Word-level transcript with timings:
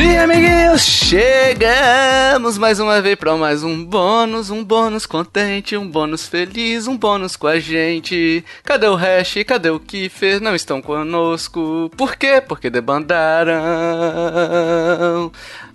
Sim, 0.00 0.16
amiguinhos, 0.16 0.80
chegamos 0.80 2.56
mais 2.56 2.80
uma 2.80 3.02
vez 3.02 3.16
para 3.16 3.36
mais 3.36 3.62
um 3.62 3.84
bônus, 3.84 4.48
um 4.48 4.64
bônus 4.64 5.04
contente, 5.04 5.76
um 5.76 5.86
bônus 5.86 6.26
feliz, 6.26 6.86
um 6.86 6.96
bônus 6.96 7.36
com 7.36 7.46
a 7.46 7.60
gente. 7.60 8.42
Cadê 8.64 8.86
o 8.86 8.94
Hash? 8.94 9.34
Cadê 9.46 9.68
o 9.68 9.78
Kiffer? 9.78 10.40
Não 10.40 10.54
estão 10.54 10.80
conosco. 10.80 11.90
Por 11.98 12.16
quê? 12.16 12.40
Porque 12.40 12.70
debandaram. 12.70 13.60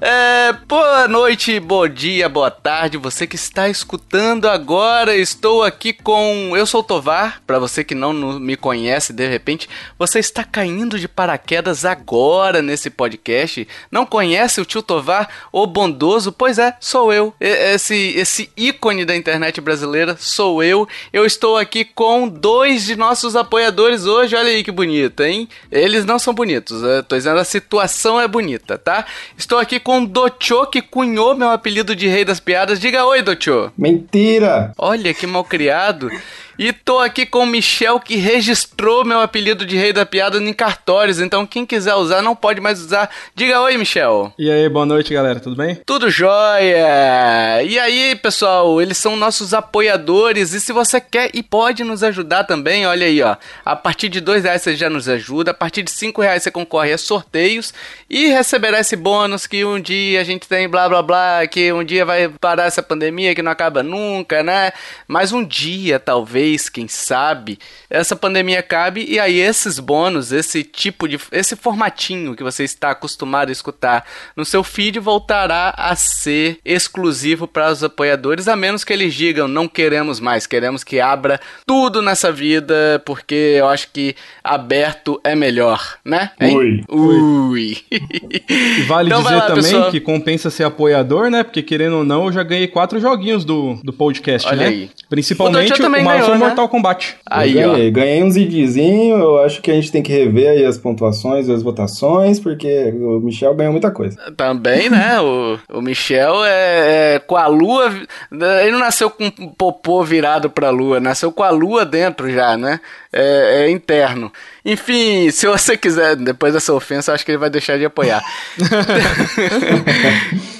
É, 0.01 0.51
boa 0.67 1.07
noite, 1.07 1.59
bom 1.59 1.87
dia, 1.87 2.27
boa 2.27 2.51
tarde. 2.51 2.97
Você 2.97 3.25
que 3.25 3.35
está 3.35 3.69
escutando 3.69 4.49
agora, 4.49 5.15
estou 5.15 5.63
aqui 5.63 5.93
com. 5.93 6.51
Eu 6.55 6.65
sou 6.65 6.81
o 6.81 6.83
Tovar. 6.83 7.41
Para 7.45 7.59
você 7.59 7.83
que 7.83 7.95
não 7.95 8.11
me 8.39 8.57
conhece, 8.57 9.13
de 9.13 9.27
repente, 9.27 9.69
você 9.97 10.19
está 10.19 10.43
caindo 10.43 10.99
de 10.99 11.07
paraquedas 11.07 11.85
agora 11.85 12.61
nesse 12.61 12.89
podcast. 12.89 13.67
Não 13.89 14.05
conhece 14.15 14.61
o 14.61 14.65
tio 14.65 14.81
Tovar, 14.81 15.27
o 15.51 15.67
bondoso? 15.67 16.31
Pois 16.31 16.57
é, 16.57 16.77
sou 16.79 17.11
eu. 17.11 17.33
Esse, 17.37 18.13
esse 18.15 18.49
ícone 18.55 19.03
da 19.03 19.13
internet 19.13 19.59
brasileira 19.59 20.15
sou 20.17 20.63
eu. 20.63 20.87
Eu 21.11 21.25
estou 21.25 21.57
aqui 21.57 21.83
com 21.83 22.25
dois 22.25 22.85
de 22.85 22.95
nossos 22.95 23.35
apoiadores 23.35 24.05
hoje. 24.05 24.33
Olha 24.33 24.47
aí 24.47 24.63
que 24.63 24.71
bonito, 24.71 25.21
hein? 25.21 25.49
Eles 25.69 26.05
não 26.05 26.17
são 26.17 26.33
bonitos, 26.33 26.81
eu 26.81 27.03
tô 27.03 27.17
dizendo 27.17 27.39
a 27.39 27.43
situação 27.43 28.21
é 28.21 28.25
bonita, 28.25 28.77
tá? 28.77 29.05
Estou 29.37 29.59
aqui 29.59 29.81
com 29.81 30.05
Docho, 30.05 30.65
que 30.67 30.81
cunhou 30.81 31.35
meu 31.35 31.49
apelido 31.49 31.93
de 31.93 32.07
Rei 32.07 32.23
das 32.23 32.39
Piadas. 32.39 32.79
Diga 32.79 33.05
oi, 33.05 33.21
Docho. 33.21 33.69
Mentira! 33.77 34.71
Olha 34.77 35.13
que 35.13 35.27
mal 35.27 35.43
criado. 35.43 36.09
E 36.57 36.71
tô 36.71 36.99
aqui 36.99 37.25
com 37.25 37.39
o 37.39 37.45
Michel 37.45 37.99
que 37.99 38.15
registrou 38.15 39.03
meu 39.03 39.19
apelido 39.19 39.65
de 39.65 39.75
rei 39.75 39.91
da 39.91 40.05
piada 40.05 40.37
em 40.37 40.53
cartórios, 40.53 41.19
então 41.19 41.45
quem 41.45 41.65
quiser 41.65 41.95
usar 41.95 42.21
não 42.21 42.33
pode 42.33 42.61
mais 42.61 42.79
usar. 42.79 43.09
Diga 43.35 43.59
oi, 43.59 43.77
Michel. 43.77 44.33
E 44.39 44.49
aí, 44.49 44.69
boa 44.69 44.85
noite, 44.85 45.13
galera, 45.13 45.37
tudo 45.41 45.57
bem? 45.57 45.75
Tudo 45.85 46.09
jóia! 46.09 47.61
E 47.61 47.77
aí, 47.77 48.15
pessoal, 48.15 48.81
eles 48.81 48.97
são 48.97 49.17
nossos 49.17 49.53
apoiadores 49.53 50.53
e 50.53 50.61
se 50.61 50.71
você 50.71 51.01
quer 51.01 51.29
e 51.33 51.43
pode 51.43 51.83
nos 51.83 52.01
ajudar 52.03 52.45
também, 52.45 52.87
olha 52.87 53.05
aí, 53.05 53.21
ó. 53.21 53.35
A 53.65 53.75
partir 53.75 54.07
de 54.07 54.21
dois 54.21 54.45
reais 54.45 54.61
você 54.61 54.77
já 54.77 54.89
nos 54.89 55.09
ajuda, 55.09 55.51
a 55.51 55.53
partir 55.53 55.83
de 55.83 55.91
cinco 55.91 56.21
reais 56.21 56.41
você 56.41 56.51
concorre 56.51 56.93
a 56.93 56.97
sorteios 56.97 57.73
e 58.09 58.27
receberá 58.27 58.79
esse 58.79 58.95
bônus 58.95 59.45
que 59.45 59.65
um 59.65 59.77
dia 59.77 60.21
a 60.21 60.23
gente 60.23 60.47
tem 60.47 60.69
blá 60.69 60.87
blá 60.87 61.01
blá, 61.01 61.47
que 61.47 61.73
um 61.73 61.83
dia 61.83 62.05
vai 62.05 62.29
parar 62.29 62.63
essa 62.63 62.81
pandemia 62.81 63.35
que 63.35 63.41
não 63.41 63.51
acaba 63.51 63.83
nunca, 63.83 64.41
né? 64.41 64.71
Mas 65.05 65.33
um 65.33 65.43
dia, 65.43 65.99
talvez 65.99 66.44
talvez, 66.45 66.69
quem 66.69 66.87
sabe, 66.87 67.57
essa 67.89 68.15
pandemia 68.15 68.59
acabe 68.59 69.05
e 69.07 69.19
aí 69.19 69.39
esses 69.39 69.79
bônus, 69.79 70.31
esse 70.31 70.63
tipo 70.63 71.07
de. 71.07 71.19
esse 71.31 71.55
formatinho 71.55 72.35
que 72.35 72.43
você 72.43 72.63
está 72.63 72.91
acostumado 72.91 73.49
a 73.49 73.51
escutar 73.51 74.05
no 74.35 74.45
seu 74.45 74.63
feed 74.63 74.99
voltará 74.99 75.73
a 75.75 75.95
ser 75.95 76.59
exclusivo 76.63 77.47
para 77.47 77.71
os 77.71 77.83
apoiadores, 77.83 78.47
a 78.47 78.55
menos 78.55 78.83
que 78.83 78.93
eles 78.93 79.13
digam 79.13 79.47
não 79.47 79.67
queremos 79.67 80.19
mais, 80.19 80.45
queremos 80.45 80.83
que 80.83 80.99
abra 80.99 81.39
tudo 81.65 82.01
nessa 82.01 82.31
vida, 82.31 83.01
porque 83.05 83.55
eu 83.57 83.67
acho 83.67 83.89
que 83.91 84.15
aberto 84.43 85.19
é 85.23 85.35
melhor, 85.35 85.97
né? 86.03 86.31
Ui. 86.41 86.83
Ui. 86.89 87.77
E 88.77 88.81
vale 88.83 89.09
então 89.09 89.21
dizer 89.21 89.35
lá, 89.35 89.47
também 89.47 89.63
pessoal. 89.63 89.91
que 89.91 89.99
compensa 89.99 90.49
ser 90.49 90.63
apoiador, 90.63 91.29
né? 91.29 91.43
Porque 91.43 91.61
querendo 91.61 91.97
ou 91.97 92.03
não, 92.03 92.25
eu 92.25 92.31
já 92.31 92.43
ganhei 92.43 92.67
quatro 92.67 92.99
joguinhos 92.99 93.45
do, 93.45 93.79
do 93.83 93.93
podcast, 93.93 94.47
Olha 94.47 94.57
né? 94.57 94.67
Aí. 94.67 94.89
Principalmente 95.09 95.81
o, 95.81 95.85
o 95.85 96.34
Né? 96.37 96.45
Mortal 96.45 96.69
Kombat. 96.69 97.17
Aí, 97.25 97.53
ganhei, 97.53 97.89
ó. 97.89 97.91
ganhei 97.91 98.23
uns 98.23 98.35
idzinhos, 98.35 99.19
eu 99.19 99.37
acho 99.39 99.61
que 99.61 99.71
a 99.71 99.73
gente 99.73 99.91
tem 99.91 100.01
que 100.01 100.11
rever 100.11 100.49
aí 100.49 100.65
as 100.65 100.77
pontuações 100.77 101.47
e 101.47 101.51
as 101.51 101.61
votações, 101.61 102.39
porque 102.39 102.93
o 102.93 103.19
Michel 103.19 103.53
ganhou 103.53 103.71
muita 103.71 103.91
coisa. 103.91 104.17
Também, 104.37 104.89
né? 104.89 105.19
o, 105.21 105.57
o 105.69 105.81
Michel 105.81 106.43
é, 106.45 107.15
é, 107.15 107.19
com 107.19 107.35
a 107.35 107.47
lua. 107.47 107.93
Ele 108.31 108.71
não 108.71 108.79
nasceu 108.79 109.09
com 109.09 109.25
um 109.39 109.47
popô 109.49 110.03
virado 110.03 110.49
pra 110.49 110.69
lua, 110.69 110.99
nasceu 110.99 111.31
com 111.31 111.43
a 111.43 111.49
lua 111.49 111.85
dentro 111.85 112.31
já, 112.31 112.57
né? 112.57 112.79
É, 113.11 113.65
é 113.65 113.71
interno. 113.71 114.31
Enfim, 114.63 115.29
se 115.31 115.47
você 115.47 115.77
quiser, 115.77 116.15
depois 116.15 116.53
dessa 116.53 116.73
ofensa, 116.73 117.13
acho 117.13 117.25
que 117.25 117.31
ele 117.31 117.37
vai 117.37 117.49
deixar 117.49 117.77
de 117.77 117.85
apoiar. 117.85 118.23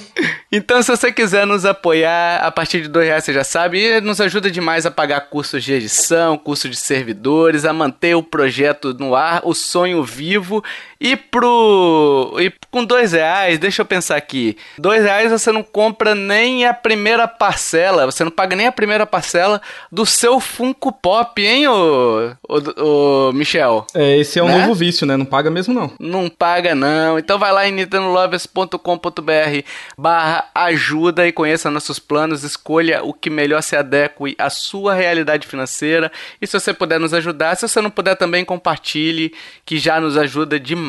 Então, 0.50 0.82
se 0.82 0.90
você 0.90 1.12
quiser 1.12 1.46
nos 1.46 1.64
apoiar 1.64 2.38
a 2.38 2.50
partir 2.50 2.80
de 2.80 2.88
dois 2.88 3.06
reais, 3.06 3.24
você 3.24 3.32
já 3.32 3.44
sabe, 3.44 4.00
nos 4.00 4.20
ajuda 4.20 4.50
demais 4.50 4.86
a 4.86 4.90
pagar 4.90 5.20
cursos 5.22 5.62
de 5.62 5.72
edição, 5.72 6.38
curso 6.38 6.68
de 6.68 6.76
servidores, 6.76 7.64
a 7.64 7.72
manter 7.72 8.14
o 8.14 8.22
projeto 8.22 8.94
no 8.94 9.14
ar, 9.14 9.42
o 9.44 9.52
sonho 9.52 10.02
vivo. 10.02 10.64
E 11.00 11.14
pro. 11.14 12.36
E 12.38 12.52
com 12.70 12.84
dois 12.84 13.12
reais, 13.12 13.58
deixa 13.58 13.82
eu 13.82 13.86
pensar 13.86 14.16
aqui. 14.16 14.56
Dois 14.78 15.02
reais 15.02 15.30
você 15.30 15.52
não 15.52 15.62
compra 15.62 16.14
nem 16.14 16.66
a 16.66 16.72
primeira 16.72 17.28
parcela, 17.28 18.06
você 18.06 18.24
não 18.24 18.30
paga 18.30 18.56
nem 18.56 18.66
a 18.66 18.72
primeira 18.72 19.06
parcela 19.06 19.60
do 19.92 20.06
seu 20.06 20.40
Funko 20.40 20.90
Pop, 20.90 21.40
hein, 21.44 21.68
ô, 21.68 22.32
ô, 22.48 23.28
ô 23.28 23.32
Michel? 23.32 23.86
É, 23.94 24.16
esse 24.18 24.38
é 24.38 24.42
um 24.42 24.48
né? 24.48 24.58
novo 24.58 24.74
vício, 24.74 25.06
né? 25.06 25.16
Não 25.16 25.26
paga 25.26 25.50
mesmo 25.50 25.74
não. 25.74 25.92
Não 26.00 26.30
paga 26.30 26.74
não. 26.74 27.18
Então 27.18 27.38
vai 27.38 27.52
lá 27.52 27.68
em 27.68 27.72
nintendolovers.com.br 27.72 29.62
barra 29.98 30.48
ajuda 30.54 31.26
e 31.26 31.32
conheça 31.32 31.70
nossos 31.70 31.98
planos, 31.98 32.42
escolha 32.42 33.04
o 33.04 33.12
que 33.12 33.28
melhor 33.28 33.62
se 33.62 33.76
adeque 33.76 34.34
à 34.38 34.48
sua 34.48 34.94
realidade 34.94 35.46
financeira. 35.46 36.10
E 36.40 36.46
se 36.46 36.58
você 36.58 36.72
puder 36.72 36.98
nos 36.98 37.12
ajudar, 37.12 37.54
se 37.54 37.68
você 37.68 37.80
não 37.82 37.90
puder 37.90 38.16
também 38.16 38.44
compartilhe, 38.44 39.34
que 39.64 39.78
já 39.78 40.00
nos 40.00 40.16
ajuda 40.16 40.58
demais 40.58 40.85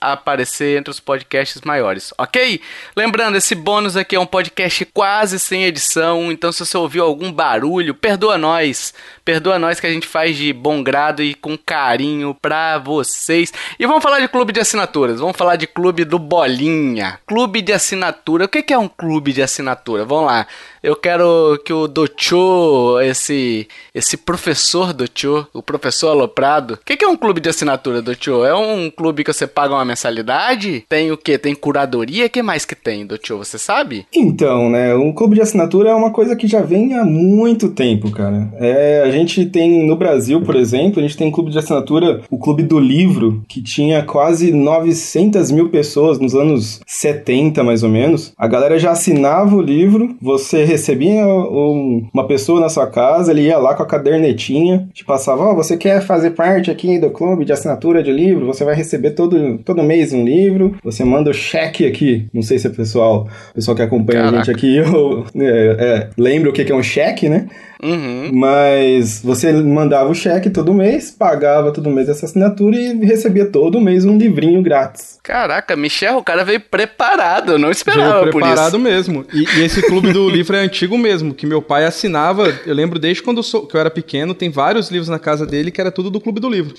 a 0.00 0.12
aparecer 0.12 0.78
entre 0.78 0.90
os 0.90 1.00
podcasts 1.00 1.62
maiores, 1.62 2.12
ok? 2.18 2.60
Lembrando, 2.96 3.36
esse 3.36 3.54
bônus 3.54 3.96
aqui 3.96 4.16
é 4.16 4.20
um 4.20 4.26
podcast 4.26 4.84
quase 4.86 5.38
sem 5.38 5.64
edição, 5.64 6.32
então 6.32 6.50
se 6.50 6.64
você 6.64 6.76
ouviu 6.76 7.04
algum 7.04 7.30
barulho, 7.30 7.94
perdoa 7.94 8.38
nós. 8.38 8.94
Perdoa 9.24 9.58
nós 9.58 9.80
que 9.80 9.86
a 9.86 9.92
gente 9.92 10.06
faz 10.06 10.36
de 10.36 10.52
bom 10.52 10.82
grado 10.82 11.20
e 11.22 11.34
com 11.34 11.58
carinho 11.58 12.32
pra 12.32 12.78
vocês. 12.78 13.52
E 13.78 13.84
vamos 13.84 14.02
falar 14.02 14.20
de 14.20 14.28
clube 14.28 14.52
de 14.52 14.60
assinaturas. 14.60 15.18
Vamos 15.18 15.36
falar 15.36 15.56
de 15.56 15.66
clube 15.66 16.04
do 16.04 16.16
Bolinha. 16.16 17.18
Clube 17.26 17.60
de 17.60 17.72
assinatura. 17.72 18.44
O 18.44 18.48
que 18.48 18.72
é 18.72 18.78
um 18.78 18.88
clube 18.88 19.32
de 19.32 19.42
assinatura? 19.42 20.04
Vamos 20.04 20.26
lá. 20.26 20.46
Eu 20.86 20.94
quero 20.94 21.60
que 21.64 21.72
o 21.72 21.88
Docho, 21.88 23.00
esse 23.00 23.66
esse 23.92 24.16
professor 24.16 24.92
Docho, 24.92 25.44
o 25.52 25.60
professor 25.60 26.10
Aloprado. 26.10 26.74
O 26.74 26.78
que 26.84 27.04
é 27.04 27.08
um 27.08 27.16
clube 27.16 27.40
de 27.40 27.48
assinatura, 27.48 28.00
Docho? 28.00 28.44
É 28.44 28.54
um 28.54 28.88
clube 28.88 29.24
que 29.24 29.32
você 29.32 29.48
paga 29.48 29.74
uma 29.74 29.84
mensalidade? 29.84 30.84
Tem 30.88 31.10
o 31.10 31.16
que? 31.16 31.36
Tem 31.38 31.56
curadoria? 31.56 32.26
O 32.26 32.30
que 32.30 32.40
mais 32.40 32.64
que 32.64 32.76
tem, 32.76 33.04
Docho? 33.04 33.36
Você 33.38 33.58
sabe? 33.58 34.06
Então, 34.14 34.70
né? 34.70 34.94
Um 34.94 35.12
clube 35.12 35.34
de 35.34 35.40
assinatura 35.40 35.90
é 35.90 35.94
uma 35.94 36.12
coisa 36.12 36.36
que 36.36 36.46
já 36.46 36.60
vem 36.60 36.94
há 36.94 37.04
muito 37.04 37.70
tempo, 37.70 38.12
cara. 38.12 38.48
É, 38.54 39.02
a 39.04 39.10
gente 39.10 39.44
tem 39.46 39.84
no 39.84 39.96
Brasil, 39.96 40.40
por 40.42 40.54
exemplo, 40.54 41.00
a 41.00 41.02
gente 41.02 41.16
tem 41.16 41.26
um 41.26 41.32
clube 41.32 41.50
de 41.50 41.58
assinatura, 41.58 42.22
o 42.30 42.38
Clube 42.38 42.62
do 42.62 42.78
Livro, 42.78 43.42
que 43.48 43.60
tinha 43.60 44.04
quase 44.04 44.52
900 44.52 45.50
mil 45.50 45.68
pessoas 45.68 46.20
nos 46.20 46.36
anos 46.36 46.80
70, 46.86 47.64
mais 47.64 47.82
ou 47.82 47.88
menos. 47.88 48.32
A 48.38 48.46
galera 48.46 48.78
já 48.78 48.92
assinava 48.92 49.56
o 49.56 49.60
livro, 49.60 50.14
você 50.22 50.75
recebia 50.76 51.26
um, 51.26 52.06
uma 52.12 52.26
pessoa 52.26 52.60
na 52.60 52.68
sua 52.68 52.86
casa, 52.86 53.32
ele 53.32 53.42
ia 53.42 53.58
lá 53.58 53.74
com 53.74 53.82
a 53.82 53.86
cadernetinha, 53.86 54.88
te 54.92 55.04
passava, 55.04 55.42
ó, 55.42 55.52
oh, 55.52 55.56
você 55.56 55.76
quer 55.76 56.02
fazer 56.02 56.30
parte 56.30 56.70
aqui 56.70 56.98
do 56.98 57.10
clube 57.10 57.44
de 57.44 57.52
assinatura 57.52 58.02
de 58.02 58.12
livro? 58.12 58.46
Você 58.46 58.64
vai 58.64 58.74
receber 58.74 59.12
todo, 59.12 59.58
todo 59.58 59.82
mês 59.82 60.12
um 60.12 60.24
livro, 60.24 60.76
você 60.84 61.04
manda 61.04 61.30
o 61.30 61.34
cheque 61.34 61.86
aqui. 61.86 62.28
Não 62.32 62.42
sei 62.42 62.58
se 62.58 62.68
o 62.68 62.74
pessoal, 62.74 63.26
o 63.50 63.54
pessoal 63.54 63.76
que 63.76 63.82
acompanha 63.82 64.20
Caraca. 64.20 64.36
a 64.36 64.44
gente 64.44 64.50
aqui 64.54 64.76
eu, 64.78 65.24
é, 65.36 65.76
é, 65.78 66.10
lembra 66.16 66.50
o 66.50 66.52
que 66.52 66.70
é 66.70 66.74
um 66.74 66.82
cheque, 66.82 67.28
né? 67.28 67.46
Uhum. 67.82 68.30
Mas 68.32 69.20
você 69.22 69.52
mandava 69.52 70.10
o 70.10 70.14
cheque 70.14 70.50
todo 70.50 70.72
mês, 70.72 71.10
pagava 71.10 71.72
todo 71.72 71.90
mês 71.90 72.08
essa 72.08 72.26
assinatura 72.26 72.76
e 72.76 73.04
recebia 73.04 73.46
todo 73.46 73.80
mês 73.80 74.04
um 74.04 74.16
livrinho 74.16 74.62
grátis. 74.62 75.18
Caraca, 75.22 75.76
Michel, 75.76 76.18
o 76.18 76.24
cara 76.24 76.44
veio 76.44 76.60
preparado, 76.60 77.52
eu 77.52 77.58
não 77.58 77.70
esperava 77.70 78.20
veio 78.20 78.32
preparado 78.32 78.78
mesmo. 78.78 79.24
E, 79.32 79.44
e, 79.58 79.64
esse 79.64 79.82
clube 79.82 80.12
do 80.12 80.28
livro 80.30 80.56
é 80.56 80.60
antigo 80.60 80.96
mesmo, 80.96 81.34
que 81.34 81.46
meu 81.46 81.60
pai 81.60 81.84
assinava, 81.84 82.48
eu 82.64 82.74
lembro 82.74 82.98
desde 82.98 83.22
quando 83.22 83.38
eu, 83.38 83.42
sou, 83.42 83.66
que 83.66 83.76
eu 83.76 83.80
era 83.80 83.90
pequeno, 83.90 84.34
tem 84.34 84.50
vários 84.50 84.90
livros 84.90 85.08
na 85.08 85.18
casa 85.18 85.46
dele 85.46 85.70
que 85.70 85.80
era 85.80 85.90
tudo 85.90 86.10
do 86.10 86.20
clube 86.20 86.40
do 86.40 86.48
livro. 86.48 86.74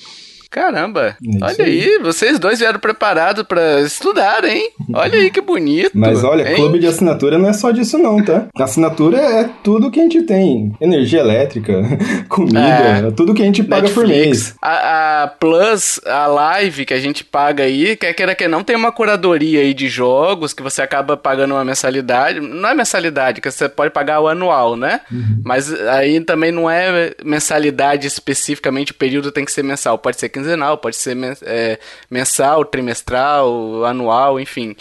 Caramba, 0.50 1.18
é 1.24 1.44
olha 1.44 1.66
aí. 1.66 1.82
aí. 1.82 2.00
vocês 2.02 2.40
dois 2.40 2.60
vieram 2.60 2.80
preparados 2.80 3.44
para 3.44 3.82
estudar, 3.82 4.44
hein? 4.44 4.70
Olha 4.94 5.20
aí 5.20 5.30
que 5.30 5.42
bonito. 5.42 5.92
Mas 5.94 6.24
olha, 6.24 6.50
hein? 6.50 6.56
clube 6.56 6.80
de 6.80 6.88
assinatura 6.88 7.38
não 7.38 7.50
é 7.50 7.54
só 7.54 7.72
disso 7.72 7.98
não, 7.98 8.24
tá? 8.24 8.48
assinatura 8.58 9.18
é 9.18 9.50
tudo 9.64 9.90
que 9.92 10.00
a 10.00 10.04
gente 10.04 10.22
tem. 10.24 10.74
Energia 10.80 11.20
elétrica, 11.20 11.74
comida, 12.28 12.60
é, 12.60 13.12
tudo 13.12 13.34
que 13.34 13.42
a 13.42 13.46
gente 13.46 13.64
paga 13.64 13.84
Netflix, 13.84 13.94
por 13.94 14.08
mês. 14.08 14.56
A, 14.62 15.24
a, 15.24 15.28
Plus, 15.28 16.00
a 16.06 16.28
Live 16.28 16.86
que 16.86 16.94
a 16.94 17.00
gente 17.00 17.24
paga 17.24 17.64
aí, 17.64 17.96
quer 17.96 18.14
queira 18.14 18.36
que 18.36 18.48
não, 18.48 18.64
tem 18.64 18.76
uma 18.76 18.92
curadoria 18.92 19.62
aí 19.62 19.74
de 19.74 19.88
jogos 19.88 20.54
que 20.54 20.64
você 20.64 20.82
acaba 20.82 21.18
pagando 21.18 21.54
uma 21.54 21.66
mensalidade. 21.66 22.40
Não 22.40 22.70
é 22.70 22.74
mensalidade, 22.74 23.42
que 23.42 23.50
você 23.50 23.70
pode 23.70 23.92
pagar 23.92 24.20
o 24.20 24.28
anual, 24.28 24.76
né? 24.76 25.02
Uhum. 25.12 25.42
Mas 25.44 25.74
aí 25.74 26.20
também 26.22 26.52
não 26.52 26.70
é 26.70 27.14
mensalidade 27.24 28.08
especificamente, 28.08 28.92
o 28.92 28.96
período 28.96 29.32
tem 29.32 29.46
que 29.46 29.52
ser 29.52 29.64
mensal. 29.64 29.98
Pode 29.98 30.20
ser 30.20 30.30
quinzenal, 30.38 30.78
pode 30.78 30.96
ser 30.96 31.18
é, 31.44 31.80
mensal, 32.10 32.64
trimestral, 32.66 33.86
anual, 33.86 34.40
enfim. 34.40 34.76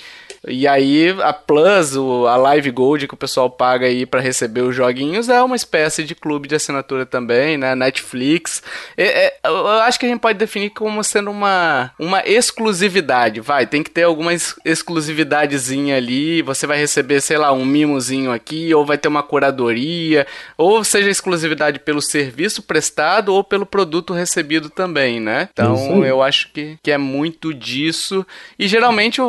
E 0.47 0.67
aí 0.69 1.15
a 1.23 1.33
Plus, 1.33 1.97
o, 1.97 2.27
a 2.27 2.37
Live 2.37 2.71
Gold 2.71 3.09
que 3.09 3.15
o 3.15 3.17
pessoal 3.17 3.51
paga 3.51 3.87
aí 3.87 4.07
para 4.07 4.21
receber 4.21 4.61
os 4.61 4.75
joguinhos 4.75 5.29
é 5.29 5.43
uma 5.43 5.57
espécie 5.57 6.05
de 6.05 6.15
clube 6.15 6.47
de 6.47 6.55
assinatura 6.55 7.05
também, 7.05 7.57
né? 7.57 7.75
Netflix. 7.75 8.63
É, 8.97 9.27
é, 9.27 9.35
eu 9.45 9.69
acho 9.69 9.99
que 9.99 10.07
a 10.07 10.09
gente 10.09 10.21
pode 10.21 10.39
definir 10.39 10.71
como 10.71 11.03
sendo 11.03 11.31
uma, 11.31 11.91
uma 11.99 12.23
exclusividade. 12.25 13.41
Vai, 13.41 13.67
tem 13.67 13.83
que 13.83 13.91
ter 13.91 14.05
alguma 14.05 14.33
exclusividadezinha 14.65 15.97
ali. 15.97 16.43
Você 16.43 16.67
vai 16.67 16.79
receber, 16.79 17.21
sei 17.21 17.39
lá, 17.39 17.53
um 17.53 17.65
mimozinho 17.65 18.31
aqui, 18.31 18.73
ou 18.73 18.87
vai 18.87 18.99
ter 18.99 19.09
uma 19.09 19.23
curadoria, 19.23 20.27
ou 20.57 20.85
seja, 20.85 21.11
exclusividade 21.11 21.81
pelo 21.81 22.01
serviço 22.01 22.63
prestado 22.63 23.35
ou 23.35 23.43
pelo 23.43 23.67
produto 23.67 24.13
recebido 24.13 24.71
também, 24.71 25.19
né? 25.19 25.49
Então 25.53 26.05
eu 26.05 26.23
acho 26.23 26.53
que, 26.53 26.79
que 26.83 26.93
é 26.93 26.99
muito 26.99 27.53
disso. 27.53 28.25
E 28.59 28.69
geralmente, 28.69 29.21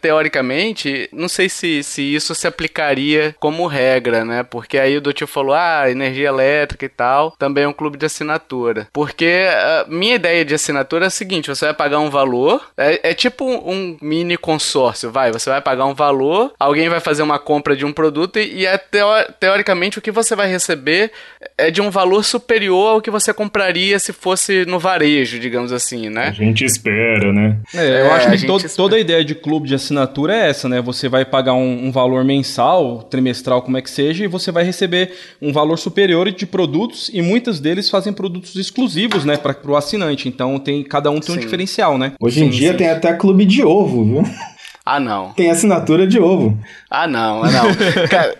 teoricamente, 0.00 0.53
não 1.12 1.28
sei 1.28 1.48
se, 1.48 1.82
se 1.82 2.02
isso 2.02 2.34
se 2.34 2.46
aplicaria 2.46 3.34
como 3.38 3.66
regra, 3.66 4.24
né? 4.24 4.42
Porque 4.42 4.78
aí 4.78 4.96
o 4.96 5.00
Doutor 5.00 5.26
falou, 5.26 5.54
ah, 5.54 5.90
energia 5.90 6.28
elétrica 6.28 6.84
e 6.84 6.88
tal, 6.88 7.32
também 7.38 7.64
é 7.64 7.68
um 7.68 7.72
clube 7.72 7.98
de 7.98 8.06
assinatura. 8.06 8.88
Porque 8.92 9.46
a 9.50 9.86
minha 9.88 10.14
ideia 10.14 10.44
de 10.44 10.54
assinatura 10.54 11.06
é 11.06 11.08
a 11.08 11.10
seguinte: 11.10 11.48
você 11.48 11.66
vai 11.66 11.74
pagar 11.74 11.98
um 11.98 12.10
valor, 12.10 12.70
é, 12.76 13.10
é 13.10 13.14
tipo 13.14 13.44
um, 13.44 13.70
um, 13.70 13.96
mini 14.00 14.36
consórcio, 14.36 15.10
vai, 15.10 15.32
você 15.32 15.50
vai 15.50 15.60
pagar 15.60 15.86
um 15.86 15.94
valor, 15.94 16.52
alguém 16.58 16.88
vai 16.88 17.00
fazer 17.00 17.22
uma 17.22 17.38
compra 17.38 17.76
de 17.76 17.84
um 17.84 17.92
produto 17.92 18.38
e, 18.38 18.60
e 18.60 18.66
é 18.66 18.76
teo, 18.78 19.08
teoricamente 19.38 19.98
o 19.98 20.02
que 20.02 20.10
você 20.10 20.34
vai 20.34 20.48
receber 20.48 21.10
é 21.56 21.70
de 21.70 21.80
um 21.80 21.90
valor 21.90 22.24
superior 22.24 22.94
ao 22.94 23.00
que 23.00 23.10
você 23.10 23.32
compraria 23.32 23.98
se 23.98 24.12
fosse 24.12 24.64
no 24.66 24.78
varejo, 24.78 25.38
digamos 25.38 25.72
assim, 25.72 26.08
né? 26.08 26.28
A 26.28 26.32
gente 26.32 26.64
espera, 26.64 27.32
né? 27.32 27.58
É, 27.74 28.00
eu 28.00 28.06
é, 28.06 28.10
acho 28.12 28.30
que 28.30 28.46
to, 28.46 28.76
toda 28.76 28.96
a 28.96 28.98
ideia 28.98 29.24
de 29.24 29.34
clube 29.34 29.68
de 29.68 29.74
assinatura 29.74 30.34
é 30.34 30.43
essa, 30.44 30.68
né? 30.68 30.80
Você 30.80 31.08
vai 31.08 31.24
pagar 31.24 31.54
um, 31.54 31.86
um 31.86 31.92
valor 31.92 32.24
mensal, 32.24 33.02
trimestral, 33.02 33.62
como 33.62 33.76
é 33.76 33.82
que 33.82 33.90
seja, 33.90 34.24
e 34.24 34.28
você 34.28 34.52
vai 34.52 34.64
receber 34.64 35.12
um 35.40 35.52
valor 35.52 35.78
superior 35.78 36.30
de 36.30 36.46
produtos 36.46 37.10
e 37.12 37.20
muitos 37.20 37.60
deles 37.60 37.90
fazem 37.90 38.12
produtos 38.12 38.56
exclusivos, 38.56 39.24
né, 39.24 39.36
para 39.36 39.56
o 39.64 39.76
assinante. 39.76 40.28
Então 40.28 40.58
tem 40.58 40.82
cada 40.82 41.10
um 41.10 41.20
tem 41.20 41.34
sim. 41.34 41.40
um 41.40 41.44
diferencial, 41.44 41.98
né? 41.98 42.12
Hoje 42.20 42.44
em 42.44 42.50
sim, 42.50 42.58
dia 42.58 42.72
sim. 42.72 42.78
tem 42.78 42.88
até 42.88 43.12
clube 43.14 43.44
de 43.44 43.62
ovo, 43.62 44.04
viu? 44.04 44.24
Ah, 44.86 45.00
não. 45.00 45.32
Tem 45.32 45.50
assinatura 45.50 46.06
de 46.06 46.20
ovo. 46.20 46.58
Ah, 46.90 47.06
não, 47.06 47.42
ah, 47.42 47.50
não. 47.50 47.64
Cara, 48.06 48.36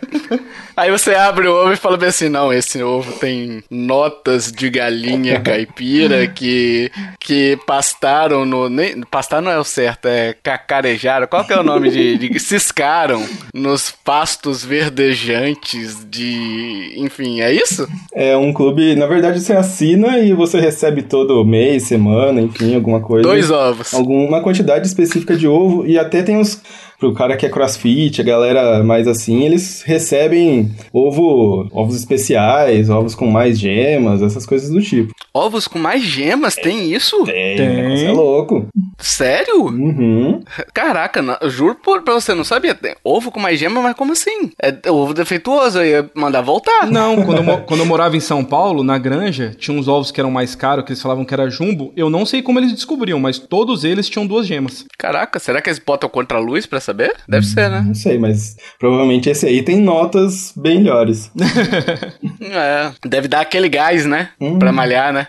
aí 0.76 0.90
você 0.90 1.14
abre 1.14 1.48
o 1.48 1.54
ovo 1.54 1.72
e 1.72 1.76
fala 1.76 1.96
bem 1.96 2.10
assim: 2.10 2.28
não, 2.28 2.52
esse 2.52 2.82
ovo 2.82 3.12
tem 3.18 3.64
notas 3.70 4.52
de 4.52 4.68
galinha 4.68 5.40
caipira 5.40 6.26
que, 6.26 6.92
que 7.18 7.58
pastaram 7.66 8.44
no. 8.44 8.68
Nem, 8.68 9.00
pastar 9.04 9.40
não 9.40 9.50
é 9.50 9.58
o 9.58 9.64
certo, 9.64 10.06
é 10.06 10.34
cacarejaram. 10.42 11.26
Qual 11.26 11.46
que 11.46 11.52
é 11.54 11.58
o 11.58 11.62
nome 11.62 11.90
de, 11.90 12.18
de. 12.18 12.38
ciscaram 12.38 13.24
nos 13.54 13.90
pastos 13.90 14.62
verdejantes 14.62 16.04
de. 16.04 16.92
Enfim, 16.98 17.40
é 17.40 17.54
isso? 17.54 17.88
É 18.14 18.36
um 18.36 18.52
clube. 18.52 18.94
Na 18.94 19.06
verdade, 19.06 19.40
você 19.40 19.54
assina 19.54 20.18
e 20.18 20.34
você 20.34 20.60
recebe 20.60 21.00
todo 21.02 21.42
mês, 21.42 21.84
semana, 21.84 22.38
enfim, 22.42 22.74
alguma 22.74 23.00
coisa. 23.00 23.26
Dois 23.26 23.50
ovos. 23.50 23.94
Alguma 23.94 24.42
quantidade 24.42 24.86
específica 24.86 25.34
de 25.34 25.48
ovo 25.48 25.86
e 25.86 25.98
até 25.98 26.22
tem 26.22 26.33
tem 26.34 26.40
os. 26.40 26.60
Pro 26.98 27.12
cara 27.12 27.36
que 27.36 27.46
é 27.46 27.48
crossfit, 27.48 28.20
a 28.20 28.24
galera 28.24 28.82
mais 28.82 29.06
assim, 29.06 29.44
eles 29.44 29.82
recebem 29.82 30.70
ovo, 30.92 31.68
ovos 31.72 31.96
especiais, 31.96 32.88
ovos 32.88 33.14
com 33.14 33.26
mais 33.26 33.58
gemas, 33.58 34.22
essas 34.22 34.46
coisas 34.46 34.70
do 34.70 34.80
tipo. 34.80 35.12
Ovos 35.32 35.66
com 35.66 35.78
mais 35.78 36.02
gemas? 36.02 36.54
Tem 36.54 36.92
isso? 36.92 37.24
Tem, 37.24 37.56
tem. 37.56 38.06
é 38.06 38.12
louco. 38.12 38.68
Sério? 38.98 39.64
Uhum. 39.64 40.42
Caraca, 40.72 41.20
não, 41.20 41.36
eu 41.40 41.50
juro 41.50 41.74
por, 41.74 42.02
pra 42.02 42.14
você, 42.14 42.34
não 42.34 42.44
sabia. 42.44 42.74
Tem 42.74 42.94
ovo 43.02 43.30
com 43.30 43.40
mais 43.40 43.58
gema, 43.58 43.82
mas 43.82 43.96
como 43.96 44.12
assim? 44.12 44.50
É 44.62 44.90
ovo 44.90 45.12
defeituoso, 45.12 45.78
eu 45.80 45.84
ia 45.84 46.10
mandar 46.14 46.40
voltar. 46.42 46.86
Não, 46.90 47.22
quando 47.22 47.42
eu, 47.42 47.58
quando 47.62 47.80
eu 47.80 47.86
morava 47.86 48.16
em 48.16 48.20
São 48.20 48.44
Paulo, 48.44 48.84
na 48.84 48.96
granja, 48.96 49.54
tinha 49.58 49.76
uns 49.76 49.88
ovos 49.88 50.10
que 50.10 50.20
eram 50.20 50.30
mais 50.30 50.54
caros, 50.54 50.84
que 50.84 50.92
eles 50.92 51.02
falavam 51.02 51.24
que 51.24 51.34
era 51.34 51.50
jumbo. 51.50 51.92
Eu 51.96 52.08
não 52.08 52.24
sei 52.24 52.40
como 52.40 52.58
eles 52.58 52.72
descobriam, 52.72 53.18
mas 53.18 53.38
todos 53.38 53.84
eles 53.84 54.08
tinham 54.08 54.26
duas 54.26 54.46
gemas. 54.46 54.84
Caraca, 54.96 55.38
será 55.38 55.60
que 55.60 55.68
eles 55.68 55.78
botam 55.78 56.08
contra 56.08 56.38
a 56.38 56.40
luz 56.40 56.66
pra 56.66 56.80
saber? 56.84 57.14
Deve 57.28 57.46
ser, 57.46 57.68
né? 57.68 57.82
Não 57.86 57.94
sei, 57.94 58.18
mas 58.18 58.56
provavelmente 58.78 59.28
esse 59.28 59.46
aí 59.46 59.62
tem 59.62 59.80
notas 59.80 60.52
bem 60.56 60.84
melhores. 60.84 61.30
é, 62.40 62.92
deve 63.06 63.28
dar 63.28 63.40
aquele 63.40 63.68
gás, 63.68 64.04
né? 64.04 64.30
Hum. 64.40 64.58
Pra 64.58 64.72
malhar, 64.72 65.12
né? 65.12 65.26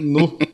no. 0.00 0.36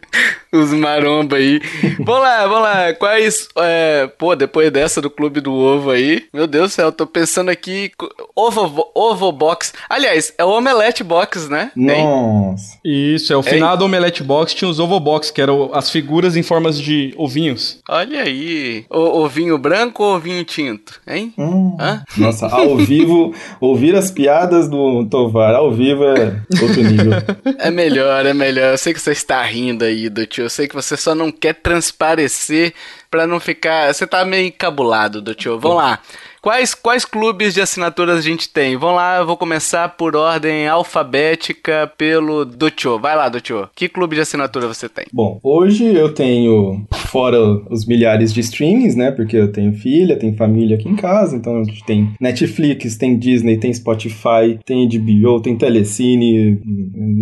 Os 0.55 0.71
maromba 0.75 1.37
aí. 1.37 1.63
vamos 1.99 2.23
lá, 2.23 2.47
vamos 2.47 2.63
lá. 2.63 2.93
Quais. 2.93 3.49
É, 3.57 4.07
pô, 4.19 4.37
depois 4.37 4.71
dessa 4.71 5.01
do 5.01 5.09
Clube 5.09 5.41
do 5.41 5.51
Ovo 5.51 5.91
aí. 5.91 6.27
Meu 6.31 6.47
Deus 6.47 6.71
do 6.71 6.75
céu, 6.75 6.93
tô 6.93 7.07
pensando 7.07 7.49
aqui. 7.49 7.91
Ovo, 8.37 8.91
ovo 8.95 9.33
Box. 9.33 9.73
Aliás, 9.89 10.35
é 10.37 10.45
o 10.45 10.51
Omelete 10.51 11.03
Box, 11.03 11.49
né? 11.49 11.73
Nossa. 11.75 12.79
Isso, 12.85 13.33
é 13.33 13.37
o 13.37 13.43
final 13.43 13.79
do 13.79 13.87
Omelete 13.87 14.23
Box. 14.23 14.53
Tinha 14.53 14.71
os 14.71 14.79
Ovo 14.79 15.01
Box, 15.01 15.31
que 15.31 15.41
eram 15.41 15.71
as 15.73 15.89
figuras 15.89 16.37
em 16.37 16.43
formas 16.43 16.79
de 16.79 17.15
ovinhos. 17.17 17.81
Olha 17.89 18.23
aí. 18.23 18.85
O, 18.91 19.23
ovinho 19.23 19.57
branco 19.57 19.72
ou 20.03 20.17
ovinho 20.17 20.45
tinto, 20.45 21.01
hein? 21.07 21.33
Hum. 21.39 21.77
Nossa, 22.17 22.47
ao 22.47 22.77
vivo, 22.77 23.35
ouvir 23.61 23.95
as 23.95 24.11
piadas 24.11 24.69
do 24.69 25.05
Tovar 25.07 25.55
ao 25.55 25.73
vivo 25.73 26.05
é 26.05 26.41
outro 26.61 26.83
nível. 26.83 27.13
É 27.59 27.71
melhor, 27.71 28.27
é 28.27 28.35
melhor. 28.35 28.73
Eu 28.73 28.79
sei 28.79 28.93
que 28.93 29.01
você 29.01 29.13
está 29.13 29.43
rindo 29.43 29.85
aí 29.85 30.09
do 30.09 30.27
tio 30.27 30.43
eu 30.45 30.51
sei 30.51 30.67
que 30.67 30.75
você 30.75 30.97
só 30.97 31.15
não 31.15 31.31
quer 31.31 31.55
transparecer 31.55 32.75
para 33.13 33.27
não 33.27 33.39
ficar. 33.39 33.93
Você 33.93 34.07
tá 34.07 34.25
meio 34.25 34.47
encabulado, 34.47 35.21
do 35.21 35.35
tio. 35.35 35.61
Vamos 35.61 35.77
lá. 35.77 36.01
Quais, 36.43 36.75
quais 36.75 37.05
clubes 37.05 37.55
de 37.55 37.61
assinaturas 37.61 38.19
a 38.19 38.21
gente 38.21 38.49
tem? 38.49 38.77
Vamos 38.77 38.97
lá, 38.97 39.19
eu 39.19 39.27
vou 39.27 39.37
começar 39.37 39.91
por 39.91 40.17
ordem 40.17 40.67
alfabética 40.67 41.89
pelo 41.97 42.45
Dutio. 42.45 42.99
Vai 42.99 43.15
lá, 43.15 43.29
Dutio. 43.29 43.69
Que 43.77 43.89
clube 43.89 44.17
de 44.17 44.23
assinatura 44.23 44.67
você 44.67 44.89
tem? 44.89 45.05
Bom, 45.13 45.39
hoje 45.41 45.85
eu 45.85 46.13
tenho, 46.13 46.85
fora 47.07 47.39
os 47.71 47.87
milhares 47.87 48.33
de 48.33 48.41
streamings, 48.41 48.97
né? 48.97 49.13
Porque 49.13 49.37
eu 49.37 49.53
tenho 49.53 49.73
filha, 49.73 50.19
tenho 50.19 50.37
família 50.37 50.77
aqui 50.77 50.89
em 50.89 50.97
casa, 50.97 51.37
então 51.37 51.61
a 51.61 51.63
gente 51.63 51.85
tem 51.85 52.13
Netflix, 52.21 52.97
tem 52.97 53.17
Disney, 53.17 53.59
tem 53.59 53.73
Spotify, 53.73 54.59
tem 54.67 54.89
HBO, 54.89 55.41
tem 55.41 55.57
Telecine. 55.57 56.61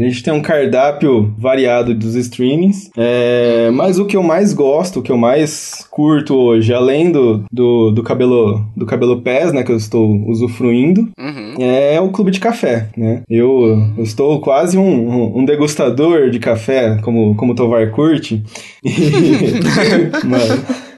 A 0.01 0.05
gente 0.05 0.23
tem 0.23 0.33
um 0.33 0.41
cardápio 0.41 1.35
variado 1.37 1.95
dos 1.95 2.15
streamings. 2.15 2.91
É, 2.97 3.71
mas 3.71 3.99
o 3.99 4.07
que 4.07 4.17
eu 4.17 4.23
mais 4.23 4.55
gosto, 4.55 5.00
o 5.00 5.03
que 5.03 5.12
eu 5.12 5.19
mais 5.19 5.80
curto 5.89 6.35
hoje, 6.35 6.73
além 6.73 7.11
do, 7.11 7.45
do, 7.51 7.91
do 7.91 8.03
cabelo 8.03 8.65
do 8.77 8.87
cabelo 8.87 9.21
PES, 9.21 9.53
né, 9.53 9.63
que 9.63 9.73
eu 9.73 9.77
estou 9.77 10.09
usufruindo, 10.29 11.09
uhum. 11.19 11.55
é 11.59 12.01
o 12.01 12.11
clube 12.11 12.31
de 12.31 12.41
café, 12.41 12.89
né? 12.97 13.23
Eu, 13.29 13.79
eu 13.97 14.03
estou 14.03 14.41
quase 14.41 14.77
um, 14.77 15.39
um, 15.39 15.45
degustador 15.45 16.31
de 16.31 16.39
café, 16.39 16.99
como, 17.03 17.35
como 17.35 17.53
o 17.53 17.55
Tovar 17.55 17.91
curte. 17.91 18.43
Mas... 20.25 20.89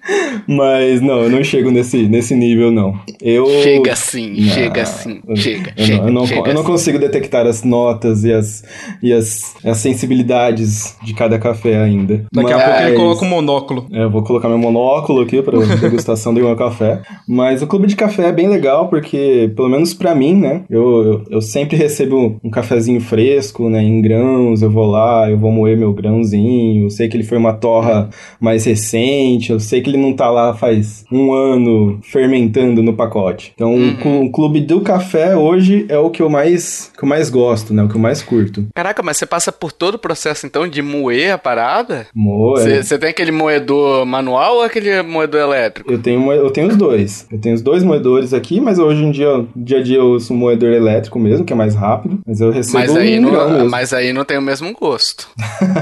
Mas 0.46 1.00
não, 1.00 1.22
eu 1.22 1.30
não 1.30 1.44
chego 1.44 1.70
nesse, 1.70 2.02
nesse 2.08 2.34
nível, 2.34 2.70
não. 2.70 2.98
Eu... 3.20 3.46
Chega 3.62 3.94
sim, 3.94 4.40
não, 4.40 4.48
chega 4.48 4.84
sim, 4.84 5.20
chega, 5.36 5.72
eu 5.76 5.84
chega. 5.84 5.98
Não, 5.98 6.06
eu 6.06 6.12
não, 6.12 6.26
chega 6.26 6.50
eu 6.50 6.54
não 6.54 6.64
consigo 6.64 6.98
detectar 6.98 7.46
as 7.46 7.62
notas 7.62 8.24
e 8.24 8.32
as, 8.32 8.64
e 9.02 9.12
as, 9.12 9.54
as 9.64 9.78
sensibilidades 9.78 10.96
de 11.02 11.14
cada 11.14 11.38
café 11.38 11.80
ainda. 11.80 12.26
Daqui 12.32 12.52
Mas... 12.52 12.62
a 12.62 12.64
pouco 12.64 12.82
ele 12.82 12.96
coloca 12.96 13.24
um 13.24 13.28
monóculo. 13.28 13.86
É, 13.92 14.02
eu 14.02 14.10
vou 14.10 14.22
colocar 14.22 14.48
meu 14.48 14.58
monóculo 14.58 15.22
aqui 15.22 15.40
para 15.42 15.58
degustação 15.80 16.34
do 16.34 16.40
meu 16.40 16.56
café. 16.56 17.00
Mas 17.28 17.62
o 17.62 17.66
clube 17.66 17.86
de 17.86 17.96
café 17.96 18.28
é 18.28 18.32
bem 18.32 18.48
legal 18.48 18.88
porque, 18.88 19.52
pelo 19.54 19.68
menos 19.68 19.94
para 19.94 20.14
mim, 20.14 20.34
né, 20.34 20.62
eu, 20.68 21.02
eu, 21.04 21.24
eu, 21.30 21.40
sempre 21.40 21.76
recebo 21.76 22.40
um 22.42 22.50
cafezinho 22.50 23.00
fresco, 23.00 23.68
né, 23.68 23.82
em 23.82 24.00
grãos, 24.00 24.62
eu 24.62 24.70
vou 24.70 24.86
lá, 24.86 25.30
eu 25.30 25.38
vou 25.38 25.50
moer 25.50 25.76
meu 25.76 25.92
grãozinho, 25.92 26.86
eu 26.86 26.90
sei 26.90 27.08
que 27.08 27.16
ele 27.16 27.24
foi 27.24 27.38
uma 27.38 27.52
torra 27.52 28.10
mais 28.40 28.64
recente, 28.64 29.52
eu 29.52 29.60
sei 29.60 29.80
que 29.80 29.91
ele 29.92 30.02
não 30.02 30.12
tá 30.14 30.30
lá 30.30 30.54
faz 30.54 31.04
um 31.10 31.32
ano 31.32 32.00
fermentando 32.02 32.82
no 32.82 32.94
pacote. 32.94 33.52
Então, 33.54 33.74
uhum. 33.74 34.26
o 34.26 34.30
clube 34.30 34.60
do 34.60 34.80
café 34.80 35.36
hoje 35.36 35.86
é 35.88 35.98
o 35.98 36.10
que 36.10 36.22
eu 36.22 36.28
mais 36.28 36.90
que 36.96 37.04
eu 37.04 37.08
mais 37.08 37.30
gosto, 37.30 37.72
né? 37.72 37.82
O 37.82 37.88
que 37.88 37.96
eu 37.96 38.00
mais 38.00 38.22
curto. 38.22 38.66
Caraca, 38.74 39.02
mas 39.02 39.16
você 39.16 39.26
passa 39.26 39.52
por 39.52 39.72
todo 39.72 39.94
o 39.94 39.98
processo 39.98 40.46
então 40.46 40.68
de 40.68 40.82
moer 40.82 41.34
a 41.34 41.38
parada? 41.38 42.06
Moer. 42.14 42.82
Você 42.82 42.98
tem 42.98 43.10
aquele 43.10 43.32
moedor 43.32 44.04
manual 44.06 44.56
ou 44.56 44.62
aquele 44.62 45.02
moedor 45.02 45.40
elétrico? 45.40 45.90
Eu 45.90 46.00
tenho 46.00 46.32
eu 46.32 46.50
tenho 46.50 46.68
os 46.68 46.76
dois. 46.76 47.26
Eu 47.30 47.40
tenho 47.40 47.54
os 47.54 47.62
dois 47.62 47.82
moedores 47.82 48.32
aqui, 48.32 48.60
mas 48.60 48.78
hoje 48.78 49.02
em 49.02 49.10
dia, 49.10 49.44
dia 49.54 49.78
a 49.78 49.82
dia 49.82 49.98
eu 49.98 50.12
uso 50.12 50.32
um 50.32 50.36
moedor 50.36 50.72
elétrico 50.72 51.18
mesmo, 51.18 51.44
que 51.44 51.52
é 51.52 51.56
mais 51.56 51.74
rápido, 51.74 52.20
mas 52.26 52.40
eu 52.40 52.50
recebo 52.50 52.78
mas 52.78 52.96
aí 52.96 53.18
um 53.18 53.22
não, 53.22 53.68
Mas 53.68 53.92
aí 53.92 54.12
não 54.12 54.24
tem 54.24 54.38
o 54.38 54.42
mesmo 54.42 54.72
gosto. 54.72 55.28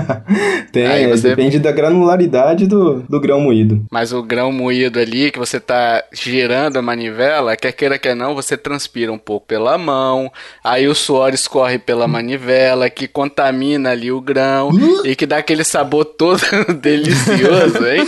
tem, 0.72 1.08
você... 1.08 1.28
depende 1.28 1.58
da 1.58 1.72
granularidade 1.72 2.66
do, 2.66 3.02
do 3.08 3.20
grão 3.20 3.40
moído. 3.40 3.84
Mas 3.90 4.00
Mas 4.00 4.14
o 4.14 4.23
grão 4.23 4.50
moído 4.50 4.99
ali, 4.99 5.30
que 5.30 5.38
você 5.38 5.61
tá 5.61 6.02
girando 6.11 6.78
a 6.78 6.80
manivela, 6.83 7.54
quer 7.54 7.71
queira 7.71 7.99
quer 7.99 8.16
não, 8.16 8.35
você 8.35 8.57
transpira 8.57 9.12
um 9.12 9.19
pouco 9.19 9.47
pela 9.47 9.76
mão, 9.76 10.33
aí 10.64 10.88
o 10.88 10.95
suor 10.95 11.35
escorre 11.35 11.78
pela 11.78 12.09
manivela, 12.09 12.88
que 12.88 13.07
contamina 13.07 13.90
ali 13.90 14.11
o 14.11 14.19
grão 14.19 14.71
e 15.04 15.14
que 15.14 15.26
dá 15.26 15.37
aquele 15.37 15.64
sabor 15.64 16.07
todo 16.07 16.40
delicioso, 16.80 17.87
hein? 17.87 18.07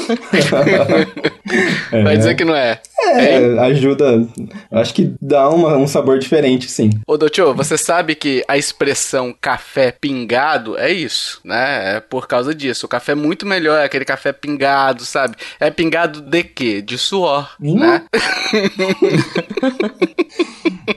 É. 1.92 2.02
Vai 2.02 2.16
dizer 2.16 2.34
que 2.34 2.44
não 2.44 2.54
é. 2.54 2.80
É, 3.12 3.38
hein? 3.38 3.58
ajuda. 3.58 4.26
Acho 4.70 4.94
que 4.94 5.14
dá 5.20 5.48
uma, 5.48 5.76
um 5.76 5.86
sabor 5.86 6.18
diferente, 6.18 6.70
sim. 6.70 6.90
Ô, 7.06 7.16
doutor, 7.16 7.54
você 7.54 7.76
sabe 7.76 8.14
que 8.14 8.44
a 8.48 8.56
expressão 8.56 9.34
café 9.38 9.92
pingado 9.92 10.76
é 10.78 10.90
isso, 10.90 11.40
né? 11.44 11.96
É 11.96 12.00
por 12.00 12.26
causa 12.26 12.54
disso. 12.54 12.86
O 12.86 12.88
café 12.88 13.12
é 13.12 13.16
muito 13.16 13.46
melhor, 13.46 13.80
é 13.80 13.84
aquele 13.84 14.04
café 14.04 14.32
pingado, 14.32 15.04
sabe? 15.04 15.36
É 15.60 15.70
pingado 15.70 16.20
de 16.20 16.42
quê? 16.42 16.82
De 16.82 16.98
suor, 16.98 17.50
hum? 17.60 17.78
né? 17.78 18.02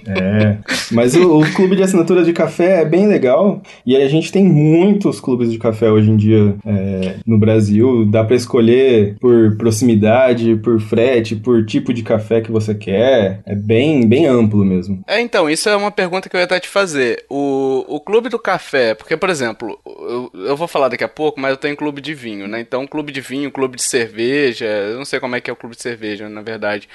É, 0.07 0.57
mas 0.91 1.15
o, 1.15 1.39
o, 1.39 1.53
clube 1.53 1.75
de 1.75 1.84
assinatura 1.84 2.24
de 2.24 2.34
café 2.34 2.81
é 2.81 2.86
bem 2.86 3.07
legal 3.07 3.62
e 3.86 3.95
a 3.95 4.07
gente 4.07 4.31
tem 4.31 4.43
muitos 4.43 5.19
clubes 5.19 5.51
de 5.51 5.57
café 5.57 5.91
hoje 5.91 6.10
em 6.10 6.15
dia 6.15 6.55
é, 6.65 7.15
no 7.25 7.38
Brasil. 7.39 8.05
Dá 8.05 8.24
para 8.24 8.36
escolher 8.36 9.15
por 9.19 9.55
proximidade, 9.57 10.55
por 10.57 10.79
frete, 10.79 11.36
por 11.36 11.65
tipo 11.65 11.93
de 11.93 12.03
café 12.05 12.41
que 12.41 12.51
você 12.51 12.74
quer. 12.74 13.41
É 13.45 13.55
bem, 13.55 14.07
bem 14.07 14.25
amplo 14.25 14.63
mesmo. 14.63 15.03
É, 15.07 15.19
então, 15.19 15.50
isso 15.50 15.67
é 15.67 15.75
uma 15.75 15.91
pergunta 15.91 16.29
que 16.29 16.35
eu 16.35 16.39
ia 16.39 16.45
até 16.45 16.59
te 16.59 16.69
fazer. 16.69 17.25
O, 17.29 17.83
o 17.88 18.00
clube 18.00 18.29
do 18.29 18.39
café, 18.39 18.93
porque, 18.93 19.17
por 19.17 19.29
exemplo, 19.29 19.79
eu, 19.85 20.31
eu 20.33 20.55
vou 20.55 20.67
falar 20.67 20.89
daqui 20.89 21.03
a 21.03 21.09
pouco, 21.09 21.39
mas 21.39 21.51
eu 21.51 21.57
tenho 21.57 21.75
clube 21.75 22.00
de 22.01 22.13
vinho, 22.13 22.47
né? 22.47 22.62
Então, 22.62 22.88
clube 22.88 23.12
de 23.12 23.21
vinho, 23.21 23.51
clube 23.51 23.75
de 23.75 23.83
cerveja, 23.83 24.65
eu 24.65 24.97
não 24.97 25.05
sei 25.05 25.19
como 25.19 25.35
é 25.35 25.41
que 25.41 25.50
é 25.50 25.53
o 25.53 25.57
clube 25.57 25.75
de 25.75 25.81
cerveja, 25.81 26.29
na 26.29 26.41
verdade. 26.41 26.88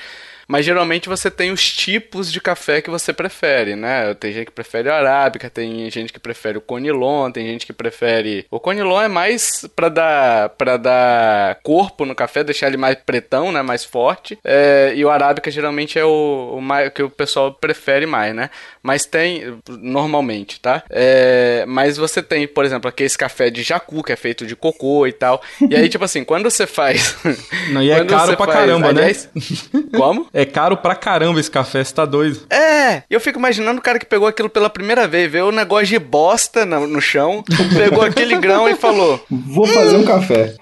Mas 0.50 0.66
geralmente 0.66 1.08
você 1.08 1.30
tem 1.30 1.52
os 1.52 1.70
tipos 1.72 2.30
de 2.32 2.40
café 2.40 2.82
que 2.82 2.90
você 2.90 3.12
prefere, 3.12 3.76
né? 3.76 4.12
Tem 4.14 4.32
gente 4.32 4.46
que 4.46 4.52
prefere 4.52 4.88
o 4.88 4.92
arábica, 4.92 5.48
tem 5.48 5.88
gente 5.88 6.12
que 6.12 6.18
prefere 6.18 6.58
o 6.58 6.60
conilon, 6.60 7.30
tem 7.30 7.46
gente 7.46 7.64
que 7.64 7.72
prefere. 7.72 8.44
O 8.50 8.58
conilon 8.58 9.00
é 9.00 9.06
mais 9.06 9.64
para 9.76 9.88
dar 9.88 10.48
para 10.48 10.76
dar 10.76 11.54
corpo 11.62 12.04
no 12.04 12.16
café, 12.16 12.42
deixar 12.42 12.66
ele 12.66 12.76
mais 12.76 12.96
pretão, 12.96 13.52
né? 13.52 13.62
Mais 13.62 13.84
forte. 13.84 14.40
É, 14.42 14.92
e 14.96 15.04
o 15.04 15.08
arábica 15.08 15.52
geralmente 15.52 15.96
é 15.96 16.04
o, 16.04 16.56
o 16.56 16.60
mais, 16.60 16.92
que 16.92 17.04
o 17.04 17.08
pessoal 17.08 17.54
prefere 17.54 18.04
mais, 18.04 18.34
né? 18.34 18.50
Mas 18.82 19.06
tem 19.06 19.56
normalmente, 19.68 20.58
tá? 20.58 20.82
É, 20.90 21.64
mas 21.68 21.96
você 21.96 22.20
tem, 22.20 22.48
por 22.48 22.64
exemplo, 22.64 22.88
aquele 22.88 23.10
café 23.10 23.50
de 23.50 23.62
jacu 23.62 24.02
que 24.02 24.12
é 24.12 24.16
feito 24.16 24.44
de 24.44 24.56
cocô 24.56 25.06
e 25.06 25.12
tal. 25.12 25.40
E 25.60 25.76
aí 25.76 25.88
tipo 25.88 26.04
assim, 26.04 26.24
quando 26.24 26.50
você 26.50 26.66
faz 26.66 27.14
Não, 27.70 27.80
e 27.80 27.92
é 27.92 28.04
caro 28.04 28.36
pra 28.36 28.46
faz, 28.46 28.58
caramba, 28.58 28.92
né? 28.92 29.02
aliás, 29.02 29.30
né? 29.72 29.82
Como? 29.96 30.26
É 30.32 30.39
caro 30.44 30.76
pra 30.76 30.94
caramba 30.94 31.40
esse 31.40 31.50
café, 31.50 31.82
você 31.82 31.94
tá 31.94 32.04
doido. 32.04 32.40
É, 32.50 33.02
eu 33.10 33.20
fico 33.20 33.38
imaginando 33.38 33.78
o 33.78 33.82
cara 33.82 33.98
que 33.98 34.06
pegou 34.06 34.28
aquilo 34.28 34.48
pela 34.48 34.70
primeira 34.70 35.06
vez, 35.06 35.30
vê 35.30 35.40
o 35.40 35.52
negócio 35.52 35.86
de 35.86 35.98
bosta 35.98 36.64
no, 36.64 36.86
no 36.86 37.00
chão, 37.00 37.44
pegou 37.76 38.02
aquele 38.02 38.36
grão 38.36 38.68
e 38.68 38.76
falou: 38.76 39.24
Vou 39.30 39.66
fazer 39.66 39.96
um 39.96 40.04
café. 40.04 40.54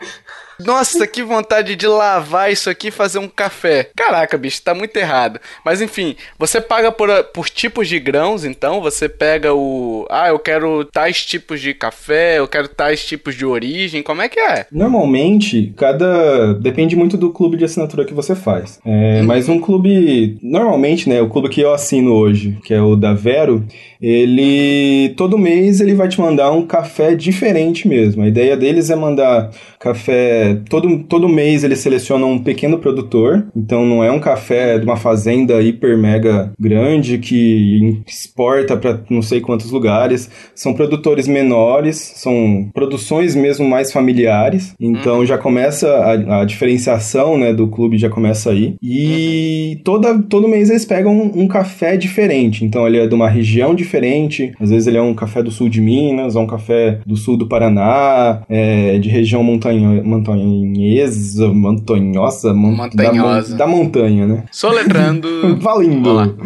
Nossa, 0.64 1.06
que 1.06 1.22
vontade 1.22 1.76
de 1.76 1.86
lavar 1.86 2.50
isso 2.50 2.68
aqui 2.68 2.88
e 2.88 2.92
fazer 2.92 3.18
um 3.18 3.28
café. 3.28 3.90
Caraca, 3.96 4.36
bicho, 4.36 4.60
tá 4.62 4.74
muito 4.74 4.96
errado. 4.96 5.40
Mas 5.64 5.80
enfim, 5.80 6.16
você 6.38 6.60
paga 6.60 6.90
por, 6.90 7.08
por 7.32 7.48
tipos 7.48 7.88
de 7.88 7.98
grãos, 8.00 8.44
então 8.44 8.80
você 8.80 9.08
pega 9.08 9.54
o. 9.54 10.06
Ah, 10.10 10.28
eu 10.28 10.38
quero 10.38 10.84
tais 10.84 11.24
tipos 11.24 11.60
de 11.60 11.72
café, 11.74 12.38
eu 12.38 12.48
quero 12.48 12.68
tais 12.68 13.04
tipos 13.04 13.36
de 13.36 13.46
origem. 13.46 14.02
Como 14.02 14.20
é 14.20 14.28
que 14.28 14.40
é? 14.40 14.66
Normalmente, 14.72 15.72
cada. 15.76 16.54
Depende 16.54 16.96
muito 16.96 17.16
do 17.16 17.30
clube 17.30 17.56
de 17.56 17.64
assinatura 17.64 18.04
que 18.04 18.14
você 18.14 18.34
faz. 18.34 18.80
É, 18.84 19.20
hum. 19.22 19.26
Mas 19.26 19.48
um 19.48 19.60
clube. 19.60 20.38
Normalmente, 20.42 21.08
né? 21.08 21.20
O 21.20 21.28
clube 21.28 21.48
que 21.48 21.60
eu 21.60 21.72
assino 21.72 22.12
hoje, 22.12 22.58
que 22.64 22.74
é 22.74 22.80
o 22.80 22.96
da 22.96 23.14
Vero, 23.14 23.64
ele. 24.00 25.14
Todo 25.16 25.38
mês 25.38 25.80
ele 25.80 25.94
vai 25.94 26.08
te 26.08 26.20
mandar 26.20 26.50
um 26.50 26.66
café 26.66 27.14
diferente 27.14 27.86
mesmo. 27.86 28.22
A 28.22 28.28
ideia 28.28 28.56
deles 28.56 28.90
é 28.90 28.96
mandar 28.96 29.50
café 29.78 30.47
todo, 30.54 31.04
todo 31.04 31.28
mês 31.28 31.64
eles 31.64 31.78
selecionam 31.80 32.32
um 32.32 32.38
pequeno 32.38 32.78
produtor, 32.78 33.46
então 33.56 33.84
não 33.86 34.02
é 34.02 34.10
um 34.10 34.20
café 34.20 34.78
de 34.78 34.84
uma 34.84 34.96
fazenda 34.96 35.60
hiper 35.60 35.96
mega 35.96 36.52
grande 36.58 37.18
que 37.18 38.00
exporta 38.06 38.76
para 38.76 39.00
não 39.10 39.22
sei 39.22 39.40
quantos 39.40 39.70
lugares. 39.70 40.30
São 40.54 40.74
produtores 40.74 41.26
menores, 41.28 41.96
são 42.16 42.68
produções 42.72 43.34
mesmo 43.34 43.68
mais 43.68 43.92
familiares. 43.92 44.74
Então 44.80 45.18
uhum. 45.18 45.26
já 45.26 45.38
começa 45.38 45.88
a, 45.88 46.40
a, 46.40 46.44
diferenciação 46.44 47.38
né, 47.38 47.52
do 47.52 47.68
clube 47.68 47.98
já 47.98 48.08
começa 48.08 48.50
aí. 48.50 48.76
E 48.82 49.74
uhum. 49.76 49.82
toda, 49.84 50.22
todo 50.22 50.48
mês 50.48 50.70
eles 50.70 50.84
pegam 50.84 51.12
um, 51.12 51.42
um, 51.42 51.48
café 51.48 51.96
diferente. 51.96 52.64
Então 52.64 52.86
ele 52.86 52.98
é 52.98 53.06
de 53.06 53.14
uma 53.14 53.28
região 53.28 53.74
diferente. 53.74 54.52
Às 54.60 54.70
vezes 54.70 54.86
ele 54.86 54.98
é 54.98 55.02
um 55.02 55.14
café 55.14 55.42
do 55.42 55.50
sul 55.50 55.68
de 55.68 55.80
Minas, 55.80 56.36
ou 56.36 56.42
um 56.42 56.46
café 56.46 57.00
do 57.06 57.16
sul 57.16 57.36
do 57.36 57.46
Paraná, 57.46 58.42
é, 58.48 58.98
de 58.98 59.08
região 59.08 59.42
montanha, 59.42 60.02
montanha 60.02 60.38
montanhesa, 60.38 61.49
montanhosa, 61.49 62.54
montanhosa. 62.54 63.50
Da, 63.52 63.59
da 63.59 63.66
montanha, 63.66 64.26
né? 64.26 64.45
Soletrando. 64.50 65.28
Valendo. 65.61 66.37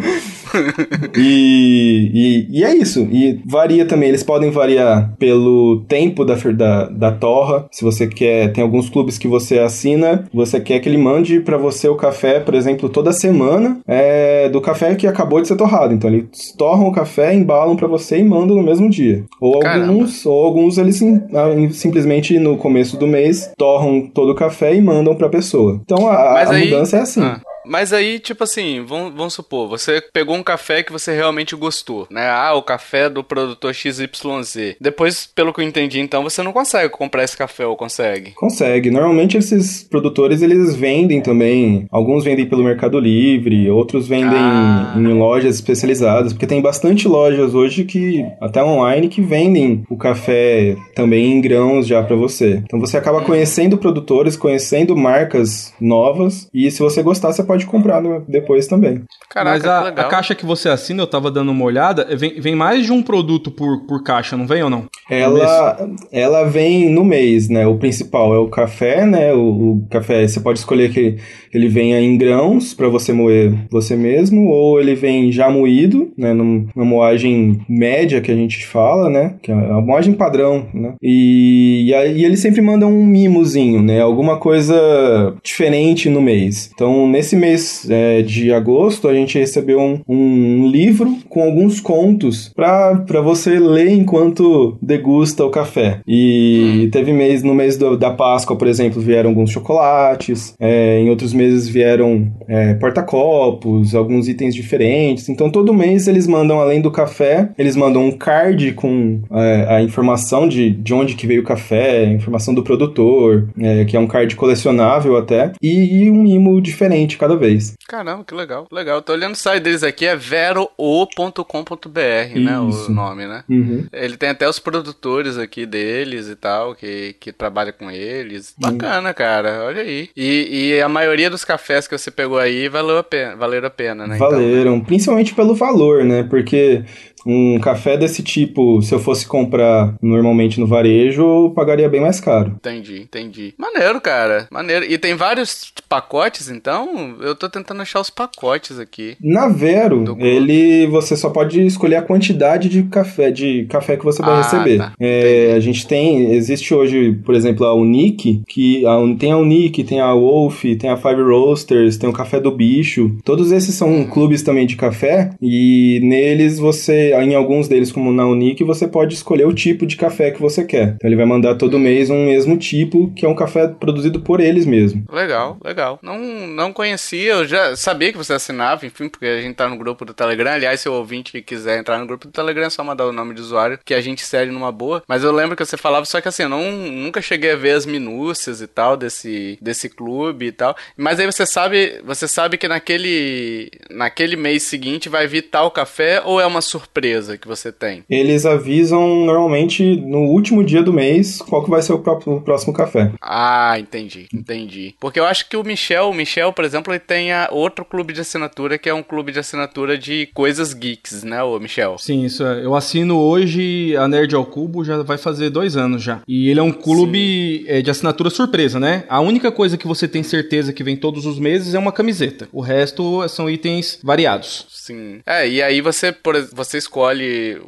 E, 1.15 2.11
e, 2.13 2.59
e, 2.59 2.63
é 2.63 2.75
isso. 2.75 3.07
E 3.11 3.41
varia 3.45 3.85
também. 3.85 4.09
Eles 4.09 4.23
podem 4.23 4.51
variar 4.51 5.13
pelo 5.17 5.83
tempo 5.87 6.23
da, 6.25 6.35
da, 6.35 6.85
da 6.89 7.11
torra. 7.11 7.65
Se 7.71 7.83
você 7.83 8.07
quer, 8.07 8.51
tem 8.51 8.63
alguns 8.63 8.89
clubes 8.89 9.17
que 9.17 9.27
você 9.27 9.59
assina, 9.59 10.25
você 10.33 10.59
quer 10.59 10.79
que 10.79 10.89
ele 10.89 10.97
mande 10.97 11.39
para 11.39 11.57
você 11.57 11.87
o 11.87 11.95
café, 11.95 12.39
por 12.39 12.53
exemplo, 12.53 12.89
toda 12.89 13.11
semana 13.11 13.79
é, 13.87 14.49
do 14.49 14.61
café 14.61 14.95
que 14.95 15.07
acabou 15.07 15.41
de 15.41 15.47
ser 15.47 15.55
torrado. 15.55 15.93
Então 15.93 16.09
eles 16.09 16.53
torram 16.57 16.87
o 16.87 16.91
café, 16.91 17.33
embalam 17.33 17.75
para 17.75 17.87
você 17.87 18.17
e 18.17 18.23
mandam 18.23 18.55
no 18.55 18.63
mesmo 18.63 18.89
dia. 18.89 19.23
Ou 19.39 19.65
alguns, 19.65 20.25
ou 20.25 20.45
alguns 20.45 20.77
eles 20.77 21.01
ah, 21.01 21.71
simplesmente 21.71 22.37
no 22.39 22.57
começo 22.57 22.97
do 22.97 23.07
mês 23.07 23.51
torram 23.57 24.07
todo 24.13 24.31
o 24.31 24.35
café 24.35 24.75
e 24.75 24.81
mandam 24.81 25.15
para 25.15 25.27
a 25.27 25.29
pessoa. 25.29 25.79
Então 25.83 26.07
a, 26.07 26.13
a 26.13 26.49
aí... 26.49 26.65
mudança 26.65 26.97
é 26.97 27.01
assim. 27.01 27.21
Ah. 27.21 27.39
Mas 27.65 27.93
aí, 27.93 28.19
tipo 28.19 28.43
assim, 28.43 28.83
vamos, 28.85 29.13
vamos 29.13 29.33
supor, 29.33 29.67
você 29.67 30.01
pegou 30.13 30.35
um 30.35 30.43
café 30.43 30.83
que 30.83 30.91
você 30.91 31.13
realmente 31.13 31.55
gostou, 31.55 32.07
né? 32.09 32.27
Ah, 32.29 32.53
o 32.53 32.61
café 32.61 33.09
do 33.09 33.23
produtor 33.23 33.73
XYZ. 33.73 34.75
Depois, 34.79 35.29
pelo 35.33 35.53
que 35.53 35.61
eu 35.61 35.65
entendi, 35.65 35.99
então, 35.99 36.23
você 36.23 36.41
não 36.43 36.51
consegue 36.51 36.89
comprar 36.89 37.23
esse 37.23 37.37
café 37.37 37.65
ou 37.65 37.75
consegue? 37.75 38.31
Consegue. 38.31 38.91
Normalmente 38.91 39.37
esses 39.37 39.83
produtores, 39.83 40.41
eles 40.41 40.75
vendem 40.75 41.21
também. 41.21 41.87
Alguns 41.91 42.23
vendem 42.23 42.45
pelo 42.45 42.63
Mercado 42.63 42.99
Livre, 42.99 43.69
outros 43.69 44.07
vendem 44.07 44.39
ah. 44.39 44.93
em 44.97 45.13
lojas 45.13 45.55
especializadas, 45.55 46.33
porque 46.33 46.47
tem 46.47 46.61
bastante 46.61 47.07
lojas 47.07 47.53
hoje 47.53 47.83
que, 47.83 48.25
até 48.41 48.63
online, 48.63 49.07
que 49.07 49.21
vendem 49.21 49.83
o 49.89 49.97
café 49.97 50.75
também 50.95 51.33
em 51.33 51.41
grãos 51.41 51.87
já 51.87 52.03
para 52.03 52.15
você. 52.15 52.61
Então 52.63 52.79
você 52.79 52.97
acaba 52.97 53.21
conhecendo 53.21 53.77
produtores, 53.77 54.35
conhecendo 54.35 54.95
marcas 54.95 55.73
novas, 55.79 56.47
e 56.53 56.69
se 56.69 56.79
você 56.79 57.01
gostar, 57.01 57.31
você 57.31 57.43
pode 57.43 57.52
pode 57.53 57.65
comprar 57.67 58.01
depois 58.27 58.65
também. 58.65 59.03
Caraca, 59.29 59.57
Mas 59.57 59.65
a, 59.65 59.87
a, 59.89 60.03
caixa 60.05 60.33
que 60.33 60.45
você 60.45 60.69
assina, 60.69 61.03
eu 61.03 61.07
tava 61.07 61.29
dando 61.29 61.51
uma 61.51 61.63
olhada, 61.63 62.07
vem, 62.15 62.41
vem 62.41 62.55
mais 62.55 62.85
de 62.85 62.91
um 62.91 63.03
produto 63.03 63.51
por, 63.51 63.85
por 63.85 64.03
caixa, 64.03 64.35
não 64.35 64.47
vem 64.47 64.63
ou 64.63 64.69
não? 64.69 64.85
Ela, 65.09 65.89
ela 66.11 66.43
vem 66.45 66.89
no 66.89 67.03
mês, 67.03 67.49
né? 67.49 67.67
O 67.67 67.77
principal 67.77 68.33
é 68.33 68.39
o 68.39 68.47
café, 68.47 69.05
né? 69.05 69.33
O, 69.33 69.39
o 69.39 69.87
café, 69.89 70.27
você 70.27 70.39
pode 70.39 70.59
escolher 70.59 70.91
que 70.91 71.17
ele 71.53 71.67
venha 71.67 71.99
em 72.01 72.17
grãos 72.17 72.73
para 72.73 72.89
você 72.89 73.13
moer 73.13 73.53
você 73.69 73.95
mesmo, 73.95 74.47
ou 74.47 74.79
ele 74.79 74.95
vem 74.95 75.31
já 75.31 75.49
moído, 75.49 76.11
né? 76.17 76.33
Numa 76.33 76.85
moagem 76.85 77.61
média 77.69 78.21
que 78.21 78.31
a 78.31 78.35
gente 78.35 78.65
fala, 78.65 79.09
né? 79.09 79.35
Que 79.43 79.51
é 79.51 79.55
a 79.55 79.81
moagem 79.81 80.13
padrão, 80.13 80.65
né? 80.73 80.95
E, 81.01 81.85
e 81.87 81.93
aí 81.93 82.25
ele 82.25 82.37
sempre 82.37 82.61
manda 82.61 82.87
um 82.87 83.05
mimozinho, 83.05 83.81
né? 83.81 84.01
Alguma 84.01 84.37
coisa 84.37 85.35
diferente 85.43 86.09
no 86.09 86.21
mês. 86.21 86.71
Então, 86.73 87.07
nesse 87.07 87.35
mês 87.43 87.85
é, 87.89 88.21
de 88.21 88.53
agosto, 88.53 89.07
a 89.07 89.13
gente 89.13 89.37
recebeu 89.37 89.79
um, 89.79 89.99
um 90.07 90.67
livro 90.67 91.17
com 91.27 91.43
alguns 91.43 91.81
contos 91.81 92.51
para 92.55 93.21
você 93.21 93.59
ler 93.59 93.91
enquanto 93.91 94.77
degusta 94.81 95.43
o 95.43 95.49
café. 95.49 95.99
E 96.07 96.87
teve 96.91 97.11
mês, 97.11 97.43
no 97.43 97.53
mês 97.53 97.75
do, 97.75 97.97
da 97.97 98.11
Páscoa, 98.11 98.55
por 98.55 98.67
exemplo, 98.67 99.01
vieram 99.01 99.31
alguns 99.31 99.51
chocolates, 99.51 100.55
é, 100.59 100.99
em 100.99 101.09
outros 101.09 101.33
meses 101.33 101.67
vieram 101.67 102.31
é, 102.47 102.73
porta-copos, 102.75 103.93
alguns 103.93 104.27
itens 104.29 104.55
diferentes. 104.55 105.27
Então, 105.27 105.49
todo 105.49 105.73
mês 105.73 106.07
eles 106.07 106.27
mandam, 106.27 106.61
além 106.61 106.81
do 106.81 106.91
café, 106.91 107.49
eles 107.57 107.75
mandam 107.75 108.05
um 108.05 108.11
card 108.11 108.71
com 108.73 109.19
é, 109.31 109.65
a 109.75 109.81
informação 109.81 110.47
de, 110.47 110.69
de 110.69 110.93
onde 110.93 111.15
que 111.15 111.27
veio 111.27 111.41
o 111.41 111.45
café, 111.45 112.05
a 112.05 112.13
informação 112.13 112.53
do 112.53 112.63
produtor, 112.63 113.49
é, 113.59 113.83
que 113.83 113.97
é 113.97 113.99
um 113.99 114.07
card 114.07 114.33
colecionável 114.35 115.17
até, 115.17 115.51
e, 115.61 116.03
e 116.03 116.11
um 116.11 116.23
mimo 116.23 116.61
diferente 116.61 117.17
cada 117.17 117.32
cada 117.33 117.35
vez. 117.35 117.73
Caramba, 117.87 118.23
que 118.23 118.33
legal. 118.33 118.67
Legal. 118.71 119.01
Tô 119.01 119.13
olhando 119.13 119.33
o 119.33 119.37
site 119.37 119.63
deles 119.63 119.83
aqui, 119.83 120.05
é 120.05 120.15
vero.com.br, 120.15 122.39
né? 122.39 122.59
O 122.59 122.91
nome, 122.91 123.27
né? 123.27 123.43
Uhum. 123.49 123.85
Ele 123.91 124.17
tem 124.17 124.29
até 124.29 124.47
os 124.47 124.59
produtores 124.59 125.37
aqui 125.37 125.65
deles 125.65 126.27
e 126.27 126.35
tal, 126.35 126.75
que, 126.75 127.15
que 127.19 127.31
trabalha 127.31 127.73
com 127.73 127.89
eles. 127.89 128.53
Bacana, 128.57 129.09
uhum. 129.09 129.15
cara. 129.15 129.63
Olha 129.65 129.81
aí. 129.81 130.09
E, 130.15 130.75
e 130.75 130.81
a 130.81 130.89
maioria 130.89 131.29
dos 131.29 131.43
cafés 131.43 131.87
que 131.87 131.97
você 131.97 132.11
pegou 132.11 132.37
aí 132.37 132.69
valeu 132.69 132.97
a 132.97 133.03
pena, 133.03 133.35
valeram 133.35 133.67
a 133.67 133.71
pena, 133.71 134.07
né? 134.07 134.17
Valeram, 134.17 134.61
então, 134.61 134.77
né? 134.77 134.83
principalmente 134.85 135.33
pelo 135.33 135.55
valor, 135.55 136.03
né? 136.03 136.23
Porque 136.23 136.83
um 137.25 137.59
café 137.59 137.97
desse 137.97 138.23
tipo, 138.23 138.81
se 138.81 138.93
eu 138.93 138.99
fosse 138.99 139.25
comprar 139.25 139.95
normalmente 140.01 140.59
no 140.59 140.67
varejo, 140.67 141.21
eu 141.21 141.49
pagaria 141.51 141.89
bem 141.89 142.01
mais 142.01 142.19
caro. 142.19 142.53
Entendi, 142.55 143.01
entendi. 143.01 143.53
Maneiro, 143.57 143.99
cara. 144.01 144.47
Maneiro. 144.51 144.85
E 144.85 144.97
tem 144.97 145.15
vários 145.15 145.71
pacotes, 145.87 146.49
então? 146.49 147.15
Eu 147.19 147.35
tô 147.35 147.49
tentando 147.49 147.81
achar 147.81 148.01
os 148.01 148.09
pacotes 148.09 148.79
aqui. 148.79 149.15
Na 149.21 149.47
Vero, 149.47 150.17
ele 150.19 150.87
você 150.87 151.15
só 151.15 151.29
pode 151.29 151.65
escolher 151.65 151.97
a 151.97 152.01
quantidade 152.01 152.69
de 152.69 152.83
café, 152.83 153.31
de 153.31 153.65
café 153.65 153.97
que 153.97 154.03
você 154.03 154.21
vai 154.21 154.35
ah, 154.35 154.41
receber. 154.41 154.77
Tá. 154.77 154.93
É, 154.99 155.53
a 155.55 155.59
gente 155.59 155.87
tem, 155.87 156.33
existe 156.33 156.73
hoje, 156.73 157.13
por 157.23 157.35
exemplo, 157.35 157.65
a 157.65 157.73
Unique, 157.73 158.41
que 158.47 158.85
a, 158.85 158.97
tem 159.17 159.31
a 159.31 159.37
Unique, 159.37 159.83
tem 159.83 159.99
a 159.99 160.13
Wolf, 160.13 160.63
tem 160.79 160.89
a 160.89 160.97
Five 160.97 161.21
Roasters, 161.21 161.97
tem 161.97 162.09
o 162.09 162.13
Café 162.13 162.39
do 162.39 162.51
Bicho. 162.51 163.15
Todos 163.23 163.51
esses 163.51 163.75
são 163.75 163.89
hum. 163.89 164.07
clubes 164.07 164.41
também 164.41 164.65
de 164.65 164.75
café 164.75 165.31
e 165.41 165.99
neles 166.03 166.59
você 166.59 167.12
em 167.21 167.35
alguns 167.35 167.67
deles, 167.67 167.91
como 167.91 168.11
na 168.11 168.25
Unique, 168.25 168.63
você 168.63 168.87
pode 168.87 169.13
escolher 169.13 169.45
o 169.45 169.53
tipo 169.53 169.85
de 169.85 169.95
café 169.95 170.31
que 170.31 170.41
você 170.41 170.63
quer. 170.63 170.95
Então 170.95 171.09
ele 171.09 171.15
vai 171.15 171.25
mandar 171.25 171.55
todo 171.55 171.79
mês 171.79 172.09
um 172.09 172.25
mesmo 172.25 172.57
tipo, 172.57 173.11
que 173.13 173.25
é 173.25 173.29
um 173.29 173.35
café 173.35 173.67
produzido 173.67 174.21
por 174.21 174.39
eles 174.39 174.65
mesmo. 174.65 175.05
Legal, 175.11 175.57
legal. 175.63 175.99
Não, 176.01 176.17
não 176.47 176.73
conhecia, 176.73 177.33
eu 177.33 177.45
já 177.45 177.75
sabia 177.75 178.11
que 178.11 178.17
você 178.17 178.33
assinava, 178.33 178.85
enfim, 178.85 179.09
porque 179.09 179.25
a 179.25 179.41
gente 179.41 179.55
tá 179.55 179.67
no 179.67 179.77
grupo 179.77 180.05
do 180.05 180.13
Telegram. 180.13 180.51
Aliás, 180.51 180.79
se 180.79 180.89
o 180.89 180.93
ouvinte 180.93 181.41
quiser 181.41 181.79
entrar 181.79 181.99
no 181.99 182.07
grupo 182.07 182.27
do 182.27 182.31
Telegram, 182.31 182.65
é 182.65 182.69
só 182.69 182.83
mandar 182.83 183.05
o 183.05 183.11
nome 183.11 183.33
de 183.33 183.41
usuário, 183.41 183.79
que 183.83 183.93
a 183.93 184.01
gente 184.01 184.25
segue 184.25 184.51
numa 184.51 184.71
boa. 184.71 185.03
Mas 185.07 185.23
eu 185.23 185.31
lembro 185.31 185.55
que 185.55 185.65
você 185.65 185.77
falava, 185.77 186.05
só 186.05 186.21
que 186.21 186.27
assim, 186.27 186.43
eu 186.43 186.49
não, 186.49 186.71
nunca 186.71 187.21
cheguei 187.21 187.51
a 187.51 187.55
ver 187.55 187.71
as 187.71 187.85
minúcias 187.85 188.61
e 188.61 188.67
tal 188.67 188.97
desse, 188.97 189.57
desse 189.61 189.89
clube 189.89 190.47
e 190.47 190.51
tal. 190.51 190.75
Mas 190.97 191.19
aí 191.19 191.25
você 191.25 191.45
sabe, 191.45 192.01
você 192.03 192.27
sabe 192.27 192.57
que 192.57 192.67
naquele, 192.67 193.71
naquele 193.89 194.35
mês 194.35 194.63
seguinte 194.63 195.09
vai 195.09 195.27
vir 195.27 195.43
tal 195.43 195.71
café 195.71 196.21
ou 196.23 196.39
é 196.39 196.45
uma 196.45 196.61
surpresa? 196.61 197.02
Surpresa 197.03 197.37
que 197.37 197.47
você 197.47 197.71
tem? 197.71 198.03
Eles 198.09 198.45
avisam 198.45 199.25
normalmente 199.25 199.97
no 199.97 200.19
último 200.19 200.63
dia 200.63 200.81
do 200.81 200.93
mês 200.93 201.41
qual 201.41 201.63
que 201.63 201.69
vai 201.69 201.81
ser 201.81 201.93
o, 201.93 201.99
próprio, 201.99 202.35
o 202.35 202.41
próximo 202.41 202.73
café. 202.73 203.11
Ah, 203.21 203.77
entendi, 203.77 204.27
entendi. 204.33 204.95
Porque 204.99 205.19
eu 205.19 205.25
acho 205.25 205.49
que 205.49 205.57
o 205.57 205.63
Michel, 205.63 206.09
o 206.09 206.13
Michel, 206.13 206.53
por 206.53 206.63
exemplo, 206.63 206.93
ele 206.93 206.99
tem 206.99 207.29
outro 207.51 207.83
clube 207.83 208.13
de 208.13 208.21
assinatura 208.21 208.77
que 208.77 208.89
é 208.89 208.93
um 208.93 209.03
clube 209.03 209.31
de 209.31 209.39
assinatura 209.39 209.97
de 209.97 210.29
coisas 210.33 210.73
geeks, 210.73 211.23
né, 211.23 211.43
o 211.43 211.59
Michel? 211.59 211.97
Sim, 211.97 212.23
isso 212.23 212.45
é. 212.45 212.63
Eu 212.63 212.73
assino 212.75 213.19
hoje 213.19 213.95
a 213.97 214.07
Nerd 214.07 214.33
ao 214.35 214.45
Cubo, 214.45 214.85
já 214.85 215.01
vai 215.03 215.17
fazer 215.17 215.49
dois 215.49 215.75
anos 215.75 216.01
já. 216.01 216.21
E 216.27 216.49
ele 216.49 216.59
é 216.59 216.63
um 216.63 216.71
clube 216.71 217.65
é, 217.67 217.81
de 217.81 217.91
assinatura 217.91 218.29
surpresa, 218.29 218.79
né? 218.79 219.03
A 219.09 219.19
única 219.19 219.51
coisa 219.51 219.77
que 219.77 219.87
você 219.87 220.07
tem 220.07 220.23
certeza 220.23 220.71
que 220.71 220.83
vem 220.83 220.95
todos 220.95 221.25
os 221.25 221.37
meses 221.37 221.73
é 221.73 221.79
uma 221.79 221.91
camiseta. 221.91 222.47
O 222.51 222.61
resto 222.61 223.27
são 223.27 223.49
itens 223.49 223.99
variados. 224.01 224.65
Sim. 224.69 225.21
É, 225.25 225.47
e 225.47 225.61
aí 225.61 225.81
você, 225.81 226.11
por, 226.11 226.35
você 226.53 226.77
escolhe 226.77 226.92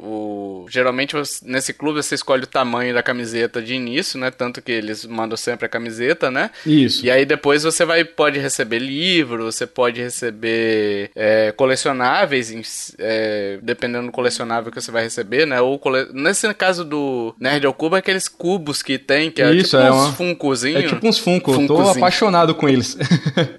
o. 0.00 0.66
Geralmente 0.68 1.14
nesse 1.42 1.72
clube 1.72 2.02
você 2.02 2.14
escolhe 2.14 2.44
o 2.44 2.46
tamanho 2.46 2.94
da 2.94 3.02
camiseta 3.02 3.62
de 3.62 3.74
início, 3.74 4.18
né? 4.18 4.30
Tanto 4.30 4.60
que 4.62 4.72
eles 4.72 5.04
mandam 5.04 5.36
sempre 5.36 5.66
a 5.66 5.68
camiseta, 5.68 6.30
né? 6.30 6.50
Isso. 6.64 7.04
E 7.04 7.10
aí 7.10 7.24
depois 7.24 7.62
você 7.62 7.84
vai 7.84 8.04
pode 8.04 8.38
receber 8.38 8.78
livro, 8.78 9.44
você 9.44 9.66
pode 9.66 10.00
receber 10.00 11.10
é, 11.14 11.52
colecionáveis, 11.52 12.94
é, 12.98 13.58
dependendo 13.62 14.06
do 14.06 14.12
colecionável 14.12 14.70
que 14.72 14.80
você 14.80 14.90
vai 14.90 15.02
receber, 15.04 15.46
né? 15.46 15.60
Ou 15.60 15.78
cole... 15.78 16.08
nesse 16.12 16.52
caso 16.54 16.84
do 16.84 17.34
Nerd 17.38 17.66
ao 17.66 17.74
Cubo, 17.74 17.96
é 17.96 17.98
aqueles 17.98 18.28
cubos 18.28 18.82
que 18.82 18.98
tem, 18.98 19.30
que 19.30 19.42
é 19.42 19.52
Isso, 19.52 19.70
tipo 19.70 19.82
é 19.82 19.92
uns 19.92 20.04
uma... 20.04 20.12
funkozinhos. 20.12 20.84
É 20.84 20.88
tipo 20.88 21.06
uns 21.06 21.18
funko, 21.18 21.52
eu 21.52 21.66
tô 21.66 21.80
apaixonado 21.80 22.54
com 22.54 22.68
eles. 22.68 22.96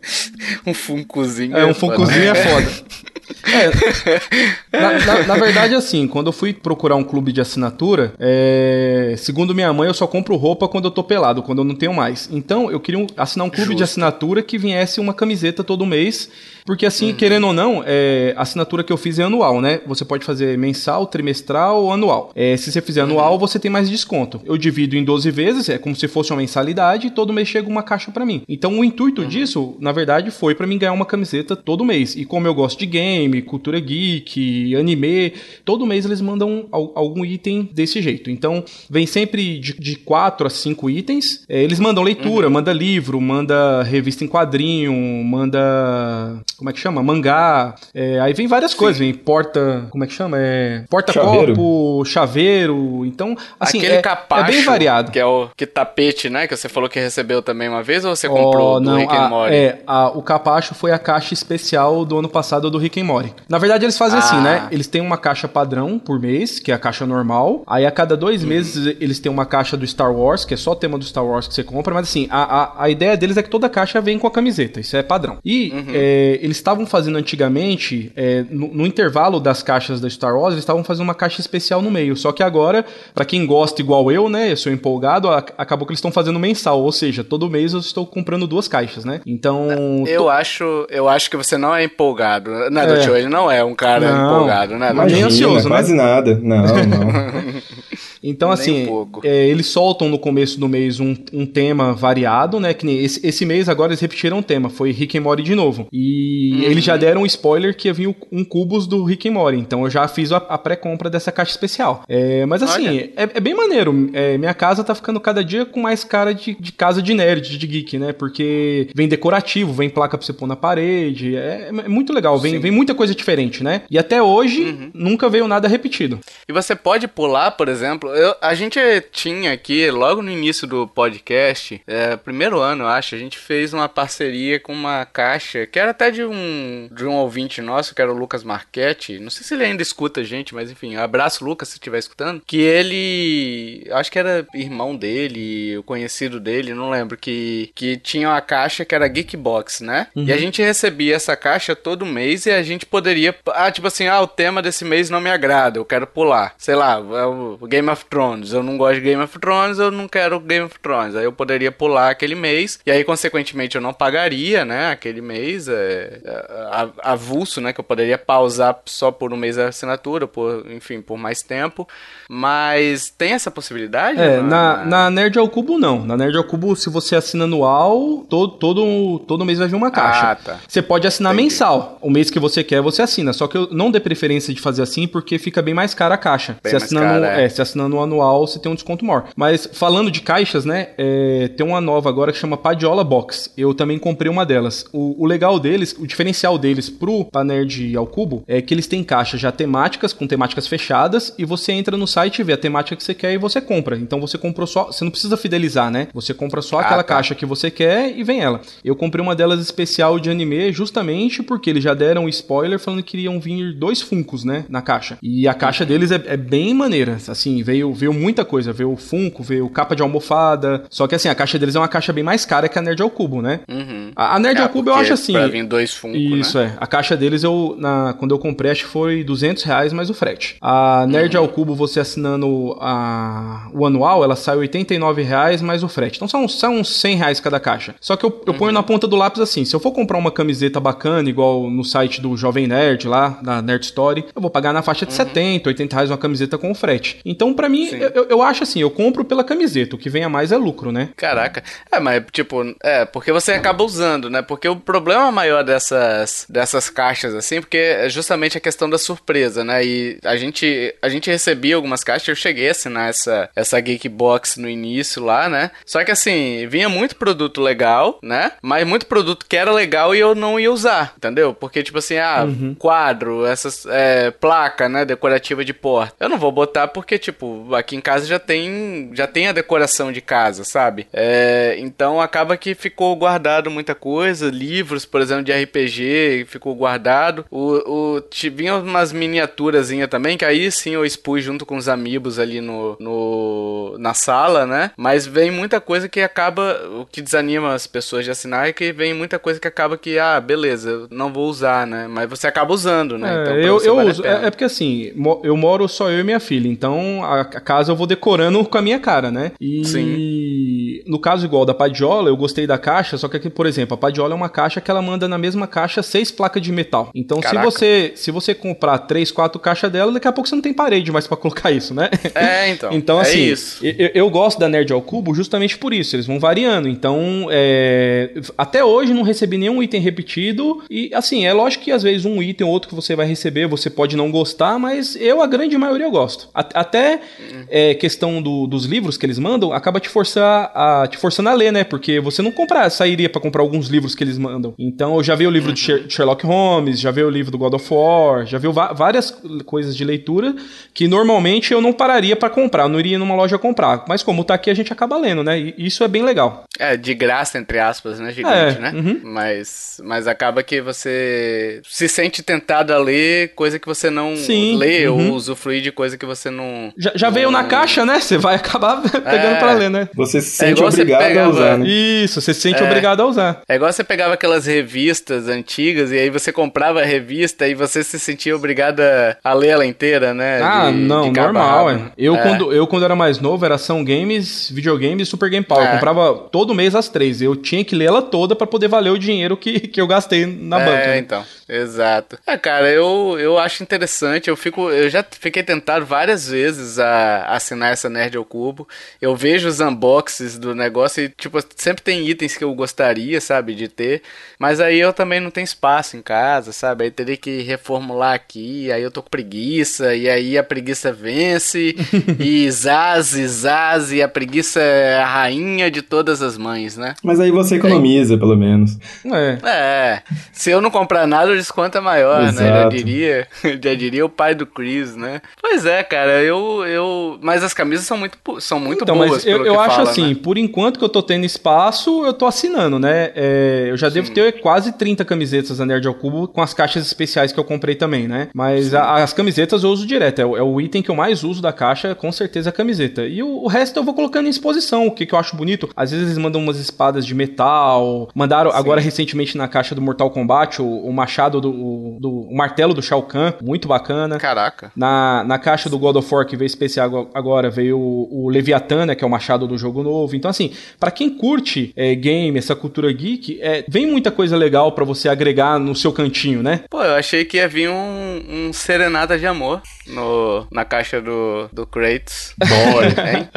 um 0.66 0.74
funkozinho. 0.74 1.56
É, 1.58 1.66
um 1.66 1.74
funkozinho 1.74 2.30
é 2.30 2.36
foda. 2.36 2.68
É, 3.44 4.80
na, 4.80 5.06
na, 5.06 5.24
na, 5.28 5.36
verdade, 5.36 5.76
assim, 5.76 6.08
quando 6.08 6.28
eu 6.28 6.34
fui 6.34 6.54
procurar 6.54 6.96
um 6.96 7.04
clube 7.04 7.32
de 7.32 7.42
assinatura, 7.42 8.14
é, 8.20 9.16
segundo 9.18 9.54
minha 9.54 9.72
mãe, 9.74 9.88
eu 9.88 9.94
só 9.94 10.08
compro 10.08 10.36
roupa 10.36 10.68
quando 10.68 10.86
eu 10.86 10.92
tô 10.92 11.04
pelado, 11.04 11.44
quando 11.44 11.60
eu 11.60 11.66
não 11.66 11.76
tenho 11.76 11.94
mais. 11.94 12.30
Então, 12.32 12.72
eu 12.72 12.80
queria 12.80 13.06
assinar 13.18 13.46
um 13.46 13.50
clube 13.50 13.68
Justo. 13.68 13.78
de 13.78 13.84
assinatura 13.84 14.42
que 14.42 14.58
viesse 14.58 15.00
uma 15.00 15.14
camiseta 15.14 15.64
todo 15.64 15.86
mês 15.86 16.30
porque 16.68 16.86
assim, 16.86 17.12
uhum. 17.12 17.16
querendo 17.16 17.48
ou 17.48 17.54
não, 17.54 17.82
é, 17.86 18.34
a 18.36 18.42
assinatura 18.42 18.84
que 18.84 18.92
eu 18.92 18.98
fiz 18.98 19.18
é 19.18 19.24
anual, 19.24 19.62
né? 19.62 19.80
Você 19.88 20.04
pode 20.04 20.26
fazer 20.26 20.58
mensal, 20.58 21.08
trimestral 21.08 21.82
ou 21.82 21.94
anual. 21.94 22.30
É, 22.36 22.58
se 22.58 22.70
você 22.70 22.82
fizer 22.82 23.02
anual, 23.02 23.32
uhum. 23.32 23.40
você 23.40 23.58
tem 23.58 23.72
mais 23.72 23.90
desconto. 23.90 24.42
Eu 24.44 24.58
divido 24.58 24.98
em 24.98 25.04
12 25.04 25.32
vezes, 25.32 25.70
é 25.70 25.78
como 25.78 25.96
se 25.96 26.10
fosse 26.10 26.32
uma 26.32 26.42
mensalidade, 26.42 27.08
e 27.08 27.10
todo 27.10 27.32
mês 27.32 27.48
chega 27.48 27.70
uma 27.70 27.82
caixa 27.82 28.12
para 28.12 28.26
mim. 28.26 28.42
Então 28.50 28.78
o 28.78 28.84
intuito 28.84 29.22
uhum. 29.22 29.28
disso, 29.30 29.78
na 29.80 29.94
verdade, 29.94 30.30
foi 30.30 30.54
para 30.56 30.68
mim 30.68 30.78
ganhar 30.78 30.92
uma 30.92 31.06
camiseta 31.06 31.56
todo 31.56 31.86
mês. 31.86 32.18
E 32.18 32.26
como 32.26 32.46
eu 32.46 32.54
gosto 32.54 32.78
de 32.78 32.86
game, 32.86 33.42
cultura 33.44 33.80
geek, 33.80 34.76
anime, 34.76 35.36
todo 35.64 35.88
mês 35.88 36.04
eles 36.04 36.20
mandam 36.20 36.68
algum 36.70 37.24
item 37.24 37.70
desse 37.74 38.02
jeito. 38.02 38.30
Então, 38.30 38.62
vem 38.90 39.08
sempre 39.08 39.58
de, 39.58 39.72
de 39.72 39.96
4 39.96 40.46
a 40.46 40.50
5 40.50 40.90
itens. 40.90 41.46
É, 41.48 41.64
eles 41.64 41.80
mandam 41.80 42.04
leitura, 42.04 42.48
uhum. 42.48 42.54
manda 42.54 42.74
livro, 42.74 43.22
manda 43.22 43.84
revista 43.84 44.26
em 44.26 44.28
quadrinho, 44.28 44.92
manda 45.24 46.44
como 46.58 46.70
é 46.70 46.74
que 46.74 46.80
chama? 46.80 47.04
Mangá. 47.04 47.76
É, 47.94 48.20
aí 48.20 48.34
vem 48.34 48.48
várias 48.48 48.72
Sim. 48.72 48.78
coisas, 48.78 48.98
vem 48.98 49.14
porta. 49.14 49.86
Como 49.92 50.04
é 50.04 50.08
que 50.08 50.14
chama? 50.14 50.38
É, 50.40 50.84
porta-copo, 50.90 52.04
chaveiro. 52.04 52.06
chaveiro. 52.06 53.06
Então, 53.06 53.38
assim, 53.60 53.78
Aquele 53.78 53.96
é, 53.96 54.02
capacho, 54.02 54.52
é 54.52 54.56
bem 54.56 54.64
variado. 54.64 55.12
Que 55.12 55.20
é 55.20 55.26
o 55.26 55.50
que 55.56 55.68
tapete, 55.68 56.30
né? 56.30 56.48
Que 56.48 56.56
você 56.56 56.68
falou 56.68 56.90
que 56.90 57.00
recebeu 57.00 57.42
também 57.42 57.70
uma 57.70 57.84
vez 57.84 58.04
ou 58.04 58.16
você 58.16 58.28
comprou 58.28 58.78
oh, 58.78 58.80
do 58.80 58.96
Rick 58.96 59.16
and 59.16 59.30
Morty? 59.30 59.56
É, 59.56 59.84
a, 59.86 60.10
o 60.10 60.22
capacho 60.24 60.74
foi 60.74 60.92
a 60.92 60.98
caixa 60.98 61.34
especial 61.34 62.04
do 62.04 62.18
ano 62.18 62.30
passado 62.30 62.72
do 62.72 62.78
Rick 62.80 63.00
and 63.00 63.06
Morty. 63.06 63.34
Na 63.48 63.60
verdade, 63.60 63.86
eles 63.86 63.98
fazem 63.98 64.18
assim, 64.18 64.36
ah. 64.36 64.40
assim, 64.40 64.44
né? 64.44 64.68
Eles 64.72 64.88
têm 64.88 65.02
uma 65.02 65.18
caixa 65.18 65.48
padrão 65.48 66.00
por 66.00 66.20
mês, 66.20 66.60
que 66.60 66.72
é 66.72 66.76
a 66.76 66.80
caixa 66.80 67.06
normal. 67.06 67.64
Aí 67.68 67.86
a 67.86 67.92
cada 67.92 68.18
dois 68.18 68.42
uhum. 68.42 68.50
meses 68.50 68.96
eles 69.00 69.20
têm 69.20 69.32
uma 69.32 69.46
caixa 69.46 69.78
do 69.78 69.86
Star 69.86 70.12
Wars, 70.12 70.44
que 70.44 70.56
é 70.56 70.58
só 70.58 70.72
o 70.72 70.76
tema 70.76 70.98
do 70.98 71.06
Star 71.06 71.26
Wars 71.26 71.48
que 71.48 71.54
você 71.54 71.64
compra. 71.64 71.94
Mas 71.94 72.10
assim, 72.10 72.28
a, 72.32 72.64
a, 72.64 72.84
a 72.86 72.90
ideia 72.90 73.16
deles 73.16 73.38
é 73.38 73.44
que 73.44 73.50
toda 73.50 73.70
caixa 73.70 74.02
vem 74.02 74.18
com 74.18 74.26
a 74.26 74.32
camiseta. 74.32 74.80
Isso 74.80 74.98
é 74.98 75.04
padrão. 75.04 75.38
E 75.46 75.72
uhum. 75.72 75.86
é, 75.94 76.47
eles 76.48 76.58
estavam 76.58 76.86
fazendo 76.86 77.18
antigamente, 77.18 78.10
é, 78.16 78.46
no, 78.50 78.74
no, 78.74 78.88
intervalo 78.88 79.38
das 79.38 79.62
caixas 79.62 80.00
da 80.00 80.10
Star 80.10 80.34
Wars, 80.34 80.54
eles 80.54 80.64
estavam 80.64 80.82
fazendo 80.82 81.04
uma 81.04 81.14
caixa 81.14 81.42
especial 81.42 81.82
no 81.82 81.92
meio. 81.92 82.16
Só 82.16 82.32
que 82.32 82.42
agora, 82.42 82.86
para 83.14 83.26
quem 83.26 83.46
gosta 83.46 83.82
igual 83.82 84.10
eu, 84.10 84.30
né, 84.30 84.52
eu 84.52 84.56
sou 84.58 84.72
empolgado, 84.72 85.30
a, 85.30 85.40
acabou 85.58 85.86
que 85.86 85.92
eles 85.92 86.00
estão 86.00 86.12
fazendo 86.12 86.40
mensal, 86.40 86.82
ou 86.82 86.92
seja, 86.92 87.22
todo 87.22 87.50
mês 87.50 87.74
eu 87.74 87.80
estou 87.80 88.06
comprando 88.06 88.48
duas 88.48 88.68
caixas, 88.68 89.04
né? 89.04 89.20
Então. 89.26 89.68
Eu 90.08 90.24
to... 90.24 90.30
acho, 90.30 90.88
eu 90.90 91.10
acho 91.10 91.30
que 91.30 91.36
você 91.36 91.58
não 91.58 91.76
é 91.76 91.84
empolgado, 91.84 92.50
né, 92.70 92.86
é. 92.86 93.00
Tio? 93.02 93.16
Ele 93.16 93.28
não 93.28 93.52
é 93.52 93.64
um 93.64 93.76
cara 93.76 94.10
não, 94.10 94.36
empolgado, 94.36 94.78
né? 94.78 94.94
Mas 94.94 95.12
nem 95.12 95.24
ansioso, 95.24 95.68
né? 95.68 95.76
Quase 95.76 95.94
nada. 95.94 96.40
Não, 96.42 96.64
não. 96.64 97.62
Então, 98.30 98.52
assim, 98.52 98.88
um 98.88 99.08
é, 99.24 99.48
eles 99.48 99.68
soltam 99.68 100.10
no 100.10 100.20
começo 100.20 100.60
do 100.60 100.68
mês 100.68 101.00
um, 101.00 101.16
um 101.32 101.46
tema 101.46 101.94
variado, 101.94 102.60
né? 102.60 102.74
Que 102.74 102.86
nem 102.86 103.04
esse, 103.04 103.26
esse 103.26 103.46
mês 103.46 103.70
agora 103.70 103.92
eles 103.92 104.02
repetiram 104.02 104.40
o 104.40 104.44
tema, 104.44 104.70
foi 104.70 104.92
Rick 104.92 105.18
and 105.18 105.22
Morty 105.22 105.44
de 105.44 105.56
novo. 105.56 105.88
E 105.92 106.52
uhum. 106.54 106.64
eles 106.64 106.84
já 106.84 106.98
deram 106.98 107.22
um 107.22 107.26
spoiler 107.26 107.76
que 107.76 107.90
havia 107.90 108.14
um 108.32 108.44
cubos 108.44 108.86
do 108.86 109.04
Rick 109.04 109.30
and 109.30 109.32
Morty, 109.32 109.60
então 109.60 109.84
eu 109.84 109.90
já 109.90 110.08
fiz 110.08 110.32
a, 110.32 110.38
a 110.38 110.58
pré-compra 110.58 111.10
dessa 111.10 111.32
caixa 111.32 111.52
especial. 111.52 112.04
É, 112.08 112.46
mas 112.46 112.62
assim, 112.62 113.12
é, 113.16 113.30
é, 113.34 113.40
bem 113.40 113.54
maneiro. 113.54 114.10
É, 114.14 114.38
minha 114.38 114.54
casa 114.54 114.84
tá 114.84 114.94
ficando 114.94 115.20
cada 115.20 115.44
dia 115.44 115.66
com 115.66 115.80
mais 115.80 116.04
cara 116.04 116.34
de, 116.34 116.56
de 116.60 116.72
casa 116.74 117.02
de 117.02 117.14
nerd, 117.14 117.58
de 117.58 117.68
geek, 117.68 117.98
né? 117.98 118.12
Porque 118.12 118.90
vem 118.94 119.08
decorativo, 119.08 119.72
vem 119.72 119.90
placa 119.90 120.18
pra 120.18 120.26
você 120.26 120.34
pôr 120.34 120.48
na 120.48 120.56
parede, 120.56 121.36
é, 121.36 121.70
é 121.70 121.88
muito 121.88 122.12
legal, 122.12 122.38
vem, 122.38 122.60
vem 122.60 122.72
muita 122.72 122.94
coisa 122.94 123.16
diferente, 123.16 123.64
né? 123.64 123.84
E 123.90 123.98
até 123.98 124.22
hoje 124.22 124.64
uhum. 124.64 124.92
nunca 124.94 125.30
veio 125.30 125.48
nada 125.48 125.68
repetido. 125.68 126.20
E 126.48 126.54
você 126.54 126.76
pode 126.76 127.08
pular, 127.08 127.52
por 127.52 127.70
exemplo, 127.70 128.17
eu, 128.18 128.36
a 128.42 128.54
gente 128.54 128.80
tinha 129.12 129.54
aqui, 129.54 129.90
logo 129.92 130.22
no 130.22 130.32
início 130.32 130.68
do 130.68 130.88
podcast, 130.88 131.82
é, 131.88 132.16
primeiro 132.16 132.60
ano, 132.60 132.84
eu 132.84 132.88
acho, 132.88 133.16
a 133.16 133.18
gente 133.18 133.38
fez 133.38 133.74
uma 133.74 133.88
parceria 133.88 134.60
com 134.60 134.74
uma 134.74 135.06
caixa 135.06 135.66
que 135.66 135.80
era 135.80 135.92
até 135.92 136.12
de 136.12 136.24
um, 136.24 136.90
de 136.92 137.06
um 137.06 137.14
ouvinte 137.14 137.62
nosso, 137.62 137.94
que 137.94 138.02
era 138.02 138.12
o 138.12 138.18
Lucas 138.18 138.44
Marchetti. 138.44 139.20
Não 139.20 139.30
sei 139.30 139.44
se 139.44 139.54
ele 139.54 139.66
ainda 139.66 139.82
escuta 139.82 140.22
a 140.22 140.24
gente, 140.24 140.54
mas 140.54 140.72
enfim, 140.72 140.96
abraço, 140.96 141.46
Lucas, 141.46 141.70
se 141.70 141.76
estiver 141.76 142.00
escutando. 142.00 142.42
Que 142.46 142.58
ele, 142.58 143.88
acho 143.92 144.12
que 144.12 144.20
era 144.20 144.46
irmão 144.54 144.96
dele, 144.96 145.78
o 145.78 145.84
conhecido 145.84 146.40
dele, 146.40 146.74
não 146.74 146.90
lembro, 146.90 147.18
que, 147.18 147.72
que 147.76 147.98
tinha 147.98 148.30
uma 148.30 148.42
caixa 148.42 148.86
que 148.86 148.96
era 148.96 149.08
Geekbox, 149.08 149.82
né? 149.82 150.08
Uhum. 150.16 150.26
E 150.26 150.32
a 150.32 150.36
uhum. 150.36 150.42
gente 150.42 150.62
recebia 150.62 151.16
essa 151.16 151.36
caixa 151.36 151.76
todo 151.76 152.06
mês 152.06 152.46
e 152.46 152.52
a 152.52 152.64
gente 152.64 152.86
poderia, 152.86 153.36
ah, 153.48 153.72
tipo 153.72 153.88
assim, 153.88 154.08
ah, 154.08 154.22
o 154.22 154.28
tema 154.28 154.62
desse 154.62 154.84
mês 154.84 155.10
não 155.10 155.22
me 155.22 155.30
agrada, 155.30 155.80
eu 155.80 155.86
quero 155.86 156.08
pular. 156.08 156.54
Sei 156.58 156.76
lá, 156.76 157.00
o 157.00 157.68
Game 157.68 157.90
of 157.90 157.97
of 157.98 158.06
Thrones. 158.06 158.54
Eu 158.54 158.64
não 158.64 158.78
gosto 158.78 158.96
de 158.96 159.02
Game 159.02 159.22
of 159.22 159.38
Thrones, 159.40 159.80
eu 159.80 159.92
não 159.92 160.08
quero 160.08 160.40
Game 160.40 160.66
of 160.66 160.80
Thrones. 160.80 161.16
Aí 161.16 161.24
eu 161.24 161.32
poderia 161.32 161.72
pular 161.72 162.10
aquele 162.10 162.36
mês, 162.36 162.80
e 162.86 162.92
aí, 162.92 163.04
consequentemente, 163.04 163.76
eu 163.76 163.82
não 163.82 163.94
pagaria, 163.94 164.64
né, 164.64 164.92
aquele 164.92 165.22
mês 165.22 165.68
é, 165.68 166.22
é, 166.24 166.88
avulso, 167.04 167.60
né, 167.60 167.74
que 167.74 167.80
eu 167.80 167.84
poderia 167.84 168.18
pausar 168.18 168.80
só 168.86 169.12
por 169.12 169.34
um 169.34 169.38
mês 169.38 169.58
a 169.58 169.68
assinatura, 169.68 170.28
por, 170.28 170.66
enfim, 170.72 171.02
por 171.02 171.18
mais 171.18 171.42
tempo. 171.42 171.88
Mas 172.30 173.10
tem 173.10 173.32
essa 173.32 173.50
possibilidade? 173.50 174.20
É, 174.20 174.42
na, 174.42 174.86
na 174.86 175.10
Nerd 175.10 175.38
ao 175.40 175.50
Cubo 175.50 175.78
não. 175.78 176.06
Na 176.06 176.18
Nerd 176.18 176.38
ao 176.38 176.44
Cubo, 176.44 176.76
se 176.76 176.90
você 176.90 177.16
assina 177.16 177.46
anual, 177.46 178.26
todo, 178.30 178.50
todo, 178.50 179.20
todo 179.20 179.46
mês 179.46 179.60
vai 179.60 179.68
vir 179.68 179.76
uma 179.76 179.92
caixa. 179.92 180.32
Ah, 180.32 180.36
tá. 180.36 180.60
Você 180.68 180.82
pode 180.82 181.08
assinar 181.08 181.34
Entendi. 181.34 181.50
mensal. 181.50 181.98
O 182.02 182.10
mês 182.10 182.30
que 182.30 182.40
você 182.40 182.64
quer, 182.64 182.82
você 182.82 183.02
assina. 183.02 183.34
Só 183.34 183.48
que 183.48 183.58
eu 183.58 183.70
não 183.72 183.90
dê 183.90 184.00
preferência 184.00 184.54
de 184.54 184.62
fazer 184.62 184.82
assim, 184.82 185.08
porque 185.08 185.40
fica 185.40 185.62
bem 185.62 185.74
mais 185.74 185.94
cara 185.94 186.16
a 186.16 186.18
caixa. 186.18 186.58
Bem 186.62 186.70
se 186.70 186.76
assinando, 186.76 187.22
cara, 187.22 187.42
é. 187.42 187.46
é. 187.46 187.50
se 187.50 187.62
assinando 187.62 187.87
anual, 188.02 188.46
você 188.46 188.60
tem 188.60 188.72
um 188.72 188.76
desconto 188.76 189.06
maior. 189.06 189.30
Mas 189.36 189.70
falando 189.72 190.12
de 190.12 190.22
caixas, 190.22 190.66
né? 190.66 190.90
É, 190.98 191.50
tem 191.56 191.66
uma 191.66 191.82
nova 191.82 192.10
agora 192.10 192.32
que 192.32 192.38
chama 192.38 192.58
Padiola 192.58 193.04
Box. 193.04 193.52
Eu 193.58 193.74
também 193.74 193.98
comprei 193.98 194.32
uma 194.32 194.46
delas. 194.46 194.86
O, 194.92 195.24
o 195.24 195.26
legal 195.26 195.60
deles, 195.60 195.96
o 195.98 196.06
diferencial 196.06 196.58
deles 196.58 196.90
pro 196.90 197.26
pra 197.26 197.44
Nerd 197.44 197.96
ao 197.96 198.08
Cubo, 198.08 198.44
é 198.48 198.62
que 198.62 198.74
eles 198.74 198.88
têm 198.88 199.04
caixas 199.04 199.40
já 199.40 199.52
temáticas, 199.52 200.14
com 200.14 200.28
temáticas 200.28 200.68
fechadas, 200.68 201.34
e 201.38 201.46
você 201.46 201.72
entra 201.72 201.98
no 201.98 202.08
site, 202.08 202.44
vê 202.44 202.54
a 202.54 202.58
temática 202.58 202.96
que 202.96 203.04
você 203.04 203.14
quer 203.14 203.34
e 203.34 203.38
você 203.38 203.62
compra. 203.62 203.98
Então 203.98 204.20
você 204.20 204.38
comprou 204.38 204.68
só. 204.68 204.86
Você 204.86 205.04
não 205.04 205.12
precisa 205.12 205.38
fidelizar, 205.38 205.92
né? 205.92 206.08
Você 206.14 206.34
compra 206.34 206.62
só 206.62 206.78
ah, 206.78 206.82
aquela 206.82 207.04
tá. 207.04 207.16
caixa 207.16 207.36
que 207.36 207.46
você 207.46 207.70
quer 207.70 208.18
e 208.18 208.24
vem 208.24 208.42
ela. 208.42 208.62
Eu 208.84 208.96
comprei 208.96 209.24
uma 209.24 209.36
delas 209.36 209.60
especial 209.60 210.20
de 210.20 210.30
anime 210.30 210.72
justamente 210.72 211.44
porque 211.44 211.70
eles 211.70 211.84
já 211.84 211.94
deram 211.94 212.28
spoiler 212.30 212.80
falando 212.80 213.04
que 213.04 213.18
iriam 213.18 213.40
vir 213.40 213.74
dois 213.74 214.02
Funcos, 214.02 214.44
né? 214.44 214.66
Na 214.70 214.82
caixa. 214.82 215.18
E 215.22 215.48
a 215.48 215.54
caixa 215.54 215.86
deles 215.86 216.12
é, 216.12 216.22
é 216.26 216.38
bem 216.38 216.74
maneira. 216.74 217.18
Assim, 217.28 217.62
veio, 217.62 217.77
veio 217.84 218.14
muita 218.14 218.46
coisa. 218.46 218.72
Veio 218.74 218.92
o 218.92 218.98
Funko, 218.98 219.44
veio 219.44 219.70
capa 219.70 219.96
de 219.96 220.02
almofada. 220.02 220.84
Só 220.90 221.08
que 221.08 221.16
assim, 221.16 221.30
a 221.30 221.36
caixa 221.36 221.58
deles 221.58 221.76
é 221.76 221.80
uma 221.80 221.88
caixa 221.88 222.14
bem 222.14 222.24
mais 222.24 222.46
cara 222.46 222.68
que 222.68 222.78
a 222.78 222.82
Nerd 222.82 223.02
ao 223.02 223.10
Cubo, 223.10 223.42
né? 223.42 223.62
Uhum. 223.68 224.12
A, 224.16 224.36
a, 224.36 224.40
Nerd 224.40 224.60
é, 224.60 224.64
ao 224.64 224.70
Cubo 224.70 224.90
eu 224.90 224.96
acho 224.96 225.14
assim. 225.14 225.34
Pra 225.34 225.48
vir 225.48 225.66
dois 225.66 225.94
Funko, 225.94 226.16
Isso 226.16 226.58
né? 226.58 226.74
é. 226.76 226.78
A 226.78 226.88
caixa 226.88 227.16
deles 227.16 227.44
eu, 227.44 227.76
na, 227.78 228.16
quando 228.18 228.34
eu 228.34 228.40
comprei, 228.40 228.72
acho 228.72 228.86
que 228.86 228.90
foi 228.90 229.24
200 229.24 229.64
reais 229.64 229.94
mais 229.94 230.10
o 230.10 230.14
frete. 230.14 230.58
A 230.62 231.06
Nerd 231.08 231.36
uhum. 231.36 231.44
ao 231.44 231.50
Cubo, 231.50 231.76
você 231.76 232.00
assinando 232.00 232.78
a, 232.80 233.70
o 233.74 233.86
anual, 233.86 234.24
ela 234.24 234.36
sai 234.36 234.58
89 234.58 235.22
reais 235.22 235.62
mais 235.62 235.84
o 235.84 235.88
frete. 235.88 236.18
Então 236.18 236.28
são, 236.28 236.48
são 236.48 236.78
uns 236.78 236.90
100 236.96 237.16
reais 237.16 237.40
cada 237.40 237.60
caixa. 237.60 237.96
Só 238.00 238.16
que 238.16 238.26
eu, 238.26 238.42
eu 238.46 238.54
uhum. 238.54 238.60
ponho 238.60 238.72
na 238.72 238.84
ponta 238.84 239.08
do 239.08 239.16
lápis 239.16 239.42
assim, 239.42 239.66
se 239.66 239.76
eu 239.76 239.80
for 239.80 239.92
comprar 239.92 240.18
uma 240.18 240.32
camiseta 240.32 240.80
bacana, 240.80 241.30
igual 241.30 241.70
no 241.70 241.84
site 241.84 242.22
do 242.22 242.36
Jovem 242.38 242.68
Nerd 242.68 243.08
lá, 243.08 243.40
da 243.42 243.62
Nerd 243.62 243.84
Story, 243.86 244.26
eu 244.36 244.42
vou 244.42 244.50
pagar 244.52 244.74
na 244.74 244.82
faixa 244.82 245.06
de 245.06 245.12
uhum. 245.12 245.18
70, 245.18 245.70
80 245.70 245.96
reais 245.96 246.12
uma 246.12 246.18
camiseta 246.18 246.58
com 246.58 246.74
frete. 246.74 247.20
Então, 247.26 247.54
para 247.68 247.70
mim, 247.70 247.90
eu, 248.16 248.26
eu, 248.30 248.42
acho 248.42 248.64
assim, 248.64 248.80
eu 248.80 248.90
compro 248.90 249.26
pela 249.26 249.44
camiseta, 249.44 249.96
o 249.96 250.00
que 250.00 250.10
vem 250.10 250.24
a 250.24 250.30
mais 250.30 250.52
é 250.52 250.58
lucro, 250.58 250.92
né? 250.92 251.10
Caraca. 251.18 251.62
É, 251.92 252.00
mas 252.00 252.24
tipo, 252.32 252.64
é, 252.82 253.06
porque 253.06 253.32
você 253.32 253.52
acaba 253.52 253.84
usando, 253.84 254.30
né? 254.30 254.42
Porque 254.42 254.68
o 254.68 254.76
problema 254.76 255.32
maior 255.32 255.64
dessas, 255.64 256.46
dessas 256.50 256.90
caixas, 256.90 257.36
assim, 257.36 257.60
porque 257.60 257.78
é 257.78 258.10
justamente 258.10 258.58
a 258.58 258.62
questão 258.62 258.90
da 258.90 258.98
surpresa, 258.98 259.64
né? 259.64 259.86
E 259.86 260.18
a 260.24 260.38
gente, 260.38 260.96
a 261.02 261.10
gente 261.10 261.30
recebia 261.30 261.76
algumas 261.76 262.04
caixas, 262.04 262.30
eu 262.30 262.36
cheguei 262.36 262.70
a 262.70 262.72
assinar 262.72 263.10
essa, 263.10 263.50
essa 263.56 263.80
Geek 263.80 264.08
Box 264.08 264.58
no 264.58 264.70
início 264.70 265.24
lá, 265.24 265.50
né? 265.50 265.72
Só 265.86 266.04
que 266.04 266.12
assim, 266.12 266.68
vinha 266.68 266.88
muito 266.88 267.16
produto 267.16 267.62
legal, 267.62 268.20
né? 268.24 268.54
Mas 268.62 268.88
muito 268.88 269.06
produto 269.06 269.46
que 269.48 269.58
era 269.58 269.72
legal 269.72 270.16
e 270.16 270.20
eu 270.20 270.34
não 270.34 270.60
ia 270.60 270.72
usar, 270.72 271.14
entendeu? 271.18 271.54
Porque, 271.54 271.84
tipo 271.84 271.98
assim, 271.98 272.18
ah, 272.18 272.46
uhum. 272.46 272.76
quadro, 272.76 273.46
essas 273.46 273.86
é, 273.86 274.32
placa, 274.32 274.88
né, 274.88 275.04
decorativa 275.04 275.66
de 275.66 275.74
porta. 275.74 276.16
Eu 276.20 276.30
não 276.30 276.38
vou 276.38 276.52
botar 276.52 276.88
porque, 276.88 277.18
tipo, 277.18 277.57
aqui 277.74 277.96
em 277.96 278.02
casa 278.02 278.26
já 278.26 278.40
tem 278.40 279.12
já 279.14 279.28
tem 279.28 279.48
a 279.48 279.52
decoração 279.52 280.12
de 280.12 280.22
casa, 280.22 280.64
sabe? 280.64 281.08
É, 281.14 281.76
então 281.80 282.22
acaba 282.22 282.58
que 282.58 282.76
ficou 282.76 283.16
guardado 283.16 283.70
muita 283.70 283.96
coisa, 283.96 284.50
livros, 284.50 285.06
por 285.06 285.22
exemplo, 285.22 285.44
de 285.44 285.52
RPG, 285.52 286.46
ficou 286.48 286.76
guardado. 286.76 287.46
O, 287.50 288.18
o 288.18 288.24
vinha 288.54 288.76
umas 288.76 289.12
miniaturazinha 289.12 290.08
também, 290.08 290.38
que 290.38 290.46
aí 290.46 290.72
sim 290.72 290.92
eu 290.92 291.06
expus 291.06 291.44
junto 291.44 291.66
com 291.66 291.78
os 291.78 291.88
amigos 291.90 292.40
ali 292.40 292.62
no, 292.62 292.98
no 293.00 293.96
na 294.00 294.14
sala, 294.14 294.66
né? 294.66 294.92
Mas 294.98 295.26
vem 295.26 295.52
muita 295.52 295.80
coisa 295.80 296.08
que 296.10 296.22
acaba 296.22 296.82
o 297.00 297.06
que 297.06 297.22
desanima 297.22 297.74
as 297.74 297.88
pessoas 297.88 298.26
de 298.26 298.32
assinar 298.32 298.68
é 298.68 298.74
que 298.74 298.92
vem 298.92 299.14
muita 299.14 299.40
coisa 299.40 299.60
que 299.60 299.68
acaba 299.68 299.98
que 299.98 300.18
ah, 300.20 300.40
beleza, 300.40 301.08
não 301.12 301.32
vou 301.32 301.48
usar, 301.48 301.86
né? 301.86 302.08
Mas 302.08 302.30
você 302.30 302.48
acaba 302.48 302.74
usando, 302.74 303.18
né? 303.18 303.30
É, 303.30 303.42
então, 303.42 303.56
eu, 303.56 303.82
eu 303.82 303.96
vale 303.96 304.10
uso. 304.10 304.26
É, 304.26 304.48
é, 304.48 304.50
porque 304.52 304.64
assim, 304.64 305.12
eu 305.44 305.58
moro 305.58 305.88
só 305.88 306.10
eu 306.10 306.20
e 306.20 306.24
minha 306.24 306.40
filha, 306.40 306.68
então 306.68 307.24
a, 307.24 307.47
casa 307.48 307.92
eu 307.92 307.96
vou 307.96 308.08
decorando 308.08 308.64
com 308.66 308.78
a 308.78 308.82
minha 308.82 309.00
cara, 309.00 309.32
né? 309.32 309.52
E 309.60 309.86
Sim. 309.86 311.02
no 311.10 311.20
caso 311.20 311.46
igual 311.46 311.66
da 311.66 311.74
Padiola, 311.74 312.30
eu 312.30 312.38
gostei 312.38 312.68
da 312.68 312.78
caixa, 312.78 313.18
só 313.18 313.28
que 313.28 313.38
aqui, 313.38 313.50
por 313.50 313.66
exemplo, 313.66 313.96
a 313.96 313.98
Padiola 313.98 314.34
é 314.34 314.36
uma 314.36 314.50
caixa 314.50 314.82
que 314.82 314.92
ela 314.92 315.02
manda 315.02 315.28
na 315.28 315.38
mesma 315.38 315.68
caixa 315.68 316.04
seis 316.04 316.32
placas 316.32 316.62
de 316.62 316.72
metal. 316.72 317.10
Então, 317.14 317.40
Caraca. 317.40 317.60
se 317.60 317.66
você 317.66 318.12
se 318.16 318.32
você 318.32 318.54
comprar 318.54 318.98
três, 319.00 319.32
quatro 319.32 319.60
caixas 319.60 319.92
dela, 319.92 320.12
daqui 320.12 320.28
a 320.28 320.32
pouco 320.32 320.48
você 320.48 320.56
não 320.56 320.62
tem 320.62 320.74
parede 320.74 321.12
mais 321.12 321.28
para 321.28 321.38
colocar 321.38 321.72
isso, 321.72 321.94
né? 321.94 322.10
É, 322.36 322.70
então. 322.70 322.92
então, 322.94 323.20
é 323.20 323.22
assim, 323.22 323.40
isso. 323.40 323.86
Eu, 323.86 324.12
eu, 324.14 324.30
gosto 324.30 324.60
da 324.60 324.68
Nerd 324.68 324.92
ao 324.92 325.02
Cubo 325.02 325.34
justamente 325.34 325.78
por 325.78 325.94
isso, 325.94 326.16
eles 326.16 326.26
vão 326.26 326.40
variando. 326.40 326.88
Então, 326.88 327.48
é, 327.50 328.32
até 328.58 328.84
hoje 328.84 329.14
não 329.14 329.24
recebi 329.24 329.58
nenhum 329.58 329.82
item 329.82 330.02
repetido 330.02 330.84
e, 330.90 331.12
assim, 331.14 331.46
é 331.46 331.54
lógico 331.54 331.86
que 331.86 331.92
às 331.92 332.04
vezes 332.04 332.26
um 332.26 332.42
item 332.42 332.66
ou 332.68 332.74
outro 332.74 332.90
que 332.90 332.96
você 332.96 333.16
vai 333.16 333.26
receber, 333.26 333.68
você 333.68 333.90
pode 333.90 334.16
não 334.16 334.32
gostar, 334.32 334.78
mas 334.80 335.16
eu, 335.16 335.42
a 335.42 335.48
grande 335.48 335.78
maioria, 335.78 336.06
eu 336.06 336.12
gosto. 336.12 336.50
Até 336.54 337.22
é, 337.70 337.94
questão 337.94 338.42
do, 338.42 338.68
dos 338.68 338.86
livros 338.86 339.18
que 339.18 339.26
eles 339.26 339.40
mandam, 339.40 339.74
acaba 339.74 340.00
te, 340.00 340.10
forçar 340.10 340.72
a, 340.74 341.08
te 341.08 341.18
forçando 341.18 341.50
a 341.50 341.54
ler, 341.54 341.72
né? 341.72 341.84
Porque 341.84 342.20
você 342.20 342.42
não 342.42 342.52
comprar, 342.52 342.90
sairia 342.90 343.30
para 343.30 343.42
comprar 343.42 343.62
alguns 343.62 343.88
livros 343.88 344.16
que 344.16 344.24
eles 344.24 344.38
mandam. 344.38 344.74
Então, 344.78 345.16
eu 345.18 345.24
já 345.24 345.36
vi 345.36 345.48
o 345.48 345.52
livro 345.52 345.74
de 345.74 346.10
Sherlock 346.10 346.46
Holmes, 346.46 347.00
já 347.00 347.12
vi 347.12 347.24
o 347.24 347.30
livro 347.30 347.52
do 347.52 347.58
God 347.58 347.74
of 347.74 347.94
War, 347.94 348.46
já 348.46 348.58
vi 348.58 348.68
várias 348.68 349.32
coisas 349.66 349.96
de 349.96 350.04
leitura 350.04 350.56
que 350.94 351.08
normalmente 351.08 351.74
eu 351.74 351.82
não 351.82 351.94
pararia 351.94 352.36
para 352.36 352.50
comprar, 352.50 352.84
eu 352.84 352.90
não 352.90 353.00
iria 353.00 353.20
numa 353.20 353.36
loja 353.36 353.58
comprar. 353.58 354.06
Mas 354.08 354.24
como 354.24 354.44
tá 354.44 354.54
aqui, 354.54 354.70
a 354.70 354.74
gente 354.74 354.92
acaba 354.92 355.18
lendo, 355.18 355.44
né? 355.44 355.60
E 355.60 355.76
isso 355.78 356.04
é 356.04 356.08
bem 356.08 356.24
legal. 356.24 356.66
É, 356.80 356.96
de 356.96 357.14
graça, 357.14 357.58
entre 357.58 357.80
aspas, 357.80 358.20
né? 358.20 358.32
Gigante, 358.32 358.78
é, 358.78 358.80
né? 358.80 358.92
Uhum. 358.94 359.22
Mas, 359.24 360.02
mas 360.04 360.28
acaba 360.28 360.64
que 360.64 360.82
você 360.82 361.82
se 361.84 362.08
sente 362.08 362.44
tentado 362.44 362.94
a 362.94 362.98
ler 362.98 363.54
coisa 363.56 363.80
que 363.80 363.88
você 363.88 364.10
não 364.10 364.36
Sim, 364.36 364.78
lê 364.78 365.08
uhum. 365.08 365.30
ou 365.30 365.36
usufruir 365.36 365.82
de 365.82 365.92
coisa 365.92 366.18
que 366.18 366.26
você 366.26 366.50
não. 366.50 366.94
Já, 366.98 367.12
já 367.16 367.27
não... 367.28 367.34
veio 367.34 367.52
na 367.52 367.64
caixa, 367.64 368.06
né? 368.06 368.20
Você 368.20 368.38
vai 368.38 368.56
acabar 368.56 369.02
pegando 369.10 369.56
é. 369.56 369.60
pra 369.60 369.74
ler, 369.74 369.90
né? 369.90 370.10
Você 370.14 370.42
se 370.42 370.64
é 370.64 370.68
sente 370.68 370.82
é 370.82 370.86
obrigado 370.86 371.22
pegava... 371.22 371.48
a 371.48 371.52
usar, 371.52 371.78
né? 371.78 371.88
Isso, 371.88 372.42
você 372.42 372.54
se 372.54 372.62
sente 372.62 372.82
é. 372.82 372.86
obrigado 372.86 373.22
a 373.22 373.26
usar. 373.26 373.62
É 373.68 373.76
igual 373.76 373.92
você 373.92 374.04
pegava 374.04 374.34
aquelas 374.34 374.66
revistas 374.66 375.48
antigas 375.48 376.12
e 376.12 376.18
aí 376.18 376.30
você 376.30 376.52
comprava 376.52 377.02
a 377.02 377.06
revista 377.06 377.68
e 377.68 377.74
você 377.74 378.04
se 378.04 378.20
sentia 378.20 378.56
obrigado 378.56 379.02
a, 379.02 379.38
a 379.44 379.54
ler 379.54 379.70
ela 379.70 379.86
inteira, 379.86 380.34
né? 380.34 380.62
Ah, 380.62 380.92
de, 380.92 380.98
não, 380.98 381.32
de 381.32 381.40
normal. 381.40 381.90
É. 381.90 382.12
Eu, 382.18 382.36
é. 382.36 382.42
Quando, 382.42 382.74
eu, 382.74 382.88
quando 382.88 383.04
era 383.04 383.16
mais 383.16 383.40
novo, 383.40 383.66
era 383.66 383.78
São 383.78 384.04
Games, 384.04 384.70
Videogames 384.72 385.28
e 385.28 385.30
Super 385.30 385.50
Game 385.50 385.66
Power. 385.66 385.86
Eu 385.86 385.92
comprava 385.94 386.34
todo 386.52 386.74
mês 386.74 386.96
as 386.96 387.10
três. 387.10 387.42
Eu 387.42 387.56
tinha 387.56 387.84
que 387.84 387.96
ler 387.96 388.06
ela 388.06 388.22
toda 388.22 388.56
para 388.56 388.68
poder 388.68 388.88
valer 388.88 389.12
o 389.12 389.18
dinheiro 389.18 389.58
que, 389.58 389.80
que 389.80 390.00
eu 390.00 390.08
gastei 390.08 390.46
na 390.46 390.80
banca. 390.80 390.92
É, 390.92 391.08
né? 391.08 391.18
então. 391.20 391.44
Exato. 391.68 392.38
É, 392.48 392.58
cara, 392.58 392.90
eu, 392.90 393.36
eu 393.40 393.58
acho 393.58 393.84
interessante. 393.84 394.50
Eu 394.50 394.56
fico, 394.56 394.90
eu 394.90 395.10
já 395.10 395.26
fiquei 395.30 395.64
tentado 395.64 396.06
várias 396.06 396.48
vezes 396.48 396.98
a, 396.98 397.07
assinar 397.48 397.92
essa 397.92 398.10
Nerd 398.10 398.38
ao 398.38 398.46
Cubo. 398.46 398.88
Eu 399.22 399.36
vejo 399.36 399.68
os 399.68 399.80
unboxes 399.80 400.58
do 400.58 400.74
negócio 400.74 401.24
e, 401.24 401.30
tipo, 401.30 401.60
sempre 401.76 402.02
tem 402.02 402.28
itens 402.28 402.56
que 402.56 402.64
eu 402.64 402.74
gostaria, 402.74 403.40
sabe, 403.42 403.76
de 403.76 403.88
ter. 403.88 404.22
Mas 404.60 404.80
aí 404.80 405.00
eu 405.00 405.14
também 405.14 405.40
não 405.40 405.52
tenho 405.52 405.66
espaço 405.66 406.18
em 406.18 406.22
casa, 406.22 406.72
sabe? 406.72 407.06
Aí 407.06 407.12
teria 407.12 407.38
que 407.38 407.62
reformular 407.62 408.34
aqui, 408.34 408.92
aí 408.92 409.02
eu 409.02 409.12
tô 409.12 409.22
com 409.22 409.30
preguiça, 409.30 410.16
e 410.16 410.30
aí 410.30 410.58
a 410.58 410.64
preguiça 410.64 411.12
vence, 411.12 411.96
e 412.40 412.70
zaze, 412.72 413.48
zaze, 413.48 414.22
a 414.22 414.28
preguiça 414.28 414.80
é 414.80 415.20
a 415.20 415.26
rainha 415.26 415.92
de 415.92 416.02
todas 416.02 416.42
as 416.42 416.58
mães, 416.58 416.98
né? 416.98 417.16
Mas 417.24 417.40
aí 417.40 417.52
você 417.52 417.76
economiza, 417.76 418.36
é. 418.36 418.38
pelo 418.38 418.56
menos. 418.56 418.98
É. 419.26 419.58
É. 419.64 420.22
Se 420.52 420.72
eu 420.72 420.82
não 420.82 420.90
comprar 420.90 421.28
nada, 421.28 421.56
desconto 421.56 421.98
é 421.98 422.02
maior, 422.02 422.44
Exato. 422.44 422.62
né? 422.62 422.70
Já 422.70 422.90
diria, 422.90 423.48
já 423.84 423.96
diria 423.96 424.26
o 424.26 424.30
pai 424.30 424.56
do 424.56 424.66
Chris, 424.66 425.16
né? 425.16 425.42
Pois 425.62 425.86
é, 425.86 426.04
cara, 426.04 426.42
eu, 426.42 426.86
eu... 426.86 426.97
Mas 427.42 427.64
as 427.64 427.74
camisas 427.74 428.06
são 428.06 428.18
muito, 428.18 428.38
são 428.60 428.80
muito 428.80 429.04
então, 429.04 429.16
boas, 429.16 429.32
mas 429.32 429.46
eu, 429.46 429.66
eu 429.66 429.80
acho 429.80 429.98
fala, 429.98 430.10
assim, 430.10 430.30
né? 430.30 430.40
por 430.42 430.58
enquanto 430.58 430.98
que 430.98 431.06
eu 431.06 431.10
tô 431.10 431.22
tendo 431.22 431.46
espaço, 431.46 432.26
eu 432.26 432.34
tô 432.34 432.46
assinando, 432.46 433.00
né? 433.00 433.32
É, 433.36 433.88
eu 433.90 433.98
já 433.98 434.10
Sim. 434.10 434.16
devo 434.16 434.32
ter 434.32 434.62
quase 434.62 434.92
30 434.94 435.26
camisetas 435.26 435.78
da 435.78 435.86
Nerd 435.86 436.08
ao 436.08 436.14
Cubo 436.14 436.48
com 436.48 436.62
as 436.62 436.74
caixas 436.74 437.06
especiais 437.06 437.52
que 437.52 437.60
eu 437.60 437.64
comprei 437.64 437.96
também, 437.96 438.28
né? 438.28 438.50
Mas 438.54 438.94
a, 438.94 439.16
as 439.16 439.34
camisetas 439.34 439.84
eu 439.84 439.90
uso 439.90 440.06
direto. 440.06 440.40
É 440.40 440.46
o, 440.46 440.58
é 440.58 440.62
o, 440.62 440.80
item 440.82 441.02
que 441.02 441.10
eu 441.10 441.16
mais 441.16 441.44
uso 441.44 441.62
da 441.62 441.74
caixa, 441.74 442.16
com 442.16 442.32
certeza, 442.32 442.70
a 442.70 442.74
camiseta. 442.74 443.26
E 443.26 443.42
o, 443.44 443.64
o 443.64 443.68
resto 443.68 443.98
eu 444.00 444.04
vou 444.04 444.14
colocando 444.14 444.48
em 444.48 444.50
exposição, 444.50 445.08
o 445.08 445.12
que, 445.12 445.26
que 445.26 445.34
eu 445.34 445.40
acho 445.40 445.56
bonito. 445.56 445.90
Às 445.96 446.12
vezes 446.12 446.28
eles 446.28 446.38
mandam 446.38 446.62
umas 446.62 446.78
espadas 446.78 447.26
de 447.26 447.36
metal. 447.36 448.30
Mandaram 448.34 448.72
Sim. 448.72 448.78
agora 448.78 449.02
recentemente 449.02 449.58
na 449.58 449.68
caixa 449.68 449.94
do 449.94 450.02
Mortal 450.02 450.30
Kombat 450.32 450.82
o, 450.82 450.86
o 450.86 451.14
machado 451.14 451.60
do, 451.62 451.70
o, 451.70 452.18
do 452.20 452.30
o 452.30 452.56
martelo 452.56 452.94
do 452.94 453.02
Shao 453.02 453.24
Kahn, 453.24 453.54
muito 453.62 453.88
bacana. 453.88 454.38
Caraca. 454.38 454.92
Na, 454.96 455.44
na 455.44 455.60
caixa 455.60 455.90
do 455.90 456.00
God 456.00 456.16
of 456.16 456.34
War 456.34 456.46
que 456.46 456.56
veio 456.56 456.68
especial 456.68 456.87
agora 457.34 457.70
veio 457.70 457.98
o, 457.98 458.46
o 458.46 458.50
Leviathan, 458.50 459.08
né, 459.08 459.16
que 459.16 459.24
é 459.24 459.28
o 459.28 459.30
machado 459.30 459.68
do 459.68 459.78
jogo 459.78 460.04
novo. 460.04 460.36
Então 460.36 460.50
assim, 460.50 460.72
para 461.00 461.12
quem 461.12 461.30
curte 461.30 461.92
é, 461.96 462.16
game, 462.16 462.58
essa 462.58 462.76
cultura 462.76 463.12
geek, 463.12 463.60
é, 463.62 463.84
vem 463.88 464.06
muita 464.06 464.32
coisa 464.32 464.56
legal 464.56 464.92
para 464.92 465.06
você 465.06 465.30
agregar 465.30 465.80
no 465.80 465.96
seu 465.96 466.12
cantinho, 466.12 466.62
né? 466.64 466.82
Pô, 466.90 467.04
eu 467.04 467.16
achei 467.16 467.46
que 467.46 467.58
ia 467.58 467.68
vir 467.68 467.90
um, 467.90 468.44
um 468.50 468.74
serenata 468.74 469.38
de 469.38 469.46
amor 469.46 469.82
no, 470.08 470.66
na 470.72 470.86
caixa 470.86 471.22
do, 471.22 471.70
do 471.72 471.86
Kratos. 471.86 472.54
Boy. 472.58 473.08
Hein? 473.28 473.50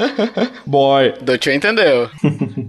Boy. 0.67 1.15
Do 1.21 1.39
tio 1.39 1.53
entendeu. 1.53 2.09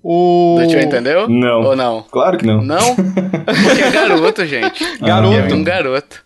o... 0.04 0.58
Do 0.62 0.68
tio 0.68 0.80
entendeu? 0.80 1.28
Não. 1.28 1.62
Ou 1.64 1.76
não? 1.76 2.06
Claro 2.12 2.38
que 2.38 2.46
não. 2.46 2.62
Não? 2.62 2.96
Porque 2.96 3.82
é 3.82 3.92
garoto, 3.92 4.46
gente. 4.46 4.84
Garoto. 5.02 5.36
É 5.36 5.54
um 5.54 5.64
garoto. 5.64 6.24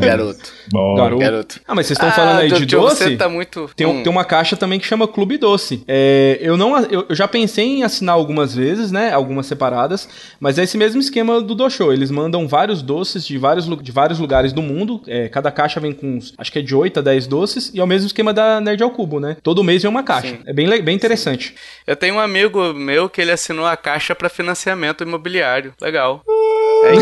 Garoto. 0.00 0.52
Garoto. 0.96 1.18
garoto. 1.18 1.60
Ah, 1.66 1.74
mas 1.74 1.86
vocês 1.86 1.96
estão 1.96 2.08
ah, 2.08 2.12
falando 2.12 2.40
aí 2.40 2.52
de 2.52 2.66
doce? 2.66 3.04
Você 3.04 3.16
tá 3.16 3.28
muito... 3.28 3.63
Tem, 3.74 3.86
hum. 3.86 4.02
tem 4.02 4.10
uma 4.10 4.24
caixa 4.24 4.56
também 4.56 4.78
que 4.78 4.86
chama 4.86 5.06
Clube 5.06 5.38
Doce. 5.38 5.82
É, 5.86 6.38
eu 6.40 6.56
não 6.56 6.78
eu, 6.80 7.06
eu, 7.08 7.14
já 7.14 7.26
pensei 7.28 7.64
em 7.64 7.82
assinar 7.82 8.14
algumas 8.14 8.54
vezes, 8.54 8.90
né? 8.90 9.12
Algumas 9.12 9.46
separadas, 9.46 10.08
mas 10.40 10.58
é 10.58 10.64
esse 10.64 10.76
mesmo 10.76 11.00
esquema 11.00 11.40
do 11.40 11.54
Doshou. 11.54 11.92
Eles 11.92 12.10
mandam 12.10 12.46
vários 12.48 12.82
doces 12.82 13.26
de 13.26 13.38
vários, 13.38 13.66
de 13.82 13.92
vários 13.92 14.18
lugares 14.18 14.52
do 14.52 14.62
mundo. 14.62 15.00
É, 15.06 15.28
cada 15.28 15.50
caixa 15.50 15.80
vem 15.80 15.92
com, 15.92 16.18
acho 16.38 16.52
que 16.52 16.58
é 16.58 16.62
de 16.62 16.74
8 16.74 17.00
a 17.00 17.02
10 17.02 17.26
doces, 17.26 17.70
e 17.74 17.80
é 17.80 17.84
o 17.84 17.86
mesmo 17.86 18.06
esquema 18.06 18.32
da 18.32 18.60
Nerd 18.60 18.82
ao 18.82 18.90
Cubo, 18.90 19.20
né? 19.20 19.36
Todo 19.42 19.64
mês 19.64 19.82
vem 19.82 19.90
uma 19.90 20.02
caixa. 20.02 20.28
Sim. 20.28 20.38
É 20.46 20.52
bem, 20.52 20.82
bem 20.82 20.94
interessante. 20.94 21.48
Sim. 21.48 21.54
Eu 21.86 21.96
tenho 21.96 22.14
um 22.14 22.20
amigo 22.20 22.72
meu 22.72 23.08
que 23.08 23.20
ele 23.20 23.32
assinou 23.32 23.66
a 23.66 23.76
caixa 23.76 24.14
para 24.14 24.28
financiamento 24.28 25.02
imobiliário. 25.02 25.74
Legal. 25.80 26.22
É 26.84 26.92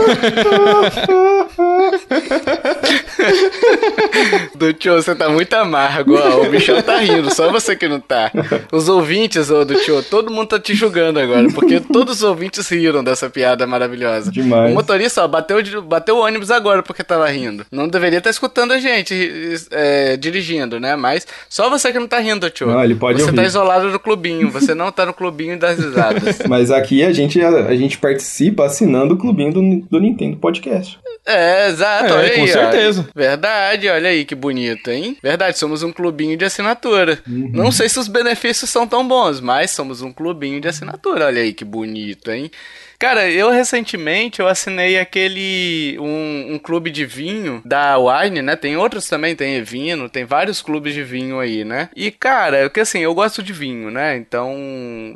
do 4.55 4.73
tio, 4.73 4.95
você 4.95 5.15
tá 5.15 5.29
muito 5.29 5.53
amargo, 5.55 6.17
ó. 6.17 6.43
O 6.43 6.51
bichão 6.51 6.81
tá 6.83 6.99
rindo, 6.99 7.35
só 7.35 7.51
você 7.51 7.77
que 7.77 7.89
não 7.89 8.01
tá. 8.01 8.31
Os 8.71 8.89
ouvintes, 8.89 9.51
ô, 9.51 9.65
do 9.65 9.75
tio, 9.77 10.03
todo 10.03 10.31
mundo 10.31 10.49
tá 10.49 10.59
te 10.59 10.75
julgando 10.75 11.19
agora, 11.19 11.49
porque 11.53 11.81
todos 11.81 12.17
os 12.17 12.23
ouvintes 12.23 12.69
riram 12.69 13.03
dessa 13.03 13.29
piada 13.29 13.67
maravilhosa. 13.67 14.31
Demais. 14.31 14.71
O 14.71 14.75
motorista, 14.75 15.25
ó, 15.25 15.29
bateu, 15.29 15.59
bateu 15.83 16.17
o 16.17 16.21
ônibus 16.21 16.51
agora 16.51 16.83
porque 16.83 17.03
tava 17.03 17.29
rindo. 17.29 17.67
Não 17.71 17.89
deveria 17.89 18.19
estar 18.19 18.29
tá 18.29 18.33
escutando 18.33 18.73
a 18.73 18.79
gente 18.79 19.15
é, 19.71 20.17
dirigindo, 20.17 20.81
né? 20.81 20.97
Mas 20.97 21.27
só 21.49 21.69
você 21.69 21.93
que 21.93 21.99
não 21.99 22.09
tá 22.09 22.19
rindo, 22.19 22.49
tio. 22.51 22.67
Não, 22.67 22.83
ele 22.83 22.95
pode 22.95 23.19
Você 23.19 23.27
ouvir. 23.27 23.37
tá 23.37 23.45
isolado 23.45 23.91
no 23.91 23.99
clubinho, 23.99 24.51
você 24.51 24.75
não 24.75 24.91
tá 24.91 25.07
no 25.07 25.13
clubinho 25.13 25.59
das 25.59 25.79
risadas. 25.79 26.41
Mas 26.49 26.71
aqui 26.71 27.03
a 27.03 27.13
gente, 27.13 27.41
a, 27.41 27.49
a 27.49 27.77
gente 27.77 27.99
participa 27.99 28.65
assinando 28.65 29.15
o 29.15 29.17
clubinho 29.17 29.53
do, 29.53 29.87
do 29.91 30.01
Nintendo 30.01 30.37
Podcast. 30.37 30.99
É, 31.25 31.72
exato. 31.73 32.15
É, 32.15 32.31
aí, 32.31 32.41
com 32.41 32.47
certeza. 32.47 33.09
Ó. 33.09 33.19
Verdade, 33.19 33.89
olha 33.89 34.11
aí 34.11 34.25
que 34.25 34.35
bonito, 34.35 34.91
hein? 34.91 35.17
Verdade, 35.23 35.59
somos 35.59 35.83
um 35.83 35.93
clubinho 35.93 36.37
de 36.37 36.45
assinatura. 36.45 37.19
Uhum. 37.27 37.51
Não 37.53 37.73
sei 37.73 37.89
se 37.89 37.99
os 37.99 38.09
benefícios 38.09 38.71
são 38.71 38.87
tão 38.87 39.07
bons, 39.07 39.41
mas 39.41 39.71
somos 39.71 40.03
um 40.03 40.13
clubinho 40.13 40.61
de 40.61 40.69
assinatura. 40.69 41.27
Olha 41.27 41.43
aí 41.43 41.53
que 41.53 41.65
bonito, 41.65 42.31
hein? 42.31 42.51
Cara, 43.03 43.29
eu 43.29 43.51
recentemente 43.51 44.39
eu 44.39 44.47
assinei 44.47 44.97
aquele 44.97 45.99
um, 45.99 46.55
um, 46.55 46.59
clube 46.61 46.89
de 46.89 47.05
vinho 47.05 47.61
da 47.65 47.99
Wine, 47.99 48.41
né? 48.43 48.55
Tem 48.55 48.77
outros 48.77 49.09
também, 49.09 49.35
tem 49.35 49.57
Evino, 49.57 50.09
tem 50.09 50.25
vários 50.25 50.63
clubes 50.63 50.95
de 50.95 51.03
vinho 51.03 51.41
aí, 51.41 51.65
né? 51.65 51.89
E 51.97 52.13
cara, 52.13 52.59
é 52.59 52.69
que 52.69 52.79
assim, 52.79 53.01
eu 53.01 53.13
gosto 53.13 53.43
de 53.43 53.53
vinho, 53.53 53.91
né? 53.91 54.17
Então, 54.17 54.55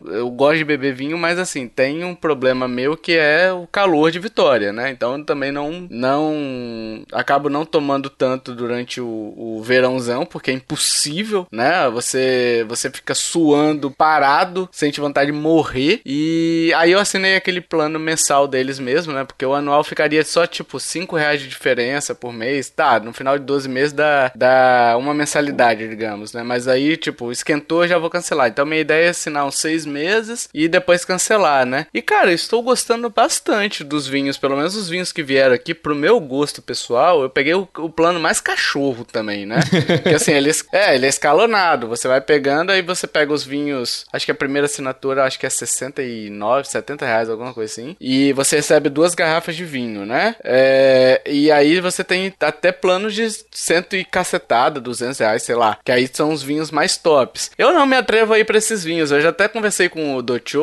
eu 0.07 0.29
gosto 0.31 0.59
de 0.59 0.65
beber 0.65 0.97
vinho, 0.97 1.17
mas 1.17 1.39
assim, 1.39 1.69
tem 1.69 2.03
um 2.03 2.13
problema 2.13 2.67
meu 2.67 2.97
que 2.97 3.13
é 3.13 3.53
o 3.53 3.69
calor 3.69 4.11
de 4.11 4.19
Vitória, 4.19 4.73
né? 4.73 4.91
Então, 4.91 5.17
eu 5.17 5.25
também 5.25 5.53
não 5.53 5.87
não 5.89 7.05
acabo 7.13 7.49
não 7.49 7.65
tomando 7.65 8.11
tanto 8.11 8.53
durante 8.53 9.01
o, 9.01 9.33
o 9.37 9.63
verãozão, 9.63 10.27
porque 10.27 10.51
é 10.51 10.55
impossível, 10.55 11.47
né? 11.53 11.89
Você 11.91 12.67
você 12.69 12.91
fica 12.91 13.15
suando 13.15 13.93
parado, 13.93 14.69
sente 14.73 15.01
vontade 15.01 15.31
de 15.31 15.39
morrer. 15.39 16.01
E 16.05 16.73
aí 16.75 16.91
eu 16.91 16.99
assinei 16.99 17.37
aquele 17.37 17.61
plano 17.77 17.99
mensal 17.99 18.49
deles 18.49 18.79
mesmo, 18.79 19.13
né? 19.13 19.25
Porque 19.25 19.45
o 19.45 19.53
anual 19.53 19.85
ficaria 19.85 20.25
só 20.25 20.47
tipo 20.47 20.81
5 20.81 21.15
reais 21.15 21.43
de 21.43 21.49
diferença 21.49 22.15
por 22.15 22.33
mês. 22.33 22.71
Tá, 22.71 22.99
no 22.99 23.13
final 23.13 23.39
de 23.39 23.45
12 23.45 23.69
meses 23.69 23.93
dá, 23.93 24.33
dá 24.35 24.97
uma 24.99 25.13
mensalidade, 25.13 25.87
digamos, 25.87 26.33
né? 26.33 26.43
Mas 26.43 26.67
aí, 26.67 26.97
tipo, 26.97 27.31
esquentou, 27.31 27.87
já 27.87 27.99
vou 27.99 28.09
cancelar. 28.09 28.49
Então 28.49 28.65
minha 28.65 28.81
ideia 28.81 29.07
é 29.07 29.09
assinar 29.11 29.45
uns 29.45 29.59
6 29.59 29.85
meses 29.85 30.49
e 30.55 30.69
depois 30.69 31.05
cancelar, 31.05 31.67
né? 31.67 31.87
E 31.93 32.01
cara, 32.01 32.33
estou 32.33 32.63
gostando 32.63 33.11
bastante 33.11 33.85
dos 33.85 34.07
vinhos, 34.09 34.39
pelo 34.39 34.57
menos 34.57 34.75
os 34.75 34.89
vinhos 34.89 35.13
que 35.13 35.23
vieram 35.23 35.55
aqui, 35.55 35.75
pro 35.75 35.95
meu 35.95 36.19
gosto 36.19 36.63
pessoal, 36.63 37.23
eu 37.23 37.29
peguei 37.29 37.53
o, 37.53 37.69
o 37.77 37.91
plano 37.91 38.19
mais 38.19 38.41
cachorro 38.41 39.05
também, 39.05 39.45
né? 39.45 39.61
Porque 40.03 40.15
assim, 40.15 40.33
ele 40.33 40.51
é, 40.73 40.95
ele 40.95 41.05
é 41.05 41.09
escalonado. 41.11 41.89
Você 41.89 42.09
vai 42.09 42.23
pegando, 42.23 42.71
aí 42.71 42.81
você 42.81 43.07
pega 43.07 43.35
os 43.35 43.45
vinhos. 43.45 44.07
Acho 44.11 44.25
que 44.25 44.33
a 44.33 44.35
primeira 44.35 44.65
assinatura 44.65 45.25
acho 45.25 45.39
que 45.39 45.45
é 45.45 45.51
69, 45.51 46.69
70 46.69 47.05
reais, 47.05 47.29
alguma 47.29 47.53
coisa 47.53 47.66
assim. 47.67 47.97
E 48.01 48.33
você 48.33 48.57
recebe 48.57 48.89
duas 48.89 49.15
garrafas 49.15 49.57
de 49.57 49.65
vinho, 49.65 50.07
né? 50.07 50.37
É, 50.43 51.21
e 51.27 51.51
aí 51.51 51.81
você 51.81 52.03
tem 52.03 52.33
até 52.41 52.73
planos 52.73 53.15
de 53.15 53.27
cento 53.51 53.97
e 53.97 54.05
cacetada, 54.05 54.81
200 54.81 55.19
reais, 55.19 55.43
sei 55.43 55.55
lá. 55.55 55.79
Que 55.85 55.93
aí 55.93 56.09
são 56.13 56.33
os 56.33 56.43
vinhos 56.43 56.71
mais 56.71 56.97
tops. 56.97 57.51
Eu 57.59 57.73
não 57.73 57.87
me 57.87 57.97
atrevo 57.97 58.33
a 58.33 58.39
ir 58.39 58.45
pra 58.45 58.59
esses 58.59 58.85
vinhos. 58.85 59.11
Eu 59.11 59.21
já 59.21 59.29
até 59.31 59.49
conversei 59.49 59.89
com 59.89 60.17
o 60.17 60.23
Docho 60.23 60.63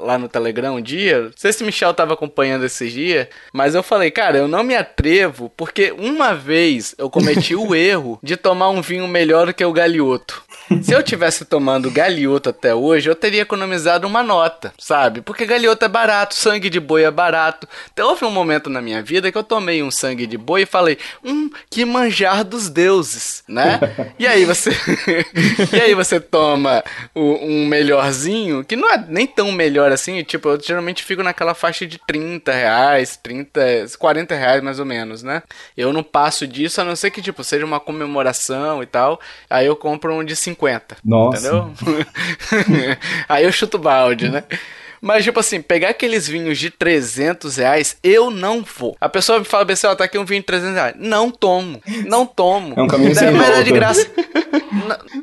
lá 0.00 0.18
no 0.18 0.28
Telegram 0.28 0.76
um 0.76 0.80
dia. 0.80 1.22
Não 1.22 1.32
sei 1.36 1.52
se 1.52 1.62
o 1.62 1.66
Michel 1.66 1.94
tava 1.94 2.14
acompanhando 2.14 2.64
esses 2.64 2.92
dias. 2.92 3.28
Mas 3.52 3.74
eu 3.74 3.82
falei, 3.82 4.10
cara, 4.10 4.38
eu 4.38 4.48
não 4.48 4.62
me 4.62 4.74
atrevo 4.74 5.50
porque 5.56 5.92
uma 5.96 6.34
vez 6.34 6.94
eu 6.98 7.10
cometi 7.10 7.54
o 7.54 7.74
erro 7.76 8.18
de 8.22 8.36
tomar 8.36 8.70
um 8.70 8.80
vinho 8.80 9.06
melhor 9.08 9.46
do 9.46 9.54
que 9.54 9.64
o 9.64 9.72
Galioto. 9.72 10.42
Se 10.82 10.92
eu 10.92 11.02
tivesse 11.02 11.44
tomando 11.44 11.90
Galioto 11.90 12.50
até 12.50 12.74
hoje, 12.74 13.08
eu 13.08 13.14
teria 13.14 13.42
economizado 13.42 14.06
uma 14.06 14.22
nota, 14.22 14.72
sabe? 14.78 15.22
Porque 15.22 15.46
Galioto 15.46 15.77
é 15.84 15.88
barato, 15.88 16.34
sangue 16.34 16.70
de 16.70 16.80
boi 16.80 17.04
é 17.04 17.10
barato. 17.10 17.68
Então 17.92 18.08
houve 18.08 18.24
um 18.24 18.30
momento 18.30 18.70
na 18.70 18.80
minha 18.80 19.02
vida 19.02 19.30
que 19.30 19.38
eu 19.38 19.42
tomei 19.42 19.82
um 19.82 19.90
sangue 19.90 20.26
de 20.26 20.38
boi 20.38 20.62
e 20.62 20.66
falei, 20.66 20.98
hum, 21.24 21.50
que 21.70 21.84
manjar 21.84 22.44
dos 22.44 22.68
deuses, 22.68 23.42
né? 23.48 23.80
E 24.18 24.26
aí 24.26 24.44
você, 24.44 24.70
e 25.72 25.80
aí 25.80 25.94
você 25.94 26.20
toma 26.20 26.82
o, 27.14 27.20
um 27.44 27.66
melhorzinho, 27.66 28.64
que 28.64 28.76
não 28.76 28.90
é 28.90 29.04
nem 29.08 29.26
tão 29.26 29.52
melhor 29.52 29.92
assim, 29.92 30.22
tipo, 30.22 30.48
eu 30.48 30.60
geralmente 30.60 31.02
fico 31.04 31.22
naquela 31.22 31.54
faixa 31.54 31.86
de 31.86 31.98
30 31.98 32.52
reais, 32.52 33.16
30, 33.16 33.60
40 33.98 34.34
reais 34.34 34.62
mais 34.62 34.78
ou 34.78 34.86
menos, 34.86 35.22
né? 35.22 35.42
Eu 35.76 35.92
não 35.92 36.02
passo 36.02 36.46
disso, 36.46 36.80
a 36.80 36.84
não 36.84 36.96
ser 36.96 37.10
que, 37.10 37.22
tipo, 37.22 37.42
seja 37.44 37.64
uma 37.64 37.80
comemoração 37.80 38.82
e 38.82 38.86
tal, 38.86 39.20
aí 39.48 39.66
eu 39.66 39.76
compro 39.76 40.14
um 40.14 40.24
de 40.24 40.36
50. 40.36 40.96
Nossa. 41.04 41.38
Entendeu? 41.38 41.72
aí 43.28 43.44
eu 43.44 43.52
chuto 43.52 43.78
balde, 43.78 44.28
né? 44.28 44.44
Mas, 45.00 45.24
tipo 45.24 45.38
assim, 45.40 45.60
pegar 45.60 45.90
aqueles 45.90 46.26
vinhos 46.28 46.58
de 46.58 46.70
300 46.70 47.56
reais, 47.56 47.96
eu 48.02 48.30
não 48.30 48.64
vou. 48.76 48.96
A 49.00 49.08
pessoa 49.08 49.38
me 49.38 49.44
fala 49.44 49.70
assim, 49.72 49.86
ó, 49.86 49.94
tá 49.94 50.04
aqui 50.04 50.18
um 50.18 50.24
vinho 50.24 50.40
de 50.40 50.46
300 50.46 50.74
reais. 50.74 50.94
Não 50.98 51.30
tomo. 51.30 51.80
Não 52.06 52.26
tomo. 52.26 52.74
É 52.76 52.82
um 52.82 52.86
caminho 52.86 53.14
sem 53.16 53.30
Mas 53.30 53.46
volta. 53.46 53.60
é 53.60 53.62
de 53.62 53.72
graça. 53.72 54.06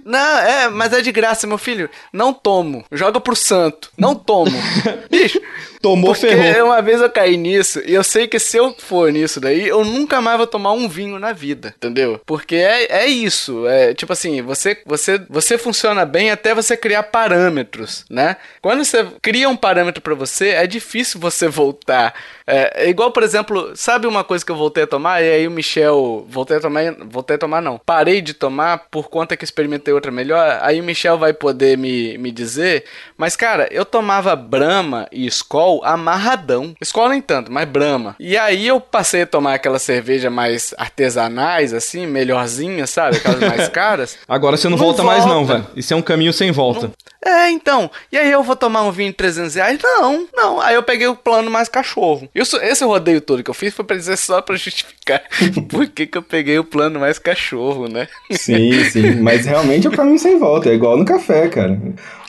não, 0.03 0.37
é, 0.39 0.69
mas 0.69 0.93
é 0.93 1.01
de 1.01 1.11
graça, 1.11 1.47
meu 1.47 1.57
filho. 1.57 1.89
Não 2.11 2.33
tomo. 2.33 2.85
Joga 2.91 3.19
pro 3.19 3.35
santo. 3.35 3.91
Não 3.97 4.15
tomo. 4.15 4.51
Bicho, 5.09 5.39
Tomou 5.85 6.15
Porque 6.15 6.27
ferrou. 6.27 6.69
uma 6.69 6.81
vez 6.81 6.99
eu 6.99 7.09
caí 7.11 7.37
nisso 7.37 7.79
e 7.85 7.93
eu 7.93 8.03
sei 8.03 8.27
que 8.27 8.39
se 8.39 8.57
eu 8.57 8.73
for 8.75 9.11
nisso 9.11 9.39
daí, 9.39 9.67
eu 9.67 9.85
nunca 9.85 10.19
mais 10.19 10.35
vou 10.35 10.47
tomar 10.47 10.71
um 10.71 10.89
vinho 10.89 11.19
na 11.19 11.31
vida, 11.31 11.75
entendeu? 11.77 12.19
Porque 12.25 12.55
é, 12.55 13.03
é 13.03 13.05
isso. 13.05 13.67
É 13.67 13.93
tipo 13.93 14.11
assim, 14.11 14.41
você, 14.41 14.81
você, 14.83 15.21
você 15.29 15.59
funciona 15.59 16.03
bem 16.03 16.31
até 16.31 16.55
você 16.55 16.75
criar 16.75 17.03
parâmetros, 17.03 18.03
né? 18.09 18.37
Quando 18.63 18.83
você 18.83 19.05
cria 19.21 19.47
um 19.47 19.55
parâmetro 19.55 20.01
para 20.01 20.15
você, 20.15 20.49
é 20.49 20.65
difícil 20.65 21.19
você 21.19 21.47
voltar. 21.47 22.15
É, 22.47 22.85
é, 22.85 22.89
igual, 22.89 23.11
por 23.11 23.23
exemplo, 23.23 23.71
sabe 23.75 24.05
uma 24.05 24.23
coisa 24.23 24.45
que 24.45 24.51
eu 24.51 24.55
voltei 24.55 24.83
a 24.83 24.87
tomar? 24.87 25.21
E 25.21 25.31
aí 25.31 25.47
o 25.47 25.51
Michel, 25.51 26.25
voltei 26.29 26.57
a 26.57 26.59
tomar, 26.59 26.81
voltei 27.07 27.35
a 27.35 27.39
tomar 27.39 27.61
não. 27.61 27.79
Parei 27.83 28.21
de 28.21 28.33
tomar 28.33 28.85
por 28.91 29.09
conta 29.09 29.35
que 29.35 29.43
experimentei 29.43 29.93
outra 29.93 30.11
melhor, 30.11 30.59
aí 30.61 30.79
o 30.79 30.83
Michel 30.83 31.17
vai 31.17 31.33
poder 31.33 31.77
me, 31.77 32.17
me 32.17 32.31
dizer. 32.31 32.85
Mas, 33.17 33.35
cara, 33.35 33.67
eu 33.71 33.83
tomava 33.83 34.35
Brahma 34.35 35.07
e 35.11 35.25
Skol 35.25 35.83
amarradão. 35.83 36.75
Skol 36.81 37.09
nem 37.09 37.21
tanto, 37.21 37.51
mas 37.51 37.67
Brahma. 37.67 38.15
E 38.19 38.37
aí 38.37 38.67
eu 38.67 38.79
passei 38.79 39.23
a 39.23 39.27
tomar 39.27 39.55
aquela 39.55 39.79
cerveja 39.79 40.29
mais 40.29 40.73
artesanais, 40.77 41.73
assim, 41.73 42.05
melhorzinha, 42.05 42.85
sabe? 42.85 43.17
Aquelas 43.17 43.39
mais 43.39 43.69
caras. 43.69 44.17
Agora 44.27 44.55
você 44.55 44.69
não, 44.69 44.77
não 44.77 44.83
volta, 44.83 45.01
volta, 45.01 45.17
mais 45.17 45.25
não, 45.25 45.45
velho. 45.45 45.65
Isso 45.75 45.93
é 45.93 45.97
um 45.97 46.01
caminho 46.01 46.33
sem 46.33 46.51
volta. 46.51 46.87
Não... 46.87 46.93
É, 47.25 47.49
então. 47.49 47.89
E 48.11 48.17
aí 48.17 48.31
eu 48.31 48.43
vou 48.43 48.55
tomar 48.55 48.83
um 48.83 48.91
vinho 48.91 49.09
de 49.09 49.17
300 49.17 49.55
reais? 49.55 49.79
Não, 49.81 50.27
não. 50.31 50.61
Aí 50.61 50.75
eu 50.75 50.83
peguei 50.83 51.07
o 51.07 51.15
plano 51.15 51.49
mais 51.49 51.67
cachorro. 51.67 52.29
Isso, 52.35 52.57
esse 52.57 52.83
rodeio 52.83 53.21
todo 53.21 53.41
que 53.41 53.49
eu 53.49 53.53
fiz 53.53 53.73
foi 53.73 53.85
pra 53.85 53.95
dizer 53.95 54.17
só 54.17 54.41
pra 54.41 54.57
justificar 54.57 55.23
por 55.71 55.87
que, 55.87 56.05
que 56.05 56.17
eu 56.17 56.21
peguei 56.21 56.59
o 56.59 56.65
plano 56.65 56.99
mais 56.99 57.17
cachorro, 57.17 57.87
né? 57.87 58.09
Sim, 58.29 58.83
sim. 58.89 59.21
Mas 59.21 59.45
realmente 59.45 59.87
é 59.87 59.89
o 59.89 59.93
caminho 59.93 60.19
sem 60.19 60.37
volta. 60.37 60.69
É 60.69 60.73
igual 60.73 60.97
no 60.97 61.05
café, 61.05 61.47
cara. 61.47 61.79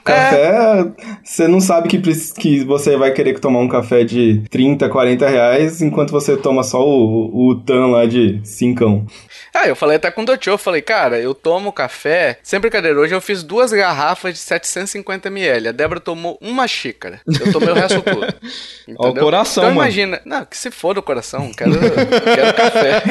Café, 0.06 0.80
é. 0.80 0.86
você 1.24 1.48
não 1.48 1.60
sabe 1.60 1.88
que, 1.88 1.98
que 1.98 2.64
você 2.64 2.96
vai 2.96 3.10
querer 3.10 3.38
tomar 3.40 3.58
um 3.58 3.68
café 3.68 4.04
de 4.04 4.42
30, 4.48 4.88
40 4.88 5.28
reais, 5.28 5.82
enquanto 5.82 6.12
você 6.12 6.36
toma 6.36 6.62
só 6.62 6.80
o, 6.80 7.50
o 7.50 7.54
tan 7.56 7.88
lá 7.88 8.06
de 8.06 8.40
cincão. 8.44 9.04
Ah, 9.52 9.66
eu 9.66 9.74
falei 9.74 9.96
até 9.96 10.10
com 10.10 10.22
o 10.22 10.24
Doutor, 10.24 10.50
eu 10.50 10.58
falei, 10.58 10.82
cara, 10.82 11.18
eu 11.18 11.34
tomo 11.34 11.72
café, 11.72 12.38
sem 12.42 12.60
brincadeira, 12.60 13.00
hoje 13.00 13.14
eu 13.14 13.20
fiz 13.20 13.42
duas 13.42 13.72
garrafas 13.72 14.34
de 14.34 14.40
750ml, 14.40 15.68
a 15.68 15.72
Débora 15.72 15.98
tomou 15.98 16.38
uma 16.40 16.68
xícara, 16.68 17.20
eu 17.26 17.52
tomei 17.52 17.70
o 17.70 17.74
resto 17.74 18.02
tudo. 18.02 18.26
Ó, 18.98 19.08
o 19.08 19.14
coração, 19.14 19.64
então, 19.64 19.74
mano. 19.74 19.88
imagina, 19.88 20.20
não, 20.24 20.44
que 20.44 20.56
se 20.56 20.70
for 20.70 20.94
do 20.94 21.02
coração, 21.02 21.50
quero, 21.56 21.72
quero 21.72 22.54
café. 22.54 23.02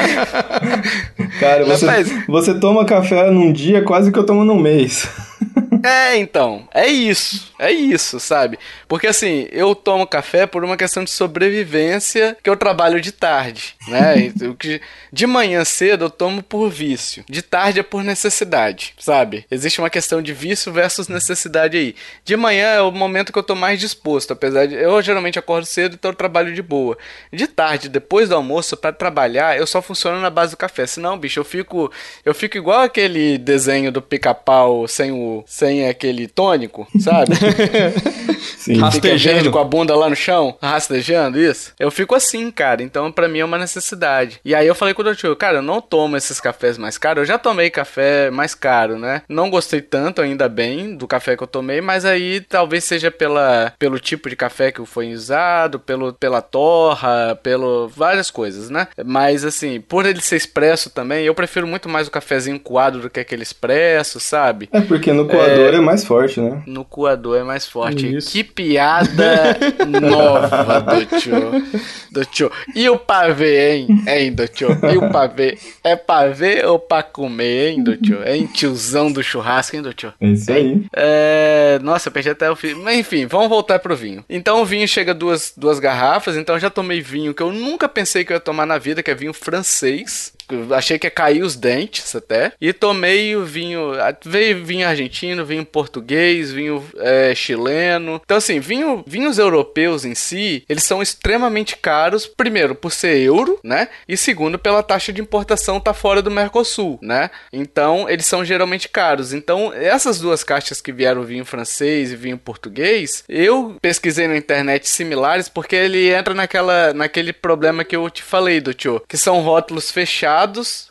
Cara, 1.38 1.64
você, 1.64 1.86
você 2.26 2.58
toma 2.58 2.86
café 2.86 3.30
num 3.30 3.52
dia 3.52 3.82
quase 3.82 4.10
que 4.10 4.18
eu 4.18 4.24
tomo 4.24 4.44
num 4.44 4.58
mês. 4.58 5.08
É, 5.82 6.16
então, 6.16 6.68
é 6.74 6.88
isso, 6.88 7.52
é 7.60 7.70
isso, 7.70 8.18
sabe? 8.18 8.58
Porque 8.88 9.06
assim, 9.06 9.46
eu 9.52 9.72
tomo 9.72 10.06
café 10.06 10.44
por 10.44 10.64
uma 10.64 10.76
questão 10.76 11.04
de 11.04 11.10
sobrevivência, 11.10 12.36
que 12.42 12.50
eu 12.50 12.56
trabalho 12.56 13.00
de 13.00 13.12
tarde, 13.12 13.76
né? 13.86 14.32
de 15.12 15.26
manhã 15.26 15.64
cedo 15.64 16.06
eu 16.06 16.10
tomo 16.10 16.42
por 16.42 16.68
vício, 16.70 17.24
de 17.28 17.40
tarde 17.40 17.78
é 17.78 17.82
por 17.84 18.02
necessidade, 18.02 18.94
sabe? 18.98 19.46
Existe 19.48 19.78
uma 19.78 19.90
questão 19.90 20.20
de 20.20 20.32
vício 20.32 20.72
versus 20.72 21.08
necessidade 21.08 21.76
aí. 21.76 21.94
De 22.24 22.36
manhã 22.36 22.68
é 22.68 22.80
o 22.80 22.90
momento 22.90 23.32
que 23.32 23.38
eu 23.38 23.42
tô 23.42 23.54
mais 23.54 23.78
disposto, 23.78 24.32
apesar 24.32 24.66
de 24.66 24.74
eu 24.74 25.00
geralmente 25.02 25.38
acordo 25.38 25.66
cedo, 25.66 25.94
então 25.94 26.10
eu 26.10 26.16
trabalho 26.16 26.52
de 26.52 26.62
boa. 26.62 26.98
De 27.32 27.46
tarde, 27.46 27.88
depois 27.88 28.28
do 28.28 28.34
almoço, 28.34 28.76
para 28.76 28.92
trabalhar, 28.92 29.56
eu 29.56 29.66
só 29.66 29.80
funciono 29.80 30.20
na 30.20 30.30
base 30.30 30.52
do 30.52 30.56
café. 30.56 30.86
Senão, 30.86 31.18
bicho, 31.18 31.38
eu 31.38 31.44
fico 31.44 31.92
eu 32.24 32.34
fico 32.34 32.56
igual 32.56 32.80
aquele 32.80 33.38
desenho 33.38 33.92
do 33.92 34.02
pica-pau 34.02 34.88
sem 34.88 35.12
o 35.12 35.25
sem 35.46 35.86
aquele 35.86 36.26
tônico, 36.26 36.86
sabe? 36.98 37.32
Sim. 38.56 38.78
Rastejando 38.78 39.50
com 39.50 39.58
a 39.58 39.64
bunda 39.64 39.94
lá 39.94 40.08
no 40.08 40.16
chão, 40.16 40.56
rastejando 40.60 41.38
isso. 41.38 41.72
Eu 41.78 41.90
fico 41.90 42.14
assim, 42.14 42.50
cara. 42.50 42.82
Então, 42.82 43.10
para 43.10 43.28
mim 43.28 43.40
é 43.40 43.44
uma 43.44 43.58
necessidade. 43.58 44.40
E 44.44 44.54
aí 44.54 44.66
eu 44.66 44.74
falei 44.74 44.94
com 44.94 45.02
o 45.02 45.04
doutor, 45.04 45.34
cara, 45.36 45.58
eu 45.58 45.62
não 45.62 45.80
tomo 45.80 46.16
esses 46.16 46.40
cafés 46.40 46.78
mais 46.78 46.98
caros. 46.98 47.22
Eu 47.22 47.26
já 47.26 47.38
tomei 47.38 47.70
café 47.70 48.30
mais 48.30 48.54
caro, 48.54 48.98
né? 48.98 49.22
Não 49.28 49.50
gostei 49.50 49.80
tanto, 49.80 50.20
ainda 50.20 50.48
bem, 50.48 50.96
do 50.96 51.06
café 51.06 51.36
que 51.36 51.42
eu 51.42 51.46
tomei, 51.46 51.80
mas 51.80 52.04
aí 52.04 52.40
talvez 52.40 52.84
seja 52.84 53.10
pela, 53.10 53.72
pelo 53.78 53.98
tipo 53.98 54.28
de 54.28 54.36
café 54.36 54.70
que 54.70 54.84
foi 54.84 55.12
usado, 55.12 55.78
pelo, 55.78 56.12
pela 56.12 56.40
torra, 56.40 57.38
pelo 57.42 57.88
várias 57.88 58.30
coisas, 58.30 58.70
né? 58.70 58.88
Mas 59.04 59.44
assim, 59.44 59.80
por 59.80 60.06
ele 60.06 60.20
ser 60.20 60.36
expresso 60.36 60.90
também, 60.90 61.24
eu 61.24 61.34
prefiro 61.34 61.66
muito 61.66 61.88
mais 61.88 62.08
o 62.08 62.10
cafezinho 62.10 62.58
coado 62.58 63.00
do 63.00 63.10
que 63.10 63.20
aquele 63.20 63.42
expresso, 63.42 64.20
sabe? 64.20 64.68
É 64.72 64.80
porque 64.80 65.12
no 65.12 65.26
coador 65.26 65.74
é, 65.74 65.76
é 65.76 65.80
mais 65.80 66.04
forte, 66.04 66.40
né? 66.40 66.62
No 66.66 66.84
coador 66.84 67.36
é 67.36 67.42
mais 67.42 67.66
forte. 67.66 68.16
Isso. 68.16 68.25
Que 68.26 68.42
piada 68.42 69.56
nova 69.86 70.80
do 70.80 71.06
tio. 71.20 71.62
Do 72.10 72.24
tio. 72.24 72.50
E 72.74 72.88
o 72.88 72.98
pavê, 72.98 73.76
hein? 73.76 73.88
Hein, 74.06 74.32
do 74.32 74.48
tio? 74.48 74.68
E 74.92 74.98
o 74.98 75.10
pavê? 75.10 75.56
É 75.84 75.94
pavê 75.94 76.64
ou 76.66 76.78
pra 76.78 77.02
comer, 77.02 77.70
hein, 77.70 77.82
do 77.82 77.96
tio? 77.96 78.18
Hein, 78.26 78.46
tiozão 78.52 79.10
do 79.12 79.22
churrasco, 79.22 79.76
hein, 79.76 79.82
do 79.82 79.94
tio? 79.94 80.12
É 80.20 80.26
isso 80.26 80.50
aí. 80.50 80.84
É... 80.94 81.78
Nossa, 81.82 82.08
eu 82.08 82.12
perdi 82.12 82.30
até 82.30 82.50
o 82.50 82.56
fim. 82.56 82.74
Mas 82.74 82.98
enfim, 82.98 83.26
vamos 83.26 83.48
voltar 83.48 83.78
pro 83.78 83.96
vinho. 83.96 84.24
Então 84.28 84.60
o 84.60 84.64
vinho 84.64 84.88
chega 84.88 85.14
duas, 85.14 85.52
duas 85.56 85.78
garrafas, 85.78 86.36
então 86.36 86.56
eu 86.56 86.60
já 86.60 86.70
tomei 86.70 87.00
vinho 87.00 87.32
que 87.32 87.42
eu 87.42 87.52
nunca 87.52 87.88
pensei 87.88 88.24
que 88.24 88.32
eu 88.32 88.36
ia 88.36 88.40
tomar 88.40 88.66
na 88.66 88.78
vida, 88.78 89.02
que 89.02 89.10
é 89.10 89.14
vinho 89.14 89.32
francês. 89.32 90.32
Achei 90.74 90.98
que 90.98 91.06
ia 91.06 91.10
cair 91.10 91.42
os 91.42 91.56
dentes 91.56 92.14
até. 92.14 92.52
E 92.60 92.72
tomei 92.72 93.36
o 93.36 93.44
vinho. 93.44 93.92
Veio 94.24 94.64
vinho 94.64 94.86
argentino, 94.86 95.44
vinho 95.44 95.64
português, 95.64 96.52
vinho 96.52 96.84
é, 96.98 97.34
chileno. 97.34 98.20
Então, 98.24 98.36
assim, 98.36 98.60
vinho, 98.60 99.04
vinhos 99.06 99.38
europeus 99.38 100.04
em 100.04 100.14
si, 100.14 100.64
eles 100.68 100.84
são 100.84 101.02
extremamente 101.02 101.76
caros. 101.76 102.26
Primeiro, 102.26 102.74
por 102.74 102.92
ser 102.92 103.18
euro, 103.18 103.58
né? 103.62 103.88
E 104.08 104.16
segundo, 104.16 104.58
pela 104.58 104.82
taxa 104.82 105.12
de 105.12 105.20
importação 105.20 105.80
tá 105.80 105.92
fora 105.92 106.22
do 106.22 106.30
Mercosul, 106.30 106.98
né? 107.02 107.30
Então, 107.52 108.08
eles 108.08 108.26
são 108.26 108.44
geralmente 108.44 108.88
caros. 108.88 109.32
Então, 109.32 109.72
essas 109.72 110.20
duas 110.20 110.44
caixas 110.44 110.80
que 110.80 110.92
vieram 110.92 111.22
vinho 111.22 111.44
francês 111.44 112.12
e 112.12 112.16
vinho 112.16 112.38
português, 112.38 113.24
eu 113.28 113.76
pesquisei 113.80 114.28
na 114.28 114.36
internet 114.36 114.88
similares 114.88 115.48
porque 115.48 115.76
ele 115.76 116.12
entra 116.12 116.34
naquela, 116.34 116.92
naquele 116.92 117.32
problema 117.32 117.84
que 117.84 117.96
eu 117.96 118.08
te 118.10 118.22
falei, 118.22 118.60
do 118.60 118.74
tio, 118.74 119.02
que 119.08 119.16
são 119.16 119.40
rótulos 119.40 119.90
fechados 119.90 120.35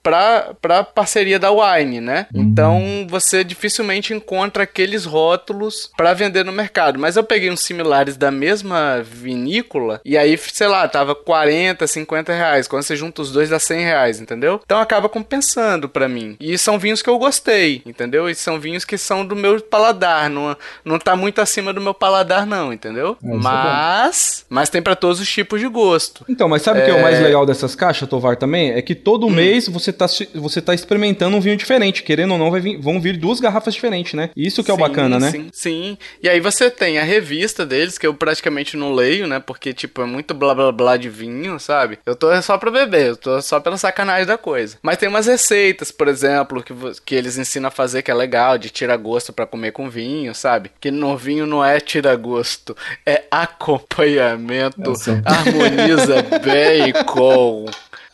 para 0.01 0.83
parceria 0.83 1.39
da 1.39 1.51
Wine, 1.51 2.01
né? 2.01 2.27
Uhum. 2.33 2.41
Então 2.41 3.07
você 3.09 3.43
dificilmente 3.43 4.13
encontra 4.13 4.63
aqueles 4.63 5.05
rótulos 5.05 5.91
para 5.97 6.13
vender 6.13 6.45
no 6.45 6.51
mercado. 6.51 6.99
Mas 6.99 7.15
eu 7.15 7.23
peguei 7.23 7.49
uns 7.49 7.61
similares 7.61 8.17
da 8.17 8.31
mesma 8.31 9.01
vinícola 9.03 10.01
e 10.05 10.17
aí, 10.17 10.37
sei 10.37 10.67
lá, 10.67 10.87
tava 10.87 11.15
40, 11.15 11.85
50 11.85 12.33
reais. 12.33 12.67
Quando 12.67 12.83
você 12.83 12.95
junta 12.95 13.21
os 13.21 13.31
dois 13.31 13.49
dá 13.49 13.59
100 13.59 13.83
reais, 13.83 14.19
entendeu? 14.19 14.61
Então 14.63 14.79
acaba 14.79 15.09
compensando 15.09 15.89
para 15.89 16.07
mim. 16.07 16.35
E 16.39 16.57
são 16.57 16.79
vinhos 16.79 17.01
que 17.01 17.09
eu 17.09 17.17
gostei, 17.17 17.81
entendeu? 17.85 18.29
E 18.29 18.35
são 18.35 18.59
vinhos 18.59 18.85
que 18.85 18.97
são 18.97 19.25
do 19.25 19.35
meu 19.35 19.61
paladar, 19.61 20.29
não, 20.29 20.55
não 20.83 20.99
tá 20.99 21.15
muito 21.15 21.41
acima 21.41 21.73
do 21.73 21.81
meu 21.81 21.93
paladar 21.93 22.45
não, 22.45 22.71
entendeu? 22.71 23.17
É, 23.23 23.27
mas, 23.35 24.41
é 24.41 24.45
mas 24.49 24.69
tem 24.69 24.81
para 24.81 24.95
todos 24.95 25.19
os 25.19 25.29
tipos 25.29 25.59
de 25.59 25.67
gosto. 25.67 26.25
Então, 26.27 26.47
mas 26.47 26.61
sabe 26.61 26.79
o 26.79 26.81
é... 26.81 26.85
que 26.85 26.91
é 26.91 26.93
o 26.93 27.01
mais 27.01 27.19
legal 27.19 27.45
dessas 27.45 27.75
caixas, 27.75 28.07
Tovar, 28.07 28.35
também? 28.35 28.71
É 28.71 28.81
que 28.81 28.95
todo 28.95 29.29
mês 29.35 29.67
você 29.67 29.91
tá, 29.91 30.05
você 30.33 30.61
tá 30.61 30.73
experimentando 30.73 31.35
um 31.35 31.41
vinho 31.41 31.57
diferente. 31.57 32.03
Querendo 32.03 32.31
ou 32.31 32.37
não, 32.37 32.51
vir, 32.51 32.77
vão 32.77 32.99
vir 32.99 33.17
duas 33.17 33.39
garrafas 33.39 33.73
diferentes, 33.73 34.13
né? 34.13 34.29
Isso 34.35 34.63
que 34.63 34.71
é 34.71 34.73
o 34.73 34.77
bacana, 34.77 35.19
né? 35.19 35.31
Sim, 35.31 35.49
sim. 35.51 35.97
E 36.21 36.29
aí 36.29 36.39
você 36.39 36.69
tem 36.69 36.97
a 36.97 37.03
revista 37.03 37.65
deles, 37.65 37.97
que 37.97 38.07
eu 38.07 38.13
praticamente 38.13 38.77
não 38.77 38.93
leio, 38.93 39.27
né? 39.27 39.39
Porque, 39.39 39.73
tipo, 39.73 40.01
é 40.01 40.05
muito 40.05 40.33
blá 40.33 40.53
blá 40.53 40.71
blá 40.71 40.97
de 40.97 41.09
vinho, 41.09 41.59
sabe? 41.59 41.99
Eu 42.05 42.15
tô 42.15 42.41
só 42.41 42.57
pra 42.57 42.71
beber, 42.71 43.07
eu 43.07 43.17
tô 43.17 43.41
só 43.41 43.59
pela 43.59 43.77
sacanagem 43.77 44.25
da 44.25 44.37
coisa. 44.37 44.77
Mas 44.81 44.97
tem 44.97 45.09
umas 45.09 45.27
receitas, 45.27 45.91
por 45.91 46.07
exemplo, 46.07 46.63
que, 46.63 46.73
que 47.05 47.15
eles 47.15 47.37
ensinam 47.37 47.67
a 47.67 47.71
fazer 47.71 48.01
que 48.01 48.11
é 48.11 48.13
legal, 48.13 48.57
de 48.57 48.69
tirar 48.69 48.97
gosto 48.97 49.33
para 49.33 49.45
comer 49.45 49.71
com 49.71 49.89
vinho, 49.89 50.33
sabe? 50.33 50.71
Que 50.79 50.91
no 50.91 51.15
vinho 51.17 51.45
não 51.45 51.63
é 51.63 51.79
tira 51.79 52.15
gosto, 52.15 52.75
é 53.05 53.23
acompanhamento, 53.29 54.93
harmoniza 55.25 56.21
bem 56.43 56.93
com 57.05 57.65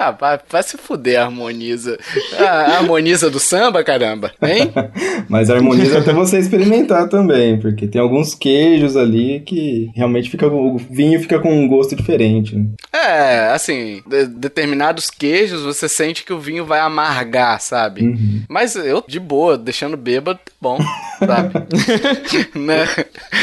ah, 0.02 0.12
vai, 0.12 0.40
vai, 0.50 0.64
se 0.64 0.78
fuder, 0.78 1.22
harmoniza. 1.22 1.98
Ah, 2.38 2.78
harmoniza 2.78 3.30
do 3.30 3.40
samba, 3.40 3.84
caramba, 3.84 4.32
hein? 4.42 4.72
Mas 5.30 5.50
harmoniza 5.50 6.00
até 6.00 6.12
você 6.12 6.40
experimentar 6.40 7.08
também, 7.08 7.60
porque 7.60 7.88
tem 7.88 8.02
alguns 8.02 8.34
queijos 8.34 8.98
ali 8.98 9.42
que 9.42 9.92
realmente 9.96 10.30
fica 10.30 10.48
o 10.48 10.78
vinho 10.78 11.20
fica 11.20 11.40
com 11.40 11.54
um 11.54 11.68
gosto 11.68 11.96
diferente. 11.96 12.56
Né? 12.56 12.66
É, 12.92 13.52
assim, 13.54 14.02
de, 14.08 14.26
determinados 14.26 15.10
queijos 15.10 15.62
você 15.62 15.88
sente 15.88 16.24
que 16.24 16.34
o 16.34 16.40
vinho 16.40 16.66
vai 16.66 16.80
amargar, 16.80 17.62
sabe? 17.62 18.02
Uhum. 18.02 18.42
Mas 18.50 18.76
eu, 18.76 19.04
de 19.08 19.20
boa, 19.20 19.58
deixando 19.58 19.96
bêbado, 19.96 20.40
bom, 20.60 20.80
sabe? 21.20 21.54
né? 22.56 22.86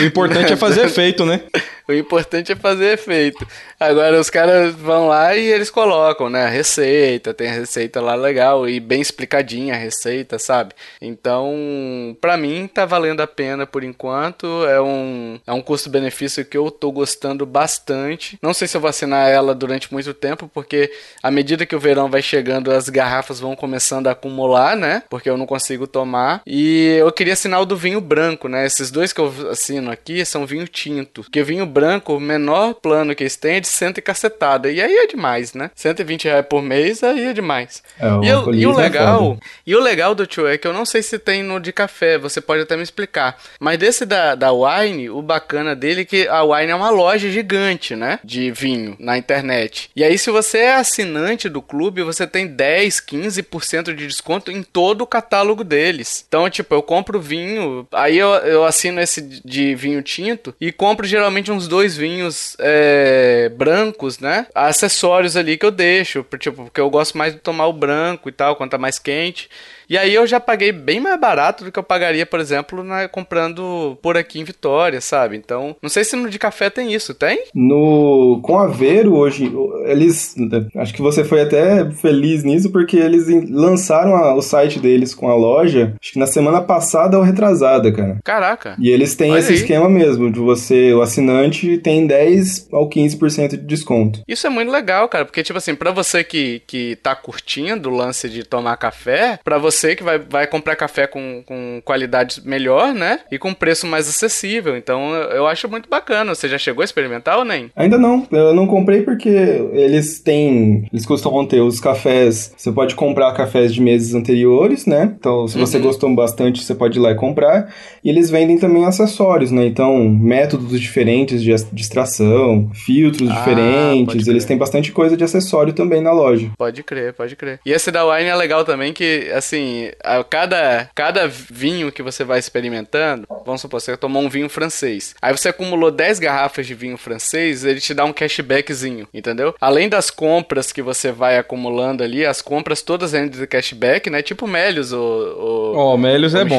O 0.01 0.05
importante 0.05 0.53
é 0.53 0.57
fazer 0.57 0.87
efeito, 0.87 1.25
né? 1.25 1.42
O 1.88 1.94
importante 1.94 2.53
é 2.53 2.55
fazer 2.55 2.92
efeito. 2.92 3.48
Agora 3.81 4.20
os 4.20 4.29
caras 4.29 4.74
vão 4.74 5.09
lá 5.09 5.35
e 5.35 5.46
eles 5.46 5.70
colocam, 5.70 6.29
né? 6.29 6.44
A 6.44 6.48
receita, 6.48 7.33
tem 7.33 7.48
a 7.48 7.53
receita 7.53 7.98
lá 7.98 8.14
legal 8.14 8.68
e 8.68 8.79
bem 8.79 9.01
explicadinha 9.01 9.72
a 9.72 9.79
receita, 9.79 10.38
sabe? 10.38 10.74
Então, 11.01 12.14
para 12.20 12.37
mim 12.37 12.68
tá 12.68 12.85
valendo 12.85 13.22
a 13.22 13.27
pena 13.27 13.66
por 13.66 13.83
enquanto. 13.83 14.66
É 14.66 14.79
um, 14.83 15.40
é 15.46 15.53
um 15.55 15.62
custo-benefício 15.62 16.44
que 16.44 16.59
eu 16.59 16.70
tô 16.70 16.92
gostando 16.92 17.46
bastante. 17.46 18.38
Não 18.42 18.53
sei 18.53 18.68
se 18.68 18.77
eu 18.77 18.83
vou 18.83 18.90
assinar 18.90 19.31
ela 19.31 19.55
durante 19.55 19.90
muito 19.90 20.12
tempo, 20.12 20.46
porque 20.53 20.92
à 21.22 21.31
medida 21.31 21.64
que 21.64 21.74
o 21.74 21.81
verão 21.81 22.11
vai 22.11 22.20
chegando, 22.20 22.70
as 22.70 22.90
garrafas 22.90 23.40
vão 23.40 23.57
começando 23.57 24.09
a 24.09 24.11
acumular, 24.11 24.77
né? 24.77 25.05
Porque 25.09 25.31
eu 25.31 25.38
não 25.38 25.46
consigo 25.46 25.87
tomar. 25.87 26.42
E 26.46 26.98
eu 27.01 27.11
queria 27.11 27.33
assinar 27.33 27.62
o 27.62 27.66
do 27.66 27.79
vinho 27.79 28.01
branco, 28.03 28.46
né? 28.46 28.66
Esses 28.66 28.90
dois 28.90 29.11
que 29.11 29.22
eu 29.22 29.33
assino 29.51 29.90
aqui 29.90 30.22
são 30.27 30.44
vinho 30.44 30.68
tinto. 30.68 31.22
Porque 31.22 31.42
vinho 31.42 31.64
branco 31.64 31.78
branco, 31.79 32.17
o 32.17 32.21
menor 32.21 32.75
plano 32.75 33.14
que 33.14 33.23
eles 33.23 33.37
têm 33.37 33.57
é 33.57 33.61
de 33.61 33.69
cento 33.69 33.99
e 33.99 34.03
cacetada. 34.03 34.71
E 34.71 34.81
aí 34.83 34.97
é 34.97 35.07
demais, 35.07 35.55
né? 35.55 35.71
120 35.75 36.25
reais 36.25 36.47
por 36.49 36.61
mês, 36.61 37.05
aí 37.05 37.27
é 37.27 37.33
demais. 37.33 37.83
É, 38.01 38.07
e, 38.07 38.29
eu, 38.29 38.53
e, 38.53 38.67
o 38.67 38.73
é 38.73 38.83
legal, 38.83 39.38
é 39.41 39.47
e 39.64 39.77
o 39.77 39.81
legal 39.81 40.14
do 40.14 40.27
tio 40.27 40.49
é 40.49 40.59
que 40.59 40.67
eu 40.67 40.73
não 40.73 40.85
sei 40.85 41.03
se 41.03 41.19
tem 41.19 41.43
no 41.43 41.61
de 41.61 41.73
café, 41.73 42.19
você 42.19 42.41
pode 42.41 42.62
até 42.62 42.77
me 42.77 42.83
explicar. 42.83 43.38
Mas 43.61 43.79
desse 43.79 44.05
da, 44.05 44.35
da 44.35 44.51
Wine, 44.53 45.09
o 45.09 45.23
bacana 45.23 45.77
dele 45.77 46.01
é 46.01 46.05
que 46.05 46.27
a 46.27 46.43
Wine 46.43 46.73
é 46.73 46.75
uma 46.75 46.91
loja 46.91 47.31
gigante, 47.31 47.95
né? 47.95 48.19
De 48.25 48.51
vinho 48.51 48.97
na 48.99 49.17
internet. 49.17 49.91
E 49.95 50.03
aí, 50.03 50.19
se 50.19 50.31
você 50.31 50.59
é 50.59 50.75
assinante 50.75 51.49
do 51.49 51.62
clube, 51.62 52.03
você 52.03 52.27
tem 52.27 52.47
10, 52.47 53.01
15% 53.01 53.95
de 53.95 54.07
desconto 54.07 54.51
em 54.51 54.62
todo 54.62 55.03
o 55.03 55.07
catálogo 55.07 55.62
deles. 55.62 56.25
Então, 56.27 56.51
tipo, 56.51 56.75
eu 56.75 56.83
compro 56.83 57.21
vinho, 57.21 57.87
aí 57.93 58.19
eu, 58.19 58.31
eu 58.31 58.64
assino 58.64 59.01
esse 59.01 59.21
de 59.23 59.75
vinho 59.75 60.03
tinto 60.03 60.55
e 60.61 60.73
compro 60.73 61.07
geralmente 61.07 61.53
uns 61.53 61.67
dois 61.68 61.96
vinhos 61.96 62.57
é, 62.59 63.48
brancos, 63.50 64.18
né? 64.18 64.46
Acessórios 64.54 65.37
ali 65.37 65.57
que 65.57 65.66
eu 65.66 65.70
deixo, 65.70 66.24
tipo, 66.38 66.64
porque 66.64 66.81
eu 66.81 66.90
gosto 66.90 67.16
mais 67.16 67.35
de 67.35 67.38
tomar 67.38 67.66
o 67.66 67.72
branco 67.72 68.28
e 68.28 68.33
tal, 68.33 68.57
quando 68.57 68.70
tá 68.70 68.78
mais 68.78 68.98
quente. 68.98 69.49
E 69.89 69.97
aí 69.97 70.14
eu 70.14 70.26
já 70.26 70.39
paguei 70.39 70.70
bem 70.70 71.01
mais 71.01 71.18
barato 71.18 71.64
do 71.64 71.72
que 71.72 71.78
eu 71.78 71.82
pagaria, 71.82 72.26
por 72.26 72.41
exemplo, 72.41 72.84
na, 72.84 73.09
comprando 73.09 73.97
por 74.03 74.16
aqui 74.18 74.39
em 74.39 74.45
Vitória, 74.45 75.01
sabe? 75.01 75.36
Então, 75.36 75.74
não 75.82 75.89
sei 75.89 76.05
se 76.05 76.14
no 76.14 76.28
de 76.28 76.39
café 76.39 76.68
tem 76.68 76.93
isso, 76.93 77.14
tem? 77.14 77.45
No 77.55 78.41
com 78.43 78.59
a 78.59 78.66
Vero 78.66 79.16
hoje, 79.16 79.51
eles 79.86 80.34
acho 80.76 80.93
que 80.93 81.01
você 81.01 81.24
foi 81.24 81.41
até 81.41 81.91
feliz 81.93 82.45
nisso 82.45 82.70
porque 82.70 82.97
eles 82.97 83.26
lançaram 83.51 84.14
a, 84.14 84.34
o 84.34 84.43
site 84.43 84.78
deles 84.78 85.14
com 85.14 85.30
a 85.30 85.34
loja, 85.34 85.95
acho 86.01 86.12
que 86.12 86.18
na 86.18 86.26
semana 86.26 86.61
passada 86.61 87.16
ou 87.16 87.24
retrasada, 87.24 87.91
cara. 87.91 88.18
Caraca. 88.22 88.76
E 88.78 88.91
eles 88.91 89.16
têm 89.16 89.32
Olha 89.32 89.39
esse 89.39 89.53
aí. 89.53 89.59
esquema 89.59 89.89
mesmo, 89.89 90.30
de 90.30 90.39
você, 90.39 90.93
o 90.93 91.01
assinante 91.01 91.78
tem 91.78 92.07
10 92.07 92.68
ao 92.72 92.89
15% 92.89 93.51
de 93.51 93.57
desconto. 93.59 94.20
Isso 94.28 94.47
é 94.47 94.51
muito 94.51 94.70
legal, 94.70 95.09
cara, 95.09 95.24
porque 95.24 95.43
tipo 95.43 95.57
assim, 95.57 95.74
para 95.74 95.91
você 95.91 96.22
que 96.22 96.62
que 96.66 96.97
tá 96.97 97.14
curtindo 97.14 97.89
o 97.89 97.97
lance 97.97 98.28
de 98.28 98.45
tomar 98.45 98.76
café, 98.76 99.39
para 99.43 99.57
você 99.59 99.78
você 99.79 99.95
que 99.95 100.03
vai, 100.03 100.18
vai 100.18 100.47
comprar 100.47 100.76
café 100.76 101.07
com, 101.07 101.43
com 101.47 101.81
qualidade 101.85 102.43
melhor, 102.45 102.93
né? 102.93 103.20
E 103.31 103.39
com 103.39 103.55
preço 103.55 103.87
mais 103.87 104.09
acessível. 104.09 104.76
Então 104.76 105.14
eu 105.14 105.47
acho 105.47 105.68
muito 105.68 105.89
bacana. 105.89 106.35
Você 106.35 106.49
já 106.49 106.59
chegou 106.59 106.83
a 106.83 106.85
experimentar 106.85 107.39
ou 107.39 107.45
nem? 107.45 107.70
Ainda 107.76 107.97
não. 107.97 108.26
Eu 108.31 108.55
não 108.55 108.66
comprei 108.66 109.03
porque 109.03 109.29
eles 109.29 110.20
têm. 110.20 110.87
Eles 110.93 111.07
costumam 111.07 111.47
ter 111.47 111.61
os 111.61 111.81
cafés. 111.81 112.53
Você 112.57 112.72
pode 112.72 112.95
comprar 112.95 113.33
cafés 113.33 113.72
de 113.72 113.81
meses 113.81 114.14
anteriores, 114.14 114.87
né? 114.87 115.14
Então, 115.18 115.47
se 115.47 115.57
você 115.59 115.76
uhum. 115.76 115.85
gostou 115.85 116.14
bastante, 116.14 116.62
você 116.62 116.74
pode 116.74 116.99
ir 116.99 117.03
lá 117.03 117.12
e 117.12 117.14
comprar. 117.14 117.72
E 118.03 118.09
eles 118.09 118.31
vendem 118.31 118.59
também 118.59 118.85
acessórios, 118.85 119.51
né? 119.51 119.66
Então, 119.66 120.09
métodos 120.09 120.81
diferentes 120.81 121.43
de 121.43 121.53
extração, 121.53 122.70
filtros 122.74 123.31
ah, 123.31 123.35
diferentes. 123.35 124.26
Eles 124.26 124.45
têm 124.45 124.57
bastante 124.57 124.91
coisa 124.91 125.16
de 125.16 125.24
acessório 125.24 125.72
também 125.72 126.01
na 126.01 126.12
loja. 126.12 126.51
Pode 126.57 126.83
crer, 126.83 127.12
pode 127.12 127.37
crer. 127.37 127.61
E 127.64 127.72
esse 127.72 127.91
da 127.91 128.05
Wine 128.05 128.29
é 128.29 128.35
legal 128.35 128.64
também 128.64 128.93
que, 128.93 129.31
assim, 129.35 129.68
a 130.03 130.23
cada, 130.25 130.91
cada 130.95 131.29
vinho 131.29 131.93
que 131.93 132.03
você 132.03 132.25
vai 132.25 132.39
experimentando, 132.39 133.27
vamos 133.45 133.61
supor, 133.61 133.81
você 133.81 133.97
tomou 133.97 134.23
um 134.23 134.29
vinho 134.29 134.49
francês. 134.49 135.14
Aí 135.21 135.37
você 135.37 135.49
acumulou 135.49 135.91
10 135.91 136.19
garrafas 136.19 136.66
de 136.66 136.75
vinho 136.75 136.97
francês, 136.97 137.64
ele 137.64 137.81
te 137.81 137.95
dá 137.95 138.05
um 138.05 138.12
cashbackzinho, 138.12 139.09
entendeu? 139.12 139.55
Além 139.61 139.89
das 139.89 140.11
compras 140.11 140.73
que 140.73 140.83
você 140.83 141.11
vai 141.12 141.39
acumulando 141.39 142.03
ali, 142.03 142.25
as 142.25 142.43
compras 142.43 142.83
todas 142.83 143.12
rendem 143.12 143.31
de 143.31 143.47
cashback, 143.47 144.11
né? 144.11 144.23
Tipo 144.23 144.47
Melios, 144.47 144.93
o. 144.93 145.75
Ó, 145.77 145.95
oh, 145.95 145.97
Melios 145.97 146.35
é 146.35 146.45
bom. 146.45 146.59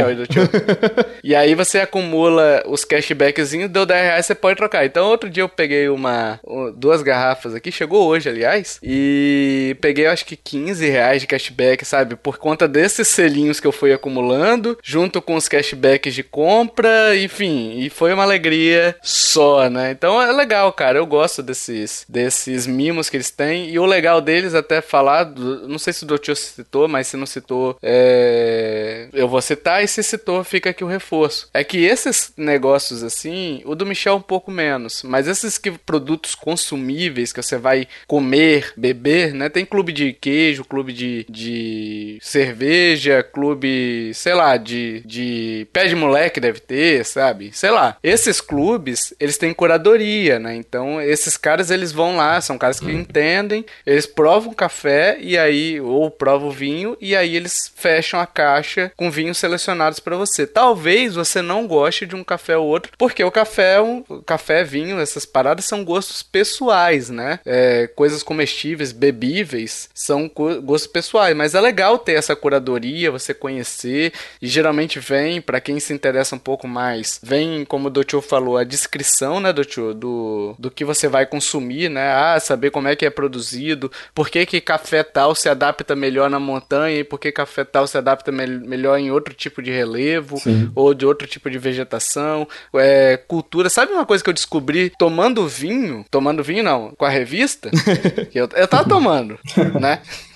e 1.23 1.35
aí 1.35 1.55
você 1.55 1.79
acumula 1.79 2.63
os 2.67 2.83
cashbackzinhos, 2.83 3.69
deu 3.69 3.85
10 3.85 4.01
reais, 4.01 4.25
você 4.25 4.35
pode 4.35 4.57
trocar. 4.57 4.85
Então 4.85 5.07
outro 5.07 5.29
dia 5.29 5.43
eu 5.43 5.49
peguei 5.49 5.89
uma. 5.89 6.39
duas 6.75 7.01
garrafas 7.01 7.53
aqui, 7.55 7.71
chegou 7.71 8.07
hoje, 8.07 8.29
aliás, 8.29 8.79
e 8.83 9.75
peguei 9.81 10.07
acho 10.07 10.25
que 10.25 10.35
15 10.35 10.87
reais 10.89 11.21
de 11.21 11.27
cashback, 11.27 11.85
sabe? 11.85 12.15
Por 12.15 12.37
conta 12.37 12.67
desse 12.67 12.98
esses 12.99 13.13
selinhos 13.13 13.59
que 13.59 13.67
eu 13.67 13.71
fui 13.71 13.93
acumulando, 13.93 14.77
junto 14.83 15.21
com 15.21 15.35
os 15.35 15.47
cashbacks 15.47 16.13
de 16.13 16.23
compra, 16.23 17.15
enfim, 17.15 17.79
e 17.79 17.89
foi 17.89 18.13
uma 18.13 18.23
alegria 18.23 18.95
só, 19.01 19.69
né? 19.69 19.91
Então 19.91 20.21
é 20.21 20.31
legal, 20.31 20.71
cara. 20.73 20.99
Eu 20.99 21.05
gosto 21.05 21.41
desses, 21.41 22.05
desses 22.09 22.67
mimos 22.67 23.09
que 23.09 23.17
eles 23.17 23.31
têm. 23.31 23.69
E 23.69 23.79
o 23.79 23.85
legal 23.85 24.21
deles, 24.21 24.53
até 24.53 24.81
falar, 24.81 25.23
do, 25.23 25.67
não 25.67 25.79
sei 25.79 25.93
se 25.93 26.03
o 26.03 26.07
Dotio 26.07 26.35
citou, 26.35 26.87
mas 26.87 27.07
se 27.07 27.17
não 27.17 27.25
citou, 27.25 27.77
é... 27.81 29.07
eu 29.13 29.27
vou 29.27 29.41
citar, 29.41 29.83
e 29.83 29.87
se 29.87 30.03
citou, 30.03 30.43
fica 30.43 30.69
aqui 30.69 30.83
o 30.83 30.87
reforço. 30.87 31.49
É 31.53 31.63
que 31.63 31.85
esses 31.85 32.33
negócios 32.35 33.03
assim, 33.03 33.61
o 33.65 33.75
do 33.75 33.85
Michel 33.85 34.15
um 34.15 34.21
pouco 34.21 34.51
menos, 34.51 35.03
mas 35.03 35.27
esses 35.27 35.57
que 35.57 35.71
produtos 35.71 36.35
consumíveis 36.35 37.31
que 37.31 37.41
você 37.41 37.57
vai 37.57 37.87
comer, 38.07 38.73
beber, 38.75 39.33
né? 39.33 39.49
Tem 39.49 39.65
clube 39.65 39.91
de 39.91 40.13
queijo, 40.13 40.65
clube 40.65 40.91
de, 40.91 41.25
de 41.29 42.17
cerveja 42.21 42.88
igreja, 42.89 43.23
clube, 43.23 44.11
sei 44.13 44.33
lá, 44.33 44.57
de, 44.57 45.01
de 45.05 45.67
pé 45.71 45.87
de 45.87 45.95
moleque 45.95 46.39
deve 46.39 46.59
ter, 46.59 47.05
sabe? 47.05 47.51
Sei 47.53 47.69
lá. 47.69 47.97
Esses 48.03 48.41
clubes, 48.41 49.13
eles 49.19 49.37
têm 49.37 49.53
curadoria, 49.53 50.39
né? 50.39 50.55
Então, 50.55 51.01
esses 51.01 51.37
caras, 51.37 51.69
eles 51.69 51.91
vão 51.91 52.17
lá, 52.17 52.41
são 52.41 52.57
caras 52.57 52.79
que 52.79 52.91
entendem, 52.91 53.65
eles 53.85 54.05
provam 54.05 54.53
café 54.53 55.17
e 55.19 55.37
aí, 55.37 55.79
ou 55.79 56.09
provam 56.09 56.49
vinho, 56.49 56.97
e 56.99 57.15
aí 57.15 57.35
eles 57.35 57.71
fecham 57.75 58.19
a 58.19 58.25
caixa 58.25 58.91
com 58.95 59.11
vinhos 59.11 59.37
selecionados 59.37 59.99
para 59.99 60.17
você. 60.17 60.47
Talvez 60.47 61.15
você 61.15 61.41
não 61.41 61.67
goste 61.67 62.05
de 62.05 62.15
um 62.15 62.23
café 62.23 62.57
ou 62.57 62.67
outro, 62.67 62.91
porque 62.97 63.23
o 63.23 63.31
café, 63.31 63.79
um, 63.79 64.03
café, 64.25 64.63
vinho, 64.63 64.99
essas 64.99 65.25
paradas 65.25 65.65
são 65.65 65.83
gostos 65.83 66.23
pessoais, 66.23 67.09
né? 67.09 67.39
É, 67.45 67.87
coisas 67.87 68.23
comestíveis, 68.23 68.91
bebíveis, 68.91 69.89
são 69.93 70.29
gostos 70.29 70.87
pessoais, 70.87 71.35
mas 71.35 71.53
é 71.53 71.61
legal 71.61 71.97
ter 71.97 72.13
essa 72.13 72.35
curadoria 72.35 72.78
você 73.11 73.33
conhecer, 73.33 74.13
e 74.41 74.47
geralmente 74.47 74.99
vem, 74.99 75.41
para 75.41 75.61
quem 75.61 75.79
se 75.79 75.93
interessa 75.93 76.35
um 76.35 76.39
pouco 76.39 76.67
mais, 76.67 77.19
vem, 77.23 77.65
como 77.65 77.87
o 77.87 77.89
Dotio 77.89 78.21
falou, 78.21 78.57
a 78.57 78.63
descrição, 78.63 79.39
né, 79.39 79.53
Dotio, 79.53 79.93
do, 79.93 80.55
do 80.57 80.71
que 80.71 80.83
você 80.83 81.07
vai 81.07 81.25
consumir, 81.25 81.89
né, 81.89 82.11
ah, 82.11 82.39
saber 82.39 82.71
como 82.71 82.87
é 82.87 82.95
que 82.95 83.05
é 83.05 83.09
produzido, 83.09 83.91
por 84.13 84.29
que 84.29 84.45
que 84.45 84.61
café 84.61 85.03
tal 85.03 85.33
se 85.33 85.49
adapta 85.49 85.95
melhor 85.95 86.29
na 86.29 86.39
montanha 86.39 86.99
e 86.99 87.03
por 87.03 87.19
que 87.19 87.31
café 87.31 87.63
tal 87.63 87.87
se 87.87 87.97
adapta 87.97 88.31
me 88.31 88.47
melhor 88.47 88.97
em 88.97 89.11
outro 89.11 89.33
tipo 89.33 89.61
de 89.61 89.71
relevo, 89.71 90.37
Sim. 90.37 90.71
ou 90.75 90.93
de 90.93 91.05
outro 91.05 91.27
tipo 91.27 91.49
de 91.49 91.57
vegetação, 91.57 92.47
é, 92.75 93.17
cultura. 93.17 93.69
Sabe 93.69 93.91
uma 93.91 94.05
coisa 94.05 94.23
que 94.23 94.29
eu 94.29 94.33
descobri 94.33 94.91
tomando 94.97 95.47
vinho, 95.47 96.05
tomando 96.09 96.43
vinho 96.43 96.63
não, 96.63 96.91
com 96.91 97.05
a 97.05 97.09
revista, 97.09 97.69
que 98.31 98.39
eu, 98.39 98.49
eu 98.55 98.67
tava 98.67 98.87
tomando, 98.87 99.37
né? 99.79 100.01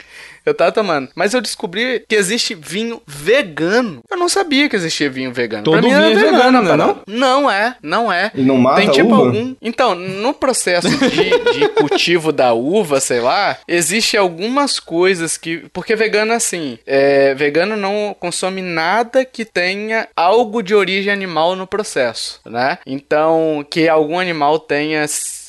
Eu 0.45 0.53
tava 0.53 0.71
tomando. 0.71 1.09
Mas 1.15 1.33
eu 1.33 1.41
descobri 1.41 2.03
que 2.07 2.15
existe 2.15 2.53
vinho 2.53 3.01
vegano. 3.07 4.01
Eu 4.09 4.17
não 4.17 4.27
sabia 4.27 4.67
que 4.67 4.75
existia 4.75 5.09
vinho 5.09 5.31
vegano. 5.33 5.63
Todo 5.63 5.81
vinho 5.81 5.95
é 5.95 6.13
vegano, 6.13 6.61
né? 6.61 6.75
Não? 6.75 7.01
Não 7.07 7.51
é, 7.51 7.75
não 7.81 8.11
é. 8.11 8.31
E 8.35 8.41
não 8.41 8.57
mata 8.57 8.81
Tem 8.81 8.89
tipo 8.89 9.13
uva? 9.13 9.27
algum. 9.27 9.55
Então, 9.61 9.95
no 9.95 10.33
processo 10.33 10.89
de, 10.89 11.53
de 11.53 11.69
cultivo 11.75 12.31
da 12.31 12.53
uva, 12.53 12.99
sei 12.99 13.21
lá, 13.21 13.57
existe 13.67 14.17
algumas 14.17 14.79
coisas 14.79 15.37
que. 15.37 15.65
Porque 15.71 15.95
vegano, 15.95 16.33
assim, 16.33 16.77
é... 16.85 17.33
vegano 17.33 17.75
não 17.75 18.15
consome 18.19 18.61
nada 18.61 19.25
que 19.25 19.45
tenha 19.45 20.07
algo 20.15 20.61
de 20.61 20.75
origem 20.75 21.11
animal 21.11 21.55
no 21.55 21.67
processo, 21.67 22.39
né? 22.45 22.77
Então, 22.85 23.65
que 23.69 23.87
algum 23.87 24.19
animal 24.19 24.59
tenha 24.59 25.03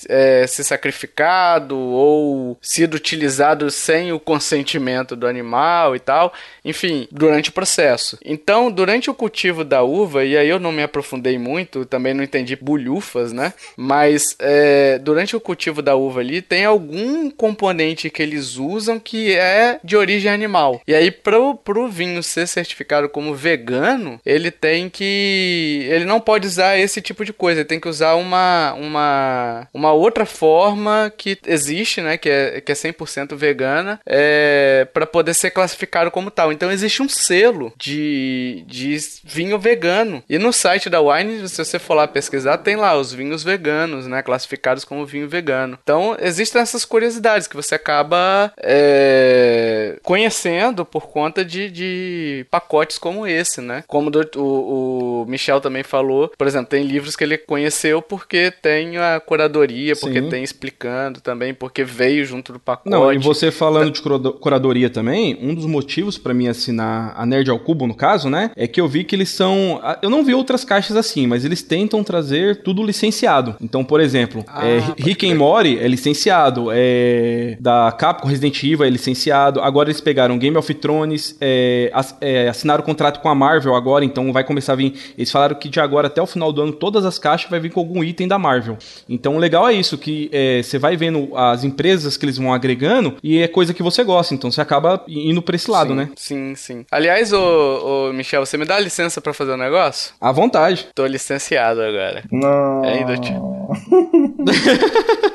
é, 0.08 0.46
se 0.46 0.62
sacrificado 0.64 1.76
ou 1.76 2.58
sido 2.60 2.94
utilizado 2.94 3.70
sem 3.70 4.12
o 4.12 4.20
consentimento 4.20 5.16
do 5.16 5.26
animal 5.26 5.94
e 5.94 6.00
tal, 6.00 6.32
enfim, 6.64 7.06
durante 7.10 7.50
o 7.50 7.52
processo. 7.52 8.18
Então, 8.24 8.70
durante 8.70 9.10
o 9.10 9.14
cultivo 9.14 9.64
da 9.64 9.82
uva, 9.82 10.24
e 10.24 10.36
aí 10.36 10.48
eu 10.48 10.58
não 10.58 10.72
me 10.72 10.82
aprofundei 10.82 11.38
muito, 11.38 11.84
também 11.84 12.14
não 12.14 12.24
entendi 12.24 12.56
bulhufas, 12.56 13.32
né? 13.32 13.52
Mas 13.76 14.36
é, 14.38 14.98
durante 14.98 15.36
o 15.36 15.40
cultivo 15.40 15.82
da 15.82 15.94
uva 15.94 16.20
ali, 16.20 16.40
tem 16.40 16.64
algum 16.64 17.30
componente 17.30 18.10
que 18.10 18.22
eles 18.22 18.56
usam 18.56 18.98
que 18.98 19.34
é 19.34 19.78
de 19.82 19.96
origem 19.96 20.30
animal. 20.30 20.80
E 20.86 20.94
aí, 20.94 21.10
pro, 21.10 21.54
pro 21.54 21.88
vinho 21.88 22.22
ser 22.22 22.46
certificado 22.46 23.08
como 23.08 23.34
vegano, 23.34 24.20
ele 24.24 24.50
tem 24.50 24.88
que. 24.88 25.86
Ele 25.90 26.04
não 26.04 26.20
pode 26.20 26.46
usar 26.46 26.78
esse 26.78 27.00
tipo 27.00 27.24
de 27.24 27.32
coisa, 27.32 27.60
ele 27.60 27.68
tem 27.68 27.80
que 27.80 27.88
usar 27.88 28.14
uma, 28.14 28.72
uma, 28.74 29.68
uma 29.72 29.92
outra 29.94 30.26
forma 30.26 31.12
que 31.16 31.38
existe, 31.46 32.00
né, 32.00 32.16
que 32.16 32.28
é, 32.28 32.60
que 32.60 32.72
é 32.72 32.74
100% 32.74 33.34
vegana, 33.34 34.00
é, 34.06 34.86
para 34.92 35.06
poder 35.06 35.34
ser 35.34 35.50
classificado 35.50 36.10
como 36.10 36.30
tal. 36.30 36.52
Então 36.52 36.70
existe 36.70 37.02
um 37.02 37.08
selo 37.08 37.72
de, 37.76 38.64
de 38.66 38.96
vinho 39.24 39.58
vegano. 39.58 40.22
E 40.28 40.38
no 40.38 40.52
site 40.52 40.90
da 40.90 41.00
Wine, 41.00 41.48
se 41.48 41.64
você 41.64 41.78
for 41.78 41.94
lá 41.94 42.06
pesquisar, 42.06 42.58
tem 42.58 42.76
lá 42.76 42.96
os 42.96 43.12
vinhos 43.12 43.42
veganos, 43.42 44.06
né, 44.06 44.22
classificados 44.22 44.84
como 44.84 45.06
vinho 45.06 45.28
vegano. 45.28 45.78
Então 45.82 46.16
existem 46.20 46.60
essas 46.60 46.84
curiosidades 46.84 47.46
que 47.46 47.56
você 47.56 47.74
acaba 47.74 48.52
é, 48.58 49.98
conhecendo 50.02 50.84
por 50.84 51.08
conta 51.08 51.44
de, 51.44 51.70
de 51.70 52.46
pacotes 52.50 52.98
como 52.98 53.26
esse, 53.26 53.60
né? 53.60 53.84
Como 53.86 54.10
do, 54.10 54.28
o, 54.36 55.22
o 55.22 55.26
Michel 55.26 55.60
também 55.60 55.82
falou, 55.82 56.32
por 56.36 56.46
exemplo, 56.46 56.68
tem 56.68 56.84
livros 56.84 57.16
que 57.16 57.24
ele 57.24 57.38
conheceu 57.38 58.00
porque 58.00 58.50
tem 58.50 58.96
a 58.96 59.20
curadoria, 59.20 59.83
porque 59.92 60.22
Sim. 60.22 60.28
tem 60.28 60.42
explicando 60.42 61.20
também, 61.20 61.52
porque 61.52 61.84
veio 61.84 62.24
junto 62.24 62.52
do 62.52 62.58
pacote. 62.58 62.88
Não, 62.88 63.12
e 63.12 63.18
você 63.18 63.50
falando 63.50 63.90
de 63.90 64.00
curadoria 64.40 64.88
também, 64.88 65.36
um 65.40 65.54
dos 65.54 65.66
motivos 65.66 66.16
para 66.16 66.32
mim 66.32 66.48
assinar 66.48 67.12
a 67.16 67.26
Nerd 67.26 67.50
ao 67.50 67.58
Cubo, 67.58 67.86
no 67.86 67.94
caso, 67.94 68.30
né, 68.30 68.50
é 68.56 68.66
que 68.66 68.80
eu 68.80 68.88
vi 68.88 69.04
que 69.04 69.14
eles 69.14 69.28
são. 69.28 69.80
Eu 70.00 70.08
não 70.08 70.24
vi 70.24 70.34
outras 70.34 70.64
caixas 70.64 70.96
assim, 70.96 71.26
mas 71.26 71.44
eles 71.44 71.62
tentam 71.62 72.02
trazer 72.04 72.62
tudo 72.62 72.82
licenciado. 72.82 73.56
Então, 73.60 73.84
por 73.84 74.00
exemplo, 74.00 74.44
ah, 74.46 74.66
é, 74.66 74.80
Rick 74.96 75.30
and 75.30 75.36
Morty 75.36 75.78
é 75.78 75.88
licenciado, 75.88 76.68
é, 76.72 77.56
da 77.60 77.92
Capcom 77.92 78.28
Resident 78.28 78.62
Evil 78.62 78.84
é 78.84 78.90
licenciado. 78.90 79.60
Agora 79.60 79.88
eles 79.88 80.00
pegaram 80.00 80.38
Game 80.38 80.56
of 80.56 80.72
Thrones, 80.74 81.36
é, 81.40 81.92
é, 82.20 82.48
assinaram 82.48 82.82
o 82.82 82.86
contrato 82.86 83.20
com 83.20 83.28
a 83.28 83.34
Marvel 83.34 83.74
agora, 83.74 84.04
então 84.04 84.32
vai 84.32 84.44
começar 84.44 84.72
a 84.74 84.76
vir. 84.76 84.94
Eles 85.16 85.30
falaram 85.30 85.56
que 85.56 85.68
de 85.68 85.80
agora 85.80 86.06
até 86.06 86.22
o 86.22 86.26
final 86.26 86.52
do 86.52 86.62
ano 86.62 86.72
todas 86.72 87.04
as 87.04 87.18
caixas 87.18 87.50
vai 87.50 87.60
vir 87.60 87.70
com 87.70 87.80
algum 87.80 88.02
item 88.04 88.28
da 88.28 88.38
Marvel. 88.38 88.76
Então, 89.08 89.36
o 89.36 89.38
legal 89.38 89.68
é 89.68 89.73
isso, 89.74 89.98
que 89.98 90.30
é, 90.32 90.62
você 90.62 90.78
vai 90.78 90.96
vendo 90.96 91.36
as 91.36 91.64
empresas 91.64 92.16
que 92.16 92.24
eles 92.24 92.38
vão 92.38 92.52
agregando 92.52 93.16
e 93.22 93.40
é 93.40 93.48
coisa 93.48 93.74
que 93.74 93.82
você 93.82 94.04
gosta. 94.04 94.34
Então, 94.34 94.50
você 94.50 94.60
acaba 94.60 95.02
indo 95.08 95.42
pra 95.42 95.56
esse 95.56 95.70
lado, 95.70 95.90
sim, 95.90 95.96
né? 95.96 96.10
Sim, 96.16 96.54
sim. 96.54 96.86
Aliás, 96.90 97.32
ô, 97.32 98.08
ô 98.08 98.12
Michel, 98.12 98.44
você 98.44 98.56
me 98.56 98.64
dá 98.64 98.78
licença 98.78 99.20
para 99.20 99.34
fazer 99.34 99.52
o 99.52 99.54
um 99.54 99.58
negócio? 99.58 100.12
À 100.20 100.32
vontade. 100.32 100.86
Tô 100.94 101.06
licenciado 101.06 101.82
agora. 101.82 102.24
Não. 102.30 102.84
É, 102.84 103.04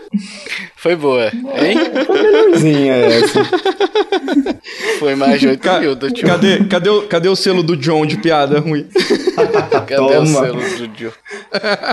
Foi 0.75 0.95
boa, 0.95 1.25
hein? 1.25 1.77
Foi 2.05 2.21
melhorzinha 2.21 2.95
essa. 2.95 3.43
Foi 4.97 5.15
mais 5.15 5.39
de 5.39 5.49
8 5.49 5.61
Ca 5.61 5.79
mil, 5.79 5.95
tio. 5.95 6.27
Cadê, 6.27 6.63
cadê, 6.65 6.89
o, 6.89 7.07
cadê 7.07 7.29
o 7.29 7.35
selo 7.35 7.61
do 7.61 7.75
John 7.75 8.05
de 8.05 8.17
piada 8.17 8.59
ruim? 8.59 8.87
cadê 9.73 9.95
Toma. 9.95 10.21
o 10.21 10.25
selo 10.25 10.77
do 10.77 10.87
John? 10.89 11.11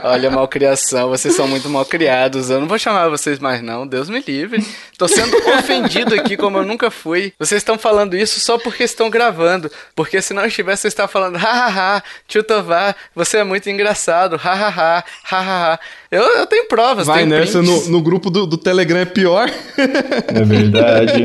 Olha, 0.02 0.30
malcriação, 0.30 1.08
vocês 1.08 1.34
são 1.34 1.48
muito 1.48 1.68
malcriados. 1.68 2.25
Eu 2.34 2.60
não 2.60 2.68
vou 2.68 2.78
chamar 2.78 3.08
vocês 3.08 3.38
mais, 3.38 3.62
não. 3.62 3.86
Deus 3.86 4.08
me 4.08 4.20
livre. 4.20 4.64
Tô 4.98 5.06
sendo 5.06 5.36
ofendido 5.58 6.14
aqui 6.14 6.36
como 6.36 6.58
eu 6.58 6.64
nunca 6.64 6.90
fui. 6.90 7.32
Vocês 7.38 7.60
estão 7.60 7.78
falando 7.78 8.16
isso 8.16 8.40
só 8.40 8.58
porque 8.58 8.84
estão 8.84 9.08
gravando. 9.08 9.70
Porque 9.94 10.20
se 10.20 10.34
não 10.34 10.46
estivesse, 10.46 10.82
você 10.82 10.88
está 10.88 11.06
falando, 11.06 11.36
hahaha, 11.36 12.02
tio 12.26 12.42
Tovar, 12.42 12.96
você 13.14 13.38
é 13.38 13.44
muito 13.44 13.68
engraçado, 13.70 14.36
hahaha, 14.36 15.04
hahaha. 15.24 15.80
Eu, 16.10 16.22
eu 16.22 16.46
tenho 16.46 16.68
provas, 16.68 17.06
Vai 17.06 17.26
tenho 17.26 17.30
nessa, 17.30 17.60
no, 17.60 17.88
no, 17.88 18.00
grupo 18.00 18.30
do, 18.30 18.46
do 18.46 18.56
Telegram 18.56 18.98
é 18.98 19.04
pior. 19.04 19.50
É 19.76 20.44
verdade. 20.44 21.24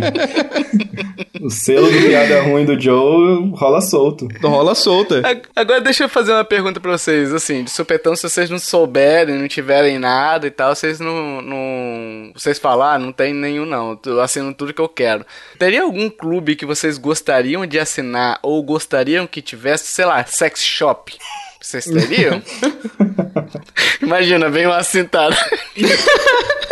o 1.40 1.50
selo 1.50 1.92
de 1.92 2.00
piada 2.08 2.42
ruim 2.42 2.66
do 2.66 2.80
Joe 2.80 3.52
rola 3.56 3.80
solto. 3.82 4.28
Rola 4.42 4.74
solta. 4.74 5.22
Agora 5.56 5.82
deixa 5.82 6.06
eu 6.06 6.10
fazer 6.10 6.32
uma 6.32 6.44
pergunta 6.44 6.80
pra 6.80 6.98
vocês, 6.98 7.32
assim, 7.34 7.64
de 7.64 7.70
supetão, 7.70 8.16
se 8.16 8.28
vocês 8.28 8.50
não 8.50 8.58
souberem, 8.58 9.38
não 9.38 9.48
tiverem 9.48 10.00
nada 10.00 10.48
e 10.48 10.52
tal, 10.52 10.74
vocês 10.74 11.00
não... 11.00 11.42
não 11.42 12.32
vocês 12.34 12.58
falar, 12.58 12.96
ah, 12.96 13.00
não 13.00 13.12
tem 13.12 13.34
nenhum 13.34 13.66
não, 13.66 14.00
eu 14.06 14.20
assino 14.20 14.54
tudo 14.54 14.74
que 14.74 14.82
eu 14.82 14.90
quero. 14.90 15.26
Teria 15.60 15.84
algum 15.84 16.10
clube 16.10 16.56
que 16.56 16.66
vocês 16.66 16.98
gostariam 16.98 17.66
de 17.66 17.78
assinar 17.78 18.40
ou 18.42 18.62
gostariam 18.64 19.28
que 19.28 19.42
tivesse, 19.42 19.88
sei 19.88 20.06
lá, 20.06 20.26
sex 20.26 20.64
shop? 20.64 21.16
Vocês 21.62 21.86
teriam? 21.86 22.41
Imagina, 24.01 24.49
vem 24.49 24.66
uma 24.66 24.82
cintada. 24.84 25.38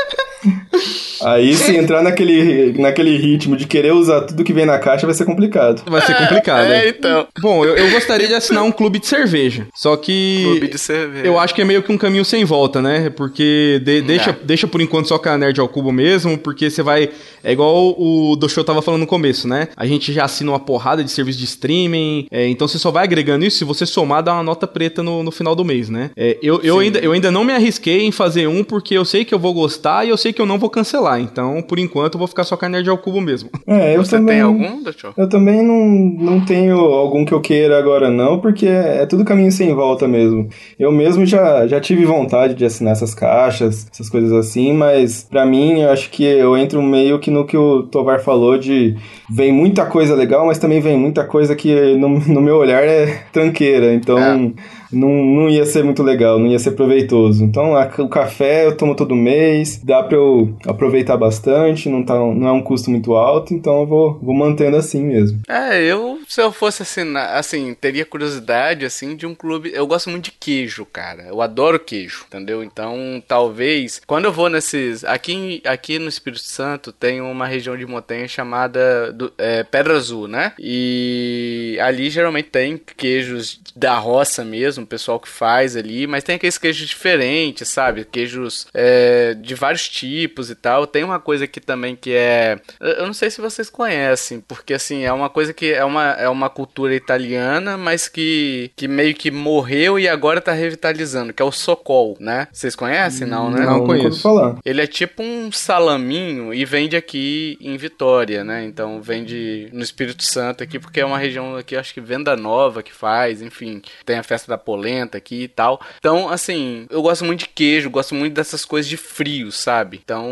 Aí 1.24 1.53
se 1.53 1.76
entrar 1.78 2.01
naquele, 2.01 2.74
naquele 2.80 3.17
ritmo 3.17 3.55
de 3.55 3.65
querer 3.65 3.93
usar 3.93 4.22
tudo 4.22 4.43
que 4.43 4.53
vem 4.53 4.65
na 4.65 4.78
caixa 4.80 5.05
vai 5.05 5.15
ser 5.15 5.26
complicado. 5.26 5.84
Vai 5.89 6.01
ser 6.01 6.15
complicado. 6.15 6.65
É, 6.65 6.86
é. 6.86 6.89
então. 6.89 7.28
Bom, 7.39 7.65
eu, 7.65 7.76
eu, 7.76 7.91
gostaria 7.91 8.28
de 8.28 8.34
assinar 8.34 8.63
um 8.63 8.72
clube 8.72 8.99
de 8.99 9.07
cerveja. 9.07 9.67
Só 9.76 9.95
que. 9.95 10.41
Clube 10.43 10.67
de 10.67 10.78
cerveja. 10.78 11.26
Eu 11.26 11.39
acho 11.39 11.53
que 11.53 11.61
é 11.61 11.65
meio 11.65 11.84
que 11.84 11.91
um 11.91 11.97
caminho 11.97 12.26
sem 12.26 12.45
volta, 12.45 12.82
né? 12.82 13.09
Porque 13.09 13.82
de, 13.84 14.01
deixa, 14.01 14.38
deixa 14.43 14.67
por 14.67 14.82
enquanto 14.82 15.07
só 15.07 15.17
com 15.17 15.30
a 15.30 15.38
Nerd 15.38 15.59
ao 15.59 15.67
Cubo 15.67 15.91
mesmo, 15.91 16.38
porque 16.38 16.70
você 16.70 16.82
vai. 16.82 17.09
É 17.43 17.51
igual 17.51 17.95
o 17.97 18.36
do 18.36 18.49
show 18.49 18.63
tava 18.63 18.82
falando 18.82 19.01
no 19.01 19.07
começo, 19.07 19.47
né? 19.47 19.70
A 19.76 19.86
gente 19.86 20.11
já 20.11 20.26
assina 20.26 20.51
uma 20.51 20.59
porrada 20.59 21.03
de 21.03 21.11
serviço 21.11 21.39
de 21.39 21.45
streaming. 21.45 22.28
É, 22.32 22.47
então 22.47 22.67
você 22.67 22.78
só 22.78 22.91
vai 22.91 23.03
agregando 23.03 23.45
isso 23.45 23.57
se 23.57 23.65
você 23.65 23.86
somar, 23.86 24.24
dá 24.24 24.34
uma 24.34 24.43
nota 24.43 24.67
preta 24.67 25.01
no, 25.01 25.24
no 25.24 25.32
final 25.32 25.55
do 25.55 25.63
mês, 25.63 25.89
né? 25.89 26.11
É, 26.15 26.38
eu, 26.41 26.61
eu, 26.61 26.80
ainda, 26.80 26.99
eu 26.99 27.11
ainda 27.11 27.32
não 27.32 27.43
me 27.43 27.53
arrisquei 27.53 28.03
em 28.03 28.11
fazer 28.11 28.47
um 28.47 28.63
porque 28.63 28.95
eu 28.95 29.05
sei 29.05 29.26
que 29.26 29.34
eu 29.34 29.39
vou 29.39 29.53
gostar 29.53 30.05
e 30.05 30.09
eu 30.09 30.17
sei 30.17 30.34
que 30.34 30.41
eu 30.41 30.45
não 30.45 30.59
vou 30.59 30.70
cancelar 30.70 31.09
lá. 31.10 31.20
Então, 31.20 31.62
por 31.62 31.80
enquanto, 31.80 32.16
eu 32.16 32.20
vou 32.20 32.28
ficar 32.28 32.43
só 32.43 32.55
com 32.55 32.66
a 32.66 32.70
Nerd 32.70 32.89
ao 32.89 32.97
Cubo 32.97 33.20
mesmo. 33.20 33.49
É, 33.68 33.95
eu 33.95 34.03
Você 34.03 34.18
também, 34.18 34.36
tem 34.36 34.41
algum? 34.41 34.84
Eu 35.18 35.28
também 35.28 35.64
não, 35.64 35.86
não 35.86 36.45
tenho 36.45 36.78
algum 36.78 37.26
que 37.26 37.34
eu 37.34 37.41
queira 37.41 37.78
agora, 37.78 38.10
não, 38.10 38.39
porque 38.39 38.66
é, 38.66 39.01
é 39.01 39.05
tudo 39.05 39.26
caminho 39.26 39.51
sem 39.51 39.74
volta 39.74 40.07
mesmo. 40.07 40.47
Eu 40.78 40.91
mesmo 40.91 41.26
já, 41.26 41.68
já 41.68 41.80
tive 41.80 42.05
vontade 42.05 42.53
de 42.53 42.66
assinar 42.66 42.93
essas 42.93 43.14
caixas, 43.14 43.88
essas 43.91 44.10
coisas 44.10 44.32
assim, 44.32 44.74
mas 44.74 45.24
para 45.30 45.45
mim, 45.45 45.82
eu 45.82 45.89
acho 45.89 46.10
que 46.10 46.24
eu 46.24 46.57
entro 46.57 46.82
meio 46.82 47.20
que 47.20 47.32
no 47.32 47.45
que 47.45 47.57
o 47.57 47.84
Tovar 47.84 48.20
falou 48.22 48.57
de 48.57 48.95
vem 49.30 49.51
muita 49.51 49.86
coisa 49.86 50.16
legal, 50.16 50.45
mas 50.45 50.60
também 50.60 50.80
vem 50.80 50.97
muita 50.97 51.26
coisa 51.26 51.55
que 51.55 51.95
no, 51.95 52.20
no 52.20 52.41
meu 52.41 52.57
olhar 52.57 52.84
é 52.84 53.24
tranqueira. 53.32 53.93
Então. 53.93 54.20
É 54.20 54.78
não, 54.91 55.09
não 55.09 55.49
ia 55.49 55.65
ser 55.65 55.83
muito 55.83 56.03
legal, 56.03 56.39
não 56.39 56.47
ia 56.47 56.59
ser 56.59 56.71
proveitoso. 56.71 57.43
Então, 57.43 57.75
a, 57.75 57.85
o 57.99 58.09
café 58.09 58.65
eu 58.65 58.75
tomo 58.75 58.95
todo 58.95 59.15
mês, 59.15 59.79
dá 59.83 60.03
para 60.03 60.17
eu 60.17 60.55
aproveitar 60.65 61.17
bastante, 61.17 61.89
não, 61.89 62.03
tá, 62.03 62.15
não 62.15 62.47
é 62.47 62.51
um 62.51 62.61
custo 62.61 62.89
muito 62.89 63.13
alto, 63.13 63.53
então 63.53 63.81
eu 63.81 63.87
vou, 63.87 64.19
vou 64.21 64.33
mantendo 64.33 64.77
assim 64.77 65.03
mesmo. 65.03 65.41
É, 65.47 65.81
eu, 65.83 66.19
se 66.27 66.41
eu 66.41 66.51
fosse 66.51 66.81
assinar, 66.81 67.35
assim, 67.35 67.73
teria 67.73 68.05
curiosidade, 68.05 68.85
assim, 68.85 69.15
de 69.15 69.25
um 69.25 69.35
clube. 69.35 69.71
Eu 69.73 69.87
gosto 69.87 70.09
muito 70.09 70.25
de 70.25 70.31
queijo, 70.31 70.85
cara. 70.85 71.23
Eu 71.23 71.41
adoro 71.41 71.79
queijo, 71.79 72.25
entendeu? 72.27 72.63
Então, 72.63 73.21
talvez, 73.27 74.01
quando 74.05 74.25
eu 74.25 74.33
vou 74.33 74.49
nesses. 74.49 75.03
Aqui, 75.03 75.61
aqui 75.65 75.99
no 75.99 76.09
Espírito 76.09 76.43
Santo 76.43 76.91
tem 76.91 77.21
uma 77.21 77.47
região 77.47 77.77
de 77.77 77.85
montanha 77.85 78.27
chamada 78.27 79.11
do, 79.11 79.31
é, 79.37 79.63
Pedra 79.63 79.95
Azul, 79.95 80.27
né? 80.27 80.53
E 80.59 81.77
ali 81.81 82.09
geralmente 82.09 82.49
tem 82.49 82.79
queijos 82.97 83.59
da 83.75 83.97
roça 83.97 84.43
mesmo 84.43 84.78
mesmo, 84.80 84.84
o 84.84 84.88
pessoal 84.88 85.19
que 85.19 85.27
faz 85.27 85.75
ali, 85.75 86.07
mas 86.07 86.23
tem 86.23 86.36
aqueles 86.36 86.57
queijos 86.57 86.88
diferentes, 86.88 87.67
sabe? 87.67 88.05
Queijos 88.05 88.67
é, 88.73 89.34
de 89.34 89.55
vários 89.55 89.88
tipos 89.88 90.49
e 90.49 90.55
tal. 90.55 90.88
Tem 90.88 91.03
uma 91.03 91.19
coisa 91.19 91.45
aqui 91.45 91.59
também 91.59 91.95
que 91.95 92.13
é. 92.13 92.59
Eu 92.80 93.05
não 93.05 93.13
sei 93.13 93.30
se 93.30 93.41
vocês 93.41 93.69
conhecem, 93.69 94.39
porque 94.39 94.73
assim, 94.73 95.03
é 95.03 95.11
uma 95.13 95.30
coisa 95.30 95.53
que 95.53 95.71
é 95.71 95.84
uma, 95.84 96.11
é 96.11 96.30
uma 96.30 96.49
cultura 96.49 96.95
italiana, 96.95 97.77
mas 97.77 98.07
que, 98.07 98.71
que 98.75 98.88
meio 98.88 99.13
que 99.13 99.30
morreu 99.32 99.99
e 99.99 100.07
agora 100.07 100.41
tá 100.41 100.53
revitalizando, 100.53 101.34
que 101.34 101.41
é 101.41 101.45
o 101.45 101.51
socol, 101.51 102.17
né? 102.19 102.47
Vocês 102.51 102.75
conhecem? 102.75 103.27
Não, 103.27 103.51
né? 103.51 103.65
Não, 103.65 103.80
não 103.80 103.86
conheço. 103.86 104.21
falar. 104.21 104.57
Ele 104.65 104.82
é 104.82 104.88
tipo 104.88 105.21
um 105.21 105.51
salaminho 105.51 106.53
e 106.53 106.65
vende 106.65 106.95
aqui 106.95 107.57
em 107.61 107.77
Vitória, 107.77 108.43
né? 108.43 108.63
Então 108.63 109.01
vende 109.01 109.69
no 109.71 109.84
Espírito 109.84 110.23
Santo 110.23 110.63
aqui, 110.63 110.80
porque 110.80 110.99
é 110.99 111.05
uma 111.05 111.17
região 111.17 111.55
aqui, 111.55 111.75
acho 111.75 111.93
que 111.93 112.01
Venda 112.01 112.36
Nova 112.36 112.82
que 112.82 112.93
faz, 112.93 113.41
enfim. 113.41 113.82
Tem 114.05 114.17
a 114.17 114.23
festa 114.23 114.47
da 114.47 114.57
polenta 114.70 115.17
aqui 115.17 115.43
e 115.43 115.47
tal. 115.47 115.82
Então, 115.97 116.30
assim, 116.30 116.86
eu 116.91 117.01
gosto 117.01 117.26
muito 117.26 117.39
de 117.39 117.47
queijo, 117.47 117.89
gosto 117.89 118.13
muito 118.13 118.36
dessas 118.36 118.63
coisas 118.63 118.88
de 118.88 118.97
frio, 118.97 119.51
sabe? 119.51 119.99
Então, 120.03 120.28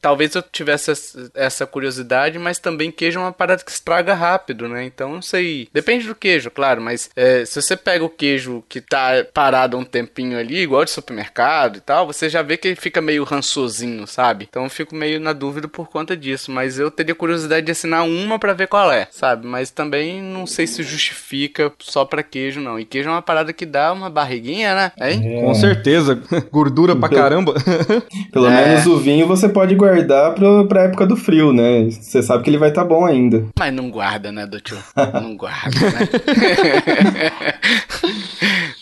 talvez 0.00 0.34
eu 0.34 0.42
tivesse 0.42 0.90
essa 1.34 1.66
curiosidade, 1.66 2.38
mas 2.38 2.58
também 2.58 2.90
queijo 2.90 3.18
é 3.18 3.22
uma 3.22 3.32
parada 3.32 3.62
que 3.62 3.70
estraga 3.70 4.14
rápido, 4.14 4.66
né? 4.66 4.82
Então, 4.82 5.12
não 5.12 5.20
sei. 5.20 5.68
Depende 5.74 6.06
do 6.06 6.14
queijo, 6.14 6.50
claro, 6.50 6.80
mas 6.80 7.10
é, 7.14 7.44
se 7.44 7.60
você 7.60 7.76
pega 7.76 8.02
o 8.02 8.08
queijo 8.08 8.64
que 8.66 8.80
tá 8.80 9.26
parado 9.34 9.76
um 9.76 9.84
tempinho 9.84 10.38
ali, 10.38 10.56
igual 10.56 10.82
de 10.82 10.90
supermercado 10.90 11.76
e 11.76 11.80
tal, 11.82 12.06
você 12.06 12.30
já 12.30 12.40
vê 12.40 12.56
que 12.56 12.68
ele 12.68 12.76
fica 12.76 13.02
meio 13.02 13.24
rançosinho, 13.24 14.06
sabe? 14.06 14.46
Então, 14.48 14.64
eu 14.64 14.70
fico 14.70 14.94
meio 14.94 15.20
na 15.20 15.34
dúvida 15.34 15.68
por 15.68 15.90
conta 15.90 16.16
disso, 16.16 16.50
mas 16.50 16.78
eu 16.78 16.90
teria 16.90 17.14
curiosidade 17.14 17.66
de 17.66 17.72
assinar 17.72 18.06
uma 18.06 18.38
para 18.38 18.54
ver 18.54 18.68
qual 18.68 18.90
é, 18.90 19.06
sabe? 19.10 19.46
Mas 19.46 19.70
também 19.70 20.22
não 20.22 20.46
sei 20.46 20.66
se 20.66 20.82
justifica 20.82 21.70
só 21.78 22.06
para 22.06 22.22
queijo, 22.22 22.58
não. 22.58 22.80
E 22.80 22.86
queijo 22.86 23.10
é 23.10 23.12
uma 23.12 23.20
parada 23.20 23.49
gelada 23.50 23.52
que 23.52 23.66
dá 23.66 23.92
uma 23.92 24.08
barriguinha, 24.08 24.74
né? 24.74 24.92
Hein? 25.00 25.38
É. 25.38 25.40
Com 25.42 25.54
certeza. 25.54 26.20
Gordura 26.50 26.96
pra 26.96 27.08
caramba. 27.08 27.54
Pelo 28.32 28.46
é. 28.46 28.50
menos 28.50 28.86
o 28.86 28.96
vinho 28.96 29.26
você 29.26 29.48
pode 29.48 29.74
guardar 29.74 30.34
pro, 30.34 30.66
pra 30.66 30.84
época 30.84 31.06
do 31.06 31.16
frio, 31.16 31.52
né? 31.52 31.90
Você 31.90 32.22
sabe 32.22 32.44
que 32.44 32.50
ele 32.50 32.58
vai 32.58 32.70
estar 32.70 32.82
tá 32.82 32.88
bom 32.88 33.04
ainda. 33.04 33.46
Mas 33.58 33.74
não 33.74 33.90
guarda, 33.90 34.32
né, 34.32 34.46
doutor? 34.46 34.78
não 35.20 35.36
guarda, 35.36 35.80
né? 35.80 36.08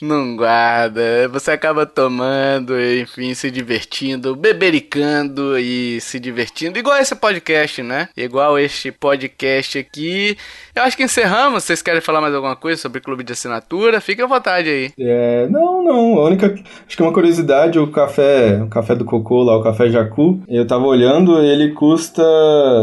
não 0.00 0.36
guarda. 0.36 1.28
Você 1.32 1.50
acaba 1.50 1.86
tomando, 1.86 2.78
enfim, 2.80 3.34
se 3.34 3.50
divertindo, 3.50 4.36
bebericando 4.36 5.58
e 5.58 6.00
se 6.00 6.20
divertindo. 6.20 6.78
Igual 6.78 6.98
esse 6.98 7.14
podcast, 7.14 7.82
né? 7.82 8.08
Igual 8.16 8.58
este 8.58 8.92
podcast 8.92 9.78
aqui. 9.78 10.36
Eu 10.74 10.82
acho 10.82 10.96
que 10.96 11.02
encerramos. 11.02 11.64
Vocês 11.64 11.82
querem 11.82 12.00
falar 12.00 12.20
mais 12.20 12.34
alguma 12.34 12.56
coisa 12.56 12.80
sobre 12.80 13.00
clube 13.00 13.24
de 13.24 13.32
assinatura? 13.32 14.00
Fique 14.00 14.22
à 14.22 14.26
vontade 14.26 14.57
aí. 14.66 14.90
É, 14.98 15.46
não, 15.48 15.82
não. 15.82 16.18
A 16.18 16.24
única. 16.24 16.54
Acho 16.86 16.96
que 16.96 17.02
uma 17.02 17.12
curiosidade: 17.12 17.78
o 17.78 17.86
café, 17.88 18.62
o 18.62 18.68
café 18.68 18.94
do 18.94 19.04
cocô 19.04 19.42
lá, 19.42 19.56
o 19.56 19.62
café 19.62 19.88
Jacu. 19.88 20.40
Eu 20.48 20.66
tava 20.66 20.86
olhando, 20.86 21.38
ele 21.38 21.72
custa 21.72 22.22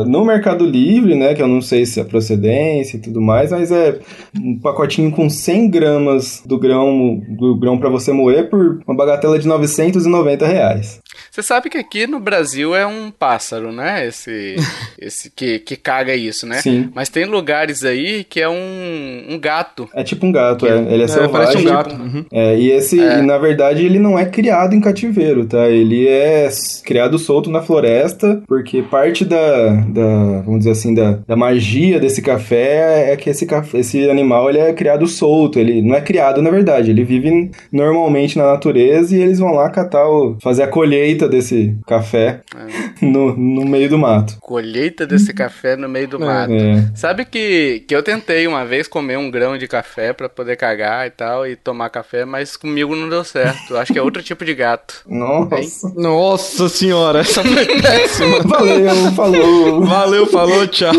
no 0.05 0.23
Mercado 0.23 0.65
Livre, 0.65 1.15
né? 1.15 1.33
Que 1.33 1.41
eu 1.41 1.47
não 1.47 1.61
sei 1.61 1.85
se 1.85 1.99
é 1.99 2.03
procedência 2.03 2.97
e 2.97 3.01
tudo 3.01 3.21
mais, 3.21 3.51
mas 3.51 3.71
é 3.71 3.99
um 4.39 4.59
pacotinho 4.59 5.11
com 5.11 5.29
100 5.29 5.69
gramas 5.69 6.43
do 6.45 6.59
grão, 6.59 7.21
do 7.27 7.57
grão 7.57 7.77
para 7.77 7.89
você 7.89 8.11
moer 8.11 8.49
por 8.49 8.79
uma 8.87 8.95
bagatela 8.95 9.39
de 9.39 9.47
990 9.47 10.45
reais. 10.45 10.99
Você 11.31 11.43
sabe 11.43 11.69
que 11.69 11.77
aqui 11.77 12.07
no 12.07 12.19
Brasil 12.19 12.75
é 12.75 12.85
um 12.85 13.11
pássaro, 13.11 13.71
né? 13.71 14.07
Esse, 14.07 14.55
esse 14.99 15.29
que, 15.29 15.59
que 15.59 15.75
caga 15.75 16.15
isso, 16.15 16.45
né? 16.47 16.61
Sim. 16.61 16.89
Mas 16.93 17.09
tem 17.09 17.25
lugares 17.25 17.83
aí 17.83 18.23
que 18.23 18.41
é 18.41 18.49
um, 18.49 19.25
um 19.29 19.39
gato. 19.39 19.89
É 19.93 20.03
tipo 20.03 20.25
um 20.25 20.31
gato, 20.31 20.65
é. 20.65 20.77
Ele 20.93 21.01
é, 21.01 21.05
é 21.05 21.07
selvagem. 21.07 21.31
Parece 21.31 21.57
um 21.57 21.63
gato. 21.63 21.95
Uhum. 21.95 22.25
É, 22.31 22.57
e 22.57 22.71
esse, 22.71 22.99
é. 22.99 23.21
na 23.21 23.37
verdade, 23.37 23.85
ele 23.85 23.99
não 23.99 24.17
é 24.17 24.25
criado 24.25 24.73
em 24.73 24.81
cativeiro, 24.81 25.45
tá? 25.45 25.69
Ele 25.69 26.07
é 26.07 26.49
criado 26.83 27.17
solto 27.17 27.49
na 27.49 27.61
floresta, 27.61 28.41
porque 28.47 28.81
parte 28.81 29.25
da, 29.25 29.69
da 29.87 30.41
vamos 30.41 30.59
dizer 30.59 30.71
assim, 30.71 30.93
da, 30.93 31.19
da 31.27 31.35
magia 31.35 31.99
desse 31.99 32.21
café 32.21 33.11
é 33.11 33.15
que 33.15 33.29
esse, 33.29 33.45
café, 33.45 33.79
esse 33.79 34.09
animal 34.09 34.49
ele 34.49 34.59
é 34.59 34.73
criado 34.73 35.07
solto. 35.07 35.59
Ele 35.59 35.81
não 35.81 35.95
é 35.95 36.01
criado, 36.01 36.41
na 36.41 36.49
verdade. 36.49 36.91
Ele 36.91 37.03
vive 37.03 37.51
normalmente 37.71 38.37
na 38.37 38.45
natureza 38.45 39.15
e 39.15 39.21
eles 39.21 39.39
vão 39.39 39.51
lá 39.51 39.69
catar, 39.69 40.07
o, 40.07 40.37
fazer 40.41 40.63
a 40.63 40.67
colheita 40.67 41.04
desse 41.13 41.75
café 41.85 42.41
é. 42.55 43.05
no, 43.05 43.35
no 43.35 43.65
meio 43.65 43.89
do 43.89 43.97
mato. 43.97 44.37
Colheita 44.39 45.05
desse 45.05 45.33
café 45.33 45.75
no 45.75 45.87
meio 45.87 46.07
do 46.07 46.17
é. 46.23 46.25
mato. 46.25 46.53
É. 46.53 46.91
Sabe 46.95 47.25
que, 47.25 47.83
que 47.87 47.95
eu 47.95 48.01
tentei 48.01 48.47
uma 48.47 48.65
vez 48.65 48.87
comer 48.87 49.17
um 49.17 49.29
grão 49.29 49.57
de 49.57 49.67
café 49.67 50.13
para 50.13 50.27
poder 50.27 50.55
cagar 50.55 51.05
e 51.05 51.09
tal, 51.11 51.45
e 51.45 51.55
tomar 51.55 51.89
café, 51.89 52.25
mas 52.25 52.57
comigo 52.57 52.95
não 52.95 53.09
deu 53.09 53.23
certo. 53.23 53.77
Acho 53.77 53.93
que 53.93 53.99
é 53.99 54.01
outro 54.01 54.23
tipo 54.23 54.43
de 54.43 54.55
gato. 54.55 55.03
Nossa. 55.07 55.57
Hein? 55.57 55.93
Nossa 55.95 56.69
senhora, 56.69 57.19
essa 57.19 57.43
foi 57.43 57.65
péssima. 57.81 58.39
Valeu, 58.43 59.11
falou. 59.11 59.85
Valeu, 59.85 60.25
falou, 60.25 60.67
tchau. 60.67 60.93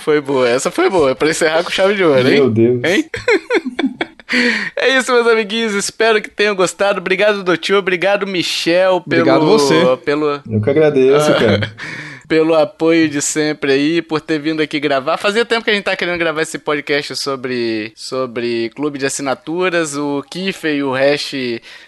foi 0.00 0.20
boa, 0.20 0.48
essa 0.48 0.70
foi 0.70 0.88
boa. 0.88 1.10
É 1.10 1.14
pra 1.14 1.30
encerrar 1.30 1.62
com 1.62 1.70
chave 1.70 1.94
de 1.94 2.02
ouro, 2.02 2.26
hein? 2.26 2.34
Meu 2.34 2.50
Deus. 2.50 2.80
Hein? 2.84 3.04
É 4.76 4.96
isso, 4.96 5.12
meus 5.12 5.26
amiguinhos. 5.26 5.74
Espero 5.74 6.20
que 6.20 6.30
tenham 6.30 6.54
gostado. 6.54 7.00
Obrigado, 7.00 7.42
Doutor. 7.42 7.76
Obrigado, 7.76 8.26
Michel, 8.26 9.00
pelo. 9.00 9.22
Obrigado 9.22 9.46
você. 9.46 9.96
Pelo... 10.04 10.40
Eu 10.48 10.60
que 10.60 10.70
agradeço, 10.70 11.32
cara. 11.34 11.72
pelo 12.28 12.54
apoio 12.54 13.08
de 13.08 13.22
sempre 13.22 13.72
aí, 13.72 14.02
por 14.02 14.20
ter 14.20 14.38
vindo 14.38 14.60
aqui 14.60 14.78
gravar. 14.78 15.16
Fazia 15.16 15.46
tempo 15.46 15.64
que 15.64 15.70
a 15.70 15.74
gente 15.74 15.84
tá 15.84 15.96
querendo 15.96 16.18
gravar 16.18 16.42
esse 16.42 16.58
podcast 16.58 17.16
sobre, 17.16 17.90
sobre 17.96 18.68
clube 18.76 18.98
de 18.98 19.06
assinaturas. 19.06 19.96
O 19.96 20.22
Kiffer 20.30 20.74
e 20.74 20.82
o 20.82 20.92
Hash. 20.92 21.32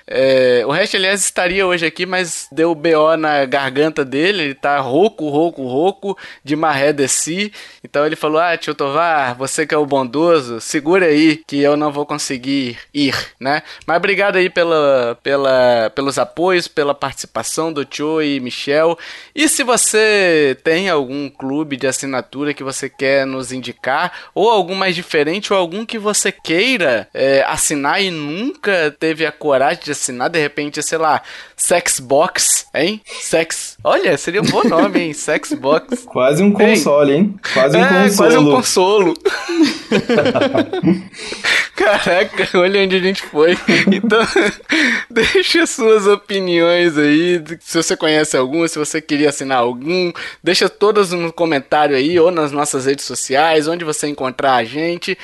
É, 0.06 0.64
o 0.66 0.70
Hash, 0.70 0.94
aliás, 0.94 1.22
estaria 1.22 1.66
hoje 1.66 1.84
aqui, 1.84 2.06
mas 2.06 2.48
deu 2.50 2.74
BO 2.74 3.16
na 3.18 3.44
garganta 3.44 4.02
dele. 4.02 4.44
Ele 4.44 4.54
tá 4.54 4.78
rouco, 4.78 5.28
rouco, 5.28 5.62
rouco, 5.62 6.16
de 6.42 6.56
maré 6.56 6.92
de 6.94 7.06
si. 7.06 7.52
Então 7.84 8.06
ele 8.06 8.16
falou: 8.16 8.40
Ah, 8.40 8.56
tio 8.56 8.74
Tovar, 8.74 9.34
você 9.34 9.66
que 9.66 9.74
é 9.74 9.78
o 9.78 9.84
bondoso, 9.84 10.58
segura 10.58 11.04
aí 11.04 11.36
que 11.46 11.60
eu 11.60 11.76
não 11.76 11.92
vou 11.92 12.06
conseguir 12.06 12.78
ir, 12.94 13.14
né? 13.38 13.62
Mas 13.86 13.98
obrigado 13.98 14.36
aí 14.36 14.48
pela, 14.48 15.18
pela, 15.22 15.92
pelos 15.94 16.18
apoios, 16.18 16.66
pela 16.66 16.94
participação 16.94 17.70
do 17.70 17.84
Tio 17.84 18.22
e 18.22 18.40
Michel. 18.40 18.98
E 19.34 19.46
se 19.46 19.62
você 19.62 20.29
tem 20.62 20.88
algum 20.88 21.28
clube 21.28 21.76
de 21.76 21.86
assinatura 21.86 22.54
que 22.54 22.64
você 22.64 22.88
quer 22.88 23.26
nos 23.26 23.52
indicar, 23.52 24.12
ou 24.34 24.50
algum 24.50 24.74
mais 24.74 24.94
diferente, 24.94 25.52
ou 25.52 25.58
algum 25.58 25.84
que 25.84 25.98
você 25.98 26.32
queira 26.32 27.08
é, 27.14 27.44
assinar 27.46 28.02
e 28.02 28.10
nunca 28.10 28.94
teve 28.98 29.24
a 29.26 29.32
coragem 29.32 29.84
de 29.84 29.90
assinar, 29.92 30.28
de 30.28 30.40
repente, 30.40 30.82
sei 30.82 30.98
lá, 30.98 31.22
Sexbox, 31.56 32.66
hein? 32.74 33.00
Sex. 33.04 33.76
Olha, 33.84 34.16
seria 34.16 34.42
um 34.42 34.46
bom 34.46 34.64
nome, 34.64 35.00
hein? 35.00 35.12
Sexbox. 35.14 36.04
Quase 36.04 36.42
um 36.42 36.52
console, 36.52 37.12
hein? 37.12 37.34
Quase 37.52 37.76
um 37.76 37.84
é, 37.84 38.04
consolo. 38.04 38.16
Quase 38.16 38.38
um 38.38 38.50
consolo. 38.50 39.14
Caraca, 41.74 42.58
olha 42.58 42.82
onde 42.82 42.96
a 42.96 43.00
gente 43.00 43.22
foi. 43.22 43.56
Então, 43.90 44.20
deixa 45.10 45.66
suas 45.66 46.06
opiniões 46.06 46.96
aí. 46.98 47.42
Se 47.60 47.82
você 47.82 47.96
conhece 47.96 48.36
algum, 48.36 48.66
se 48.68 48.78
você 48.78 49.00
queria 49.00 49.30
assinar 49.30 49.58
algum, 49.58 50.12
deixa 50.42 50.68
todas 50.68 51.12
no 51.12 51.32
comentário 51.32 51.96
aí 51.96 52.18
ou 52.18 52.30
nas 52.30 52.52
nossas 52.52 52.86
redes 52.86 53.04
sociais, 53.04 53.66
onde 53.66 53.84
você 53.84 54.08
encontrar 54.08 54.56
a 54.56 54.64
gente. 54.64 55.16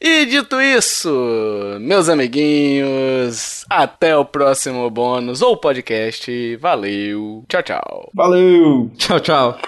E 0.00 0.26
dito 0.26 0.60
isso, 0.60 1.08
meus 1.80 2.08
amiguinhos, 2.08 3.64
até 3.70 4.16
o 4.16 4.24
próximo 4.24 4.88
bônus 4.90 5.40
ou 5.40 5.56
podcast. 5.56 6.56
Valeu. 6.56 7.44
Tchau, 7.48 7.62
tchau. 7.62 8.10
Valeu. 8.14 8.90
Tchau, 8.98 9.20
tchau. 9.20 9.58